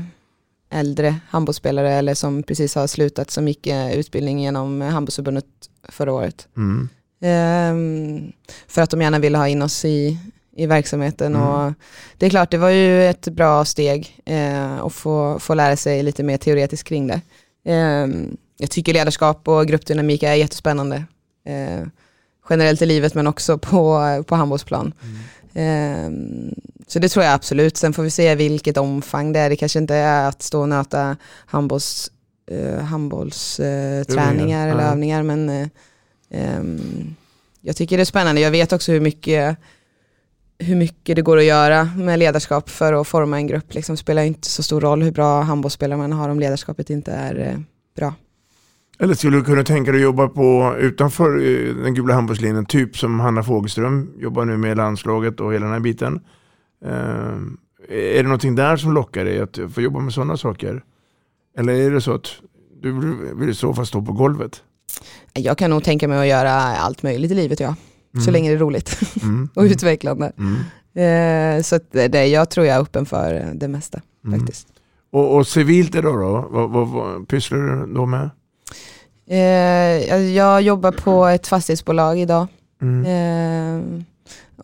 äldre 0.70 1.16
handbollsspelare 1.30 1.94
eller 1.94 2.14
som 2.14 2.44
precis 2.44 2.76
har 2.76 2.88
slutat 2.88 3.32
som 3.32 3.48
gick 3.48 3.68
eh, 3.68 3.92
utbildning 3.94 4.40
genom 4.40 4.82
handbollsförbundet 4.82 5.46
förra 5.90 6.14
året. 6.14 6.48
Mm. 6.58 6.90
Ehm, 7.22 8.32
för 8.68 8.82
att 8.82 8.90
de 8.90 9.02
gärna 9.02 9.20
ville 9.20 9.38
ha 9.38 9.48
in 9.48 9.62
oss 9.62 9.86
i, 9.86 10.18
i 10.56 10.66
verksamheten. 10.66 11.36
Mm. 11.36 11.48
Och 11.48 11.74
det 12.18 12.26
är 12.26 12.30
klart, 12.30 12.52
det 12.52 12.58
var 12.58 12.70
ju 12.70 13.06
ett 13.06 13.28
bra 13.28 13.66
steg 13.66 14.22
eh, 14.26 14.80
att 14.80 14.94
få, 14.94 15.40
få 15.40 15.54
lära 15.54 15.76
sig 15.76 16.04
lite 16.04 16.24
mer 16.24 16.38
teoretiskt 16.38 16.88
kring 16.88 17.08
det. 17.08 17.22
Ehm, 17.66 18.38
jag 18.58 18.72
tycker 18.72 18.94
ledarskap 18.94 19.48
och 19.48 19.68
gruppdynamik 19.68 20.24
är 20.24 20.34
jättespännande. 20.34 21.04
Eh, 21.46 21.88
generellt 22.50 22.82
i 22.82 22.86
livet 22.86 23.14
men 23.14 23.28
också 23.28 23.58
på, 23.58 24.24
på 24.28 24.36
handbollsplan. 24.36 24.94
Ehm, 25.02 25.20
så 26.88 27.00
det 27.00 27.10
tror 27.10 27.26
jag 27.26 27.34
absolut. 27.34 27.78
Sen 27.78 27.94
får 27.94 28.04
vi 28.04 28.10
se 28.10 28.36
vilket 28.36 28.78
omfang 28.78 29.34
det 29.34 29.40
är. 29.40 29.50
Det 29.50 29.56
kanske 29.56 29.80
inte 29.80 29.96
är 29.96 30.28
att 30.28 30.42
stå 30.42 30.62
och 30.62 30.70
nöta 30.70 31.18
handbolls, 31.46 32.12
eh, 32.52 32.84
handbollsträningar 32.84 34.68
eller 34.68 34.84
Nej. 34.84 34.92
övningar 34.92 35.24
men 35.24 35.50
eh, 35.50 35.68
ehm, 36.30 37.16
jag 37.62 37.76
tycker 37.76 37.98
det 37.98 38.04
är 38.04 38.06
spännande. 38.06 38.42
Jag 38.42 38.52
vet 38.52 38.74
också 38.74 38.92
hur 38.92 39.00
mycket, 39.00 39.58
hur 40.60 40.76
mycket 40.76 41.16
det 41.16 41.22
går 41.22 41.38
att 41.38 41.44
göra 41.44 41.86
med 41.98 42.20
ledarskap 42.20 42.70
för 42.70 42.94
att 42.94 43.08
forma 43.08 43.38
en 43.38 43.48
grupp. 43.48 43.74
Liksom 43.74 43.98
spelar 43.98 44.24
inte 44.24 44.48
så 44.48 44.64
stor 44.64 44.82
roll 44.82 45.04
hur 45.04 45.12
bra 45.12 45.42
handbollsspelare 45.42 45.98
man 45.98 46.14
har 46.14 46.30
om 46.30 46.40
ledarskapet 46.40 46.90
inte 46.90 47.12
är 47.12 47.40
eh, 47.40 47.60
bra. 47.96 48.14
Eller 49.00 49.14
skulle 49.14 49.38
du 49.38 49.44
kunna 49.44 49.64
tänka 49.64 49.92
dig 49.92 50.00
att 50.02 50.04
jobba 50.04 50.28
på 50.28 50.76
utanför 50.80 51.38
eh, 51.38 51.76
den 51.84 51.94
gula 51.94 52.14
handbollslinjen, 52.14 52.66
typ 52.66 52.98
som 52.98 53.20
Hanna 53.20 53.44
Fogelström 53.44 54.12
jobbar 54.20 54.46
nu 54.46 54.58
med 54.58 54.78
landslaget 54.78 55.40
och 55.40 55.54
hela 55.54 55.66
den 55.66 55.74
här 55.74 55.80
biten. 55.80 56.20
Eh, 56.86 57.38
är 57.90 58.18
det 58.18 58.24
någonting 58.24 58.56
där 58.56 58.78
som 58.78 58.94
lockar 58.94 59.26
dig 59.26 59.40
att 59.40 59.60
få 59.74 59.82
jobba 59.82 60.00
med 60.00 60.14
sådana 60.14 60.38
saker? 60.38 60.84
Eller 61.58 61.74
är 61.74 61.92
det 61.92 62.02
så 62.02 62.14
att 62.14 62.28
du 62.82 62.92
vill- 63.36 63.50
i 63.50 63.54
så 63.54 63.74
fall 63.74 63.86
stå 63.86 64.02
på 64.02 64.12
golvet? 64.14 64.64
Jag 65.34 65.58
kan 65.58 65.70
nog 65.70 65.84
tänka 65.84 66.08
mig 66.08 66.20
att 66.20 66.28
göra 66.28 66.52
allt 66.52 67.04
möjligt 67.04 67.32
i 67.32 67.36
livet 67.36 67.60
ja. 67.60 67.76
Så 68.14 68.20
Mm. 68.30 68.34
länge 68.34 68.50
det 68.50 68.56
är 68.56 68.60
roligt 68.60 69.00
Mm. 69.24 69.50
och 69.56 69.64
utvecklande. 69.64 70.32
Mm. 70.38 71.58
Eh, 71.58 71.62
så 71.64 71.76
att 71.76 71.92
det, 71.92 72.26
jag 72.28 72.50
tror 72.50 72.66
jag 72.66 72.76
är 72.78 72.82
öppen 72.82 73.06
för 73.06 73.52
det 73.56 73.68
mesta 73.68 74.02
Mm. 74.26 74.40
faktiskt. 74.40 74.68
Och, 75.12 75.36
och 75.36 75.48
civilt 75.48 75.96
idag 75.96 76.20
då? 76.20 76.48
Vad, 76.52 76.70
vad, 76.70 76.88
vad 76.88 77.28
pysslar 77.28 77.58
du 77.60 77.94
då 77.94 78.06
med? 78.06 78.30
Eh, 79.30 79.38
jag, 80.08 80.22
jag 80.24 80.62
jobbar 80.62 80.92
på 80.92 81.26
ett 81.26 81.48
fastighetsbolag 81.48 82.20
idag. 82.20 82.48
Mm. 82.82 83.06
Eh, 83.06 84.04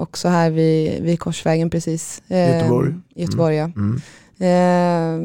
också 0.01 0.27
här 0.27 0.49
vid, 0.49 1.03
vid 1.03 1.19
Korsvägen 1.19 1.69
precis. 1.69 2.21
Eh, 2.27 2.55
Göteborg. 2.57 2.93
i 3.15 3.21
Göteborg 3.21 3.55
ja. 3.55 3.71
Mm. 3.75 4.01
Eh, 4.39 5.19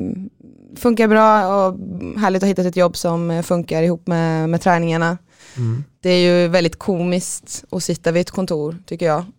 funkar 0.77 1.09
bra 1.09 1.47
och 1.67 1.75
härligt 2.21 2.37
att 2.37 2.43
ha 2.43 2.49
hittat 2.49 2.67
ett 2.67 2.77
jobb 2.77 2.97
som 2.97 3.43
funkar 3.43 3.83
ihop 3.83 4.07
med, 4.07 4.49
med 4.49 4.61
träningarna. 4.61 5.19
Mm. 5.57 5.85
Det 6.01 6.11
är 6.11 6.19
ju 6.43 6.49
väldigt 6.49 6.79
komiskt 6.79 7.65
att 7.71 7.83
sitta 7.83 8.13
vid 8.13 8.21
ett 8.21 8.31
kontor 8.31 8.77
tycker 8.87 9.07
jag. 9.07 9.25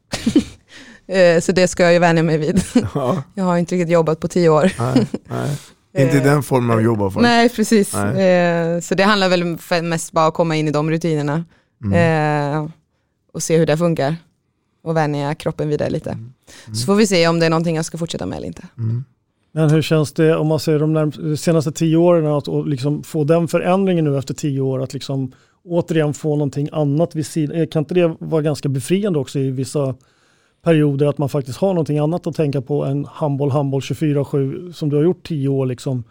Eh, 1.12 1.40
Så 1.42 1.52
det 1.52 1.68
ska 1.68 1.84
jag 1.84 1.94
ju 1.94 2.00
vänja 2.00 2.24
mig 2.24 2.38
vid. 2.38 2.62
Ja. 2.96 3.24
Jag 3.34 3.44
har 3.44 3.58
inte 3.58 3.76
riktigt 3.76 3.90
jobbat 3.90 4.20
på 4.20 4.28
tio 4.28 4.50
år. 4.50 4.72
Nej, 4.80 5.08
nej. 5.30 5.58
Inte 6.02 6.18
i 6.18 6.20
den 6.20 6.44
formen 6.44 6.72
av 6.72 6.82
jobb 6.82 7.14
fall. 7.14 7.22
Nej, 7.24 7.50
precis. 7.50 7.94
Nej. 7.94 8.76
Eh, 8.76 8.80
Så 8.80 8.96
det 8.96 9.04
handlar 9.04 9.30
väl 9.30 9.58
mest 9.84 10.12
bara 10.12 10.26
om 10.26 10.28
att 10.30 10.34
komma 10.34 10.56
in 10.56 10.68
i 10.68 10.72
de 10.72 10.92
rutinerna. 10.92 11.46
Mm. 11.86 12.54
Eh, 12.64 12.70
Och 13.34 13.44
se 13.44 13.58
hur 13.58 13.66
det 13.66 13.78
funkar. 13.78 14.16
Och 14.84 14.98
vänja 14.98 15.36
kroppen 15.36 15.70
vid 15.70 15.80
det 15.80 15.90
lite. 15.90 16.18
Så 16.74 16.86
får 16.86 16.96
vi 16.96 17.08
se 17.08 17.28
om 17.28 17.40
det 17.40 17.46
är 17.46 17.50
någonting 17.50 17.76
jag 17.76 17.86
ska 17.86 17.98
fortsätta 17.98 18.26
med 18.26 18.38
eller 18.38 18.48
inte. 18.48 18.64
Mm. 18.78 19.04
Men 19.52 19.70
hur 19.70 19.82
känns 19.82 20.12
det 20.14 20.36
om 20.36 20.48
man 20.48 20.60
säger 20.60 20.80
de 20.80 20.94
närm- 20.98 21.36
senaste 21.36 21.72
tio 21.72 21.98
åren 21.98 22.26
att 22.28 22.48
och 22.48 22.68
liksom 22.68 23.04
få 23.04 23.24
den 23.24 23.48
förändringen 23.48 24.06
nu 24.06 24.18
efter 24.18 24.34
tio 24.34 24.62
år 24.62 24.84
att 24.84 24.94
liksom 24.94 25.32
återigen 25.66 26.14
få 26.14 26.30
någonting 26.36 26.70
annat 26.72 27.16
vid 27.16 27.26
sidan. 27.26 27.68
Kan 27.68 27.80
inte 27.82 27.94
det 27.94 28.16
vara 28.20 28.42
ganska 28.42 28.70
befriande 28.70 29.20
också 29.20 29.40
i 29.40 29.52
vissa 29.52 29.96
perioder 30.62 31.06
att 31.08 31.18
man 31.18 31.30
faktiskt 31.30 31.58
har 31.58 31.68
någonting 31.74 31.98
annat 32.00 32.28
att 32.28 32.36
tänka 32.36 32.62
på 32.62 32.86
än 32.86 33.06
handboll, 33.06 33.52
handboll 33.52 33.82
24-7 33.82 34.72
som 34.72 34.90
du 34.90 34.96
har 34.96 35.04
gjort 35.04 35.28
tio 35.28 35.48
år 35.50 35.66
liksom. 35.66 36.04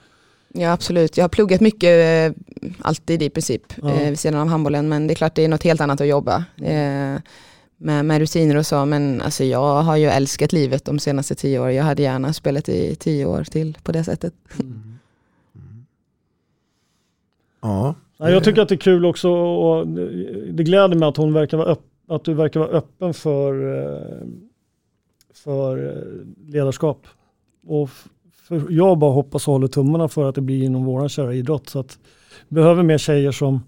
Ja 0.53 0.73
absolut, 0.73 1.17
jag 1.17 1.25
har 1.25 1.29
pluggat 1.29 1.61
mycket, 1.61 1.91
eh, 2.35 2.73
alltid 2.81 3.23
i 3.23 3.31
princip, 3.31 3.63
Ja. 3.83 3.91
eh, 3.95 4.09
vid 4.11 4.19
sidan 4.19 4.41
av 4.41 4.49
handbollen. 4.49 4.89
Men 4.89 5.07
det 5.07 5.13
är 5.13 5.15
klart 5.15 5.35
det 5.35 5.45
är 5.45 5.49
något 5.49 5.63
helt 5.65 5.81
annat 5.81 6.01
att 6.01 6.07
jobba 6.09 6.37
eh, 6.57 7.21
med, 7.77 8.05
med 8.05 8.19
rutiner 8.19 8.57
och 8.57 8.67
så. 8.67 8.85
Men 8.85 9.21
alltså, 9.23 9.45
jag 9.45 9.83
har 9.83 9.97
ju 9.97 10.07
älskat 10.07 10.53
livet 10.53 10.85
de 10.85 10.99
senaste 10.99 11.35
tio 11.35 11.59
åren. 11.61 11.75
Jag 11.75 11.85
hade 11.85 12.03
gärna 12.03 12.33
spelat 12.33 12.69
i 12.69 12.95
tio 12.95 13.27
år 13.27 13.45
till 13.45 13.79
på 13.83 13.93
det 13.93 14.05
sättet. 14.05 14.35
Ja. 17.61 17.95
Ja, 18.19 18.31
jag 18.31 18.45
tycker 18.45 18.63
att 18.63 18.69
det 18.69 18.75
är 18.75 18.77
kul 18.77 19.05
också 19.07 19.31
och 19.31 19.89
det 20.53 20.63
gläder 20.65 20.95
mig 20.97 21.09
att, 21.09 21.17
hon 21.17 21.33
verkar 21.33 21.57
vara 21.57 21.69
öpp, 21.69 21.81
att 22.09 22.25
du 22.25 22.35
verkar 22.35 22.61
vara 22.61 22.71
öppen 22.71 23.15
för, 23.15 23.53
eh, 23.83 24.27
för 25.35 25.97
eh, 25.97 26.53
ledarskap. 26.53 27.07
Och 27.67 27.91
för 28.49 28.67
jag 28.71 28.99
bara 28.99 29.13
hoppas 29.13 29.49
och 29.49 29.53
håller 29.53 29.69
tummarna 29.69 30.09
för 30.09 30.29
att 30.29 30.35
det 30.35 30.41
blir 30.41 30.63
inom 30.65 30.85
våran 30.85 31.09
kära 31.09 31.35
idrott. 31.35 31.69
Så 31.69 31.79
att 31.81 31.99
vi 32.49 32.55
behöver 32.55 32.83
mer 32.83 32.99
tjejer 32.99 33.33
som, 33.33 33.61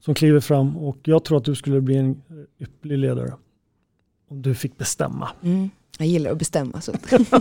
som 0.00 0.14
kliver 0.14 0.40
fram 0.40 0.76
och 0.76 0.98
jag 1.02 1.24
tror 1.24 1.38
att 1.38 1.44
du 1.44 1.54
skulle 1.54 1.80
bli 1.80 1.96
en 1.96 2.22
ypperlig 2.60 2.98
ledare. 2.98 3.32
Om 4.30 4.42
du 4.42 4.54
fick 4.54 4.78
bestämma. 4.78 5.28
Mm. 5.42 5.70
Jag 5.98 6.08
gillar 6.08 6.30
att 6.30 6.38
bestämma. 6.38 6.80
Så. 6.80 6.92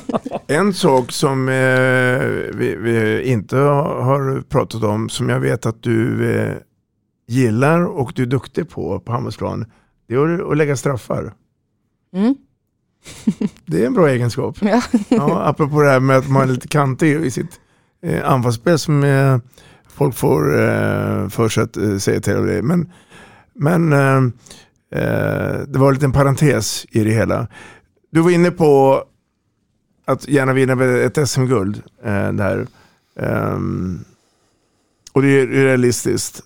En 0.47 0.73
sak 0.73 1.11
som 1.11 1.49
eh, 1.49 2.19
vi, 2.57 2.75
vi 2.79 3.23
inte 3.31 3.57
har- 3.57 4.01
har 4.01 4.41
pratat 4.41 4.83
om, 4.83 5.09
som 5.09 5.29
jag 5.29 5.39
vet 5.39 5.65
att 5.65 5.83
du 5.83 6.31
eh, 6.35 6.55
gillar 7.27 7.85
och 7.85 8.11
du 8.15 8.21
är 8.21 8.27
duktig 8.27 8.69
på 8.69 8.99
på 8.99 9.11
handbollsplan, 9.11 9.65
det 10.07 10.15
är 10.15 10.51
att 10.51 10.57
lägga 10.57 10.75
straffar. 10.75 11.33
Mm. 12.13 12.35
Det 13.65 13.81
är 13.81 13.87
en 13.87 13.93
bra 13.93 14.09
egenskap. 14.09 14.57
Ja. 14.61 14.81
Ja, 15.09 15.43
apropå 15.45 15.81
det 15.81 15.89
här 15.89 15.99
med 15.99 16.17
att 16.17 16.29
man 16.29 16.49
är 16.49 16.53
lite 16.53 16.67
kantig 16.67 17.25
i 17.25 17.31
sitt 17.31 17.59
eh, 18.01 18.31
anfallsspel 18.31 18.79
som 18.79 19.03
eh, 19.03 19.37
folk 19.87 20.15
får 20.15 20.59
eh, 20.59 21.29
för 21.29 21.49
sig 21.49 21.63
att 21.63 21.77
eh, 21.77 21.97
säga 21.97 22.21
till 22.21 22.33
det. 22.33 22.61
Men, 22.61 22.91
men 23.53 23.93
eh, 23.93 24.17
eh, 25.01 25.59
det 25.67 25.79
var 25.79 25.87
en 25.87 25.93
liten 25.93 26.11
parentes 26.11 26.85
i 26.89 27.03
det 27.03 27.11
hela. 27.11 27.47
Du 28.11 28.21
var 28.21 28.31
inne 28.31 28.51
på 28.51 29.03
att 30.05 30.27
gärna 30.27 30.53
vinna 30.53 30.85
ett 30.85 31.29
SM-guld. 31.29 31.83
Eh, 32.03 32.31
där. 32.33 32.67
Ehm, 33.19 33.99
och 35.13 35.21
det 35.21 35.27
är 35.27 35.47
realistiskt. 35.47 36.41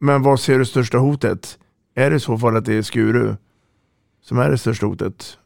Men 0.00 0.22
vad 0.22 0.40
ser 0.40 0.58
du 0.58 0.64
största 0.64 0.98
hotet? 0.98 1.58
Är 1.98 2.10
det 2.10 2.16
i 2.16 2.20
så 2.20 2.38
fall 2.38 2.56
att 2.56 2.64
det 2.64 2.74
är 2.74 2.82
Skuru 2.82 3.34
som 4.24 4.38
är 4.38 4.50
det 4.50 4.58
största 4.58 4.86
hotet? 4.86 5.38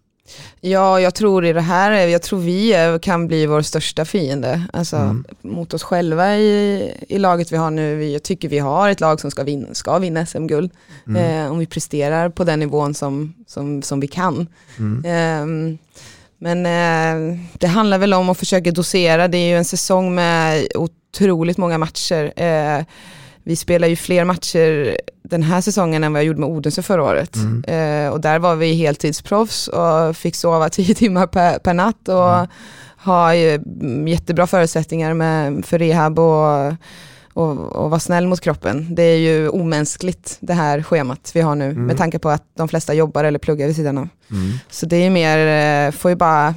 Ja, 0.61 1.01
jag 1.01 1.15
tror 1.15 1.45
i 1.45 1.53
det 1.53 1.61
här, 1.61 1.93
jag 1.93 2.23
tror 2.23 2.41
vi 2.41 2.99
kan 3.03 3.27
bli 3.27 3.47
vår 3.47 3.63
största 3.63 4.05
fiende. 4.05 4.63
Alltså 4.73 4.97
Mm. 4.97 5.25
mot 5.43 5.75
oss 5.75 5.83
själva 5.83 6.37
i, 6.37 6.93
i 7.09 7.19
laget 7.19 7.53
vi 7.53 7.57
har 7.57 7.71
nu. 7.71 8.05
Jag 8.05 8.23
tycker 8.23 8.49
vi 8.49 8.59
har 8.59 8.89
ett 8.91 9.01
lag 9.01 9.21
som 9.21 9.31
ska 9.31 9.43
vinna, 9.43 9.75
ska 9.75 9.99
vinna 9.99 10.27
SM-guld. 10.27 10.71
Mm. 11.07 11.45
Eh, 11.45 11.53
om 11.53 11.59
vi 11.59 11.67
presterar 11.67 12.29
på 12.29 12.45
den 12.45 12.59
nivån 12.59 12.95
som, 12.95 13.35
som, 13.47 13.83
som 13.83 14.01
vi 14.01 14.07
kan. 14.09 14.47
Mm. 14.79 15.05
Ehm, 15.07 15.79
men 16.39 16.67
eh, 16.67 17.39
det 17.53 17.67
handlar 17.67 17.99
väl 17.99 18.15
om 18.15 18.29
att 18.29 18.39
försöka 18.39 18.71
dosera. 18.71 19.29
Det 19.29 19.39
är 19.39 19.49
ju 19.49 19.57
en 19.57 19.65
säsong 19.65 20.15
med 20.15 20.67
otroligt 20.75 21.59
många 21.59 21.79
matcher. 21.79 22.33
Eh, 23.45 23.49
vi 23.51 23.57
spelar 23.57 23.89
ju 23.89 23.97
fler 23.97 24.25
matcher 24.25 24.97
den 25.23 25.43
här 25.43 25.61
säsongen 25.61 26.05
än 26.05 26.13
vad 26.13 26.21
jag 26.23 26.27
gjorde 26.27 26.41
med 26.41 26.49
Odense 26.49 26.83
förra 26.83 27.03
året. 27.05 27.37
Mm. 27.37 27.65
Eh, 27.65 28.13
och 28.13 28.21
där 28.21 28.39
var 28.39 28.57
vi 28.57 28.75
heltidsproffs 28.75 29.69
och 29.69 30.17
fick 30.17 30.37
sova 30.37 30.69
tio 30.69 30.95
timmar 30.95 31.27
per, 31.27 31.59
per 31.59 31.75
natt 31.75 32.09
och 32.09 32.47
har 32.97 33.33
ju 33.33 33.55
mm, 33.55 34.09
jättebra 34.09 34.47
förutsättningar 34.47 35.15
med, 35.15 35.65
för 35.65 35.79
rehab 35.79 36.19
och, 36.19 36.73
och, 37.33 37.73
och 37.73 37.91
vara 37.91 38.01
snäll 38.01 38.27
mot 38.27 38.41
kroppen. 38.41 38.95
Det 38.95 39.03
är 39.03 39.17
ju 39.19 39.49
omänskligt 39.49 40.37
det 40.41 40.55
här 40.55 40.83
schemat 40.83 41.31
vi 41.35 41.41
har 41.41 41.55
nu 41.55 41.65
Mm. 41.71 41.87
med 41.87 41.97
tanke 41.99 42.19
på 42.19 42.29
att 42.29 42.45
de 42.57 42.69
flesta 42.69 42.95
jobbar 42.95 43.25
eller 43.25 43.39
pluggar 43.39 43.67
vid 43.67 43.77
sidan 43.77 43.99
av. 43.99 44.09
Mm. 44.31 44.53
Så 44.71 44.87
det 44.87 44.97
är 44.97 45.11
mer, 45.11 45.39
eh, 45.87 45.93
får 45.93 46.11
ju 46.11 46.17
bara 46.17 46.55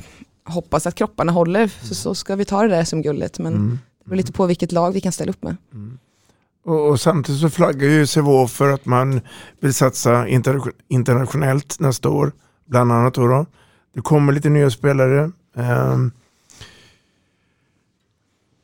hoppas 0.48 0.88
att 0.88 0.96
kropparna 0.96 1.32
håller 1.32 1.70
så, 1.82 1.96
så 1.96 2.16
ska 2.16 2.36
vi 2.36 2.46
ta 2.46 2.62
det 2.62 2.68
där 2.70 2.84
som 2.84 3.02
guldet. 3.02 3.40
Men 3.40 3.54
Mm. 3.54 3.80
det 4.04 4.10
beror 4.10 4.18
lite 4.18 4.32
på 4.32 4.46
vilket 4.46 4.72
lag 4.72 4.92
vi 4.92 5.02
kan 5.02 5.12
ställa 5.12 5.30
upp 5.30 5.44
med. 5.44 5.56
Och, 6.66 6.90
och 6.90 7.00
samtidigt 7.00 7.42
så 7.42 7.50
flaggar 7.50 7.88
ju 7.88 8.08
Sävehof 8.08 8.52
för 8.52 8.70
att 8.70 8.86
man 8.86 9.22
vill 9.60 9.74
satsa 9.74 10.28
inter, 10.28 10.62
internationellt 10.88 11.80
nästa 11.80 12.10
år. 12.10 12.32
Bland 12.66 12.92
annat 12.92 13.14
då. 13.14 13.28
då. 13.28 13.46
Det 13.94 14.02
kommer 14.02 14.34
lite 14.34 14.50
nya 14.50 14.70
spelare. 14.70 15.32
ehm, 15.56 16.12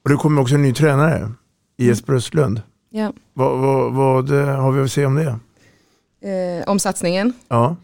och 0.03 0.09
det 0.09 0.15
kommer 0.15 0.41
också 0.41 0.55
en 0.55 0.61
ny 0.61 0.73
tränare. 0.73 1.31
Jesper 1.77 2.13
Östlund. 2.13 2.61
Ja. 2.89 3.13
Vad, 3.33 3.59
vad, 3.59 3.93
vad 3.93 4.31
eh, 4.31 4.61
har 4.61 4.71
vi 4.71 4.81
att 4.81 4.91
säga 4.91 5.07
om 5.07 5.15
det? 5.15 5.39
Eh, 6.29 6.69
om 6.69 6.79
satsningen. 6.79 7.33
Ja. 7.47 7.75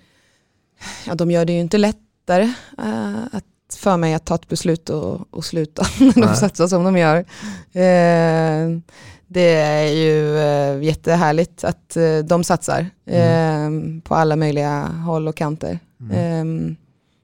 ja, 1.05 1.15
de 1.15 1.31
gör 1.31 1.45
det 1.45 1.53
ju 1.53 1.59
inte 1.59 1.77
lättare 1.77 2.43
uh, 2.79 3.25
att, 3.31 3.43
för 3.77 3.97
mig 3.97 4.13
att 4.13 4.25
ta 4.25 4.35
ett 4.35 4.47
beslut 4.47 4.89
och, 4.89 5.33
och 5.33 5.45
sluta 5.45 5.83
när 5.99 6.27
de 6.27 6.35
satsar 6.35 6.67
som 6.67 6.83
de 6.83 6.97
gör. 6.97 7.17
Uh, 7.17 8.79
det 9.27 9.55
är 9.55 9.87
ju 9.87 10.21
uh, 10.21 10.83
jättehärligt 10.83 11.63
att 11.63 11.97
uh, 11.97 12.19
de 12.19 12.43
satsar 12.43 12.89
mm. 13.05 14.01
på 14.01 14.15
alla 14.15 14.35
möjliga 14.35 14.81
håll 14.87 15.27
och 15.27 15.35
kanter. 15.35 15.79
Mm. 15.99 16.75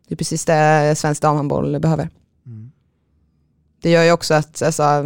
det 0.08 0.14
är 0.14 0.16
precis 0.16 0.45
det 0.45 0.95
svensk 0.97 1.22
damhandboll 1.22 1.80
behöver. 1.80 2.10
Mm. 2.45 2.72
Det 3.82 3.89
gör 3.89 4.04
ju 4.04 4.12
också 4.12 4.34
att 4.34 4.62
alltså, 4.62 5.04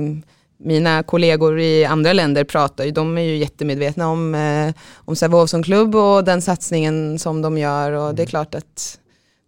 mina 0.58 1.04
kollegor 1.04 1.60
i 1.60 1.86
andra 1.86 2.14
länder 2.14 2.44
pratar 2.44 2.86
ju, 2.86 2.92
de 2.92 3.18
är 3.18 3.22
ju 3.22 3.38
jättemedvetna 3.38 4.10
om, 4.10 4.36
eh, 4.36 4.74
om 4.96 5.16
Sävehof 5.16 5.50
som 5.50 5.64
klubb 5.64 5.96
och 5.96 6.24
den 6.24 6.42
satsningen 6.42 7.20
som 7.20 7.42
de 7.42 7.58
gör 7.58 7.92
och 7.92 8.16
det 8.16 8.24
är 8.24 8.28
klart 8.28 8.56
att 8.56 9.00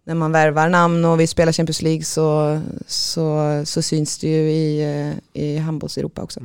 när 0.06 0.14
man 0.14 0.32
värvar 0.32 0.68
namn 0.68 1.04
och 1.04 1.20
vill 1.20 1.28
spela 1.28 1.52
Champions 1.52 1.82
League 1.82 2.04
så, 2.04 2.60
så, 2.86 3.62
så 3.64 3.82
syns 3.82 4.18
det 4.18 4.28
ju 4.28 4.50
i, 4.50 4.82
eh, 4.82 5.42
i 5.42 5.58
handbolls-Europa 5.58 6.22
också. 6.22 6.40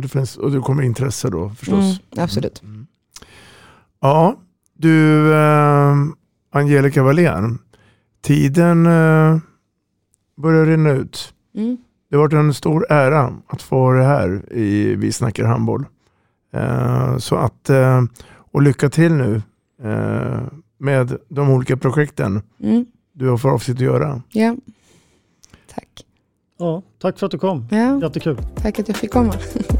Och, 0.00 0.02
det 0.02 0.08
finns, 0.08 0.36
och 0.36 0.50
det 0.50 0.60
kommer 0.60 0.82
intresse 0.82 1.30
då 1.30 1.50
förstås? 1.50 2.00
Mm, 2.12 2.24
absolut. 2.24 2.62
Mm. 2.62 2.86
Ja, 4.00 4.36
du 4.74 5.32
äh, 5.34 5.94
Angelica 6.52 7.02
Wallén, 7.02 7.58
tiden 8.22 8.86
äh, 8.86 9.38
börjar 10.36 10.66
rinna 10.66 10.90
ut. 10.90 11.34
Mm. 11.54 11.76
Det 12.10 12.16
har 12.16 12.22
varit 12.22 12.32
en 12.32 12.54
stor 12.54 12.86
ära 12.92 13.36
att 13.46 13.62
få 13.62 13.80
vara 13.80 14.04
här 14.04 14.52
i 14.52 14.94
Vi 14.94 15.12
snackar 15.12 15.44
handboll. 15.44 15.86
Eh, 16.52 17.16
så 17.18 17.36
att, 17.36 17.70
eh, 17.70 18.02
och 18.52 18.62
lycka 18.62 18.88
till 18.88 19.12
nu 19.12 19.42
eh, 19.82 20.40
med 20.78 21.16
de 21.28 21.50
olika 21.50 21.76
projekten 21.76 22.42
mm. 22.60 22.86
du 23.12 23.28
har 23.28 23.36
för 23.36 23.48
avsikt 23.48 23.76
att 23.76 23.84
göra. 23.84 24.22
Ja, 24.28 24.56
tack. 25.74 26.06
Ja, 26.58 26.82
tack 26.98 27.18
för 27.18 27.26
att 27.26 27.32
du 27.32 27.38
kom. 27.38 27.66
Ja. 27.70 28.00
Jättekul. 28.02 28.36
Tack 28.56 28.78
att 28.78 28.88
jag 28.88 28.96
fick 28.96 29.10
komma. 29.10 29.34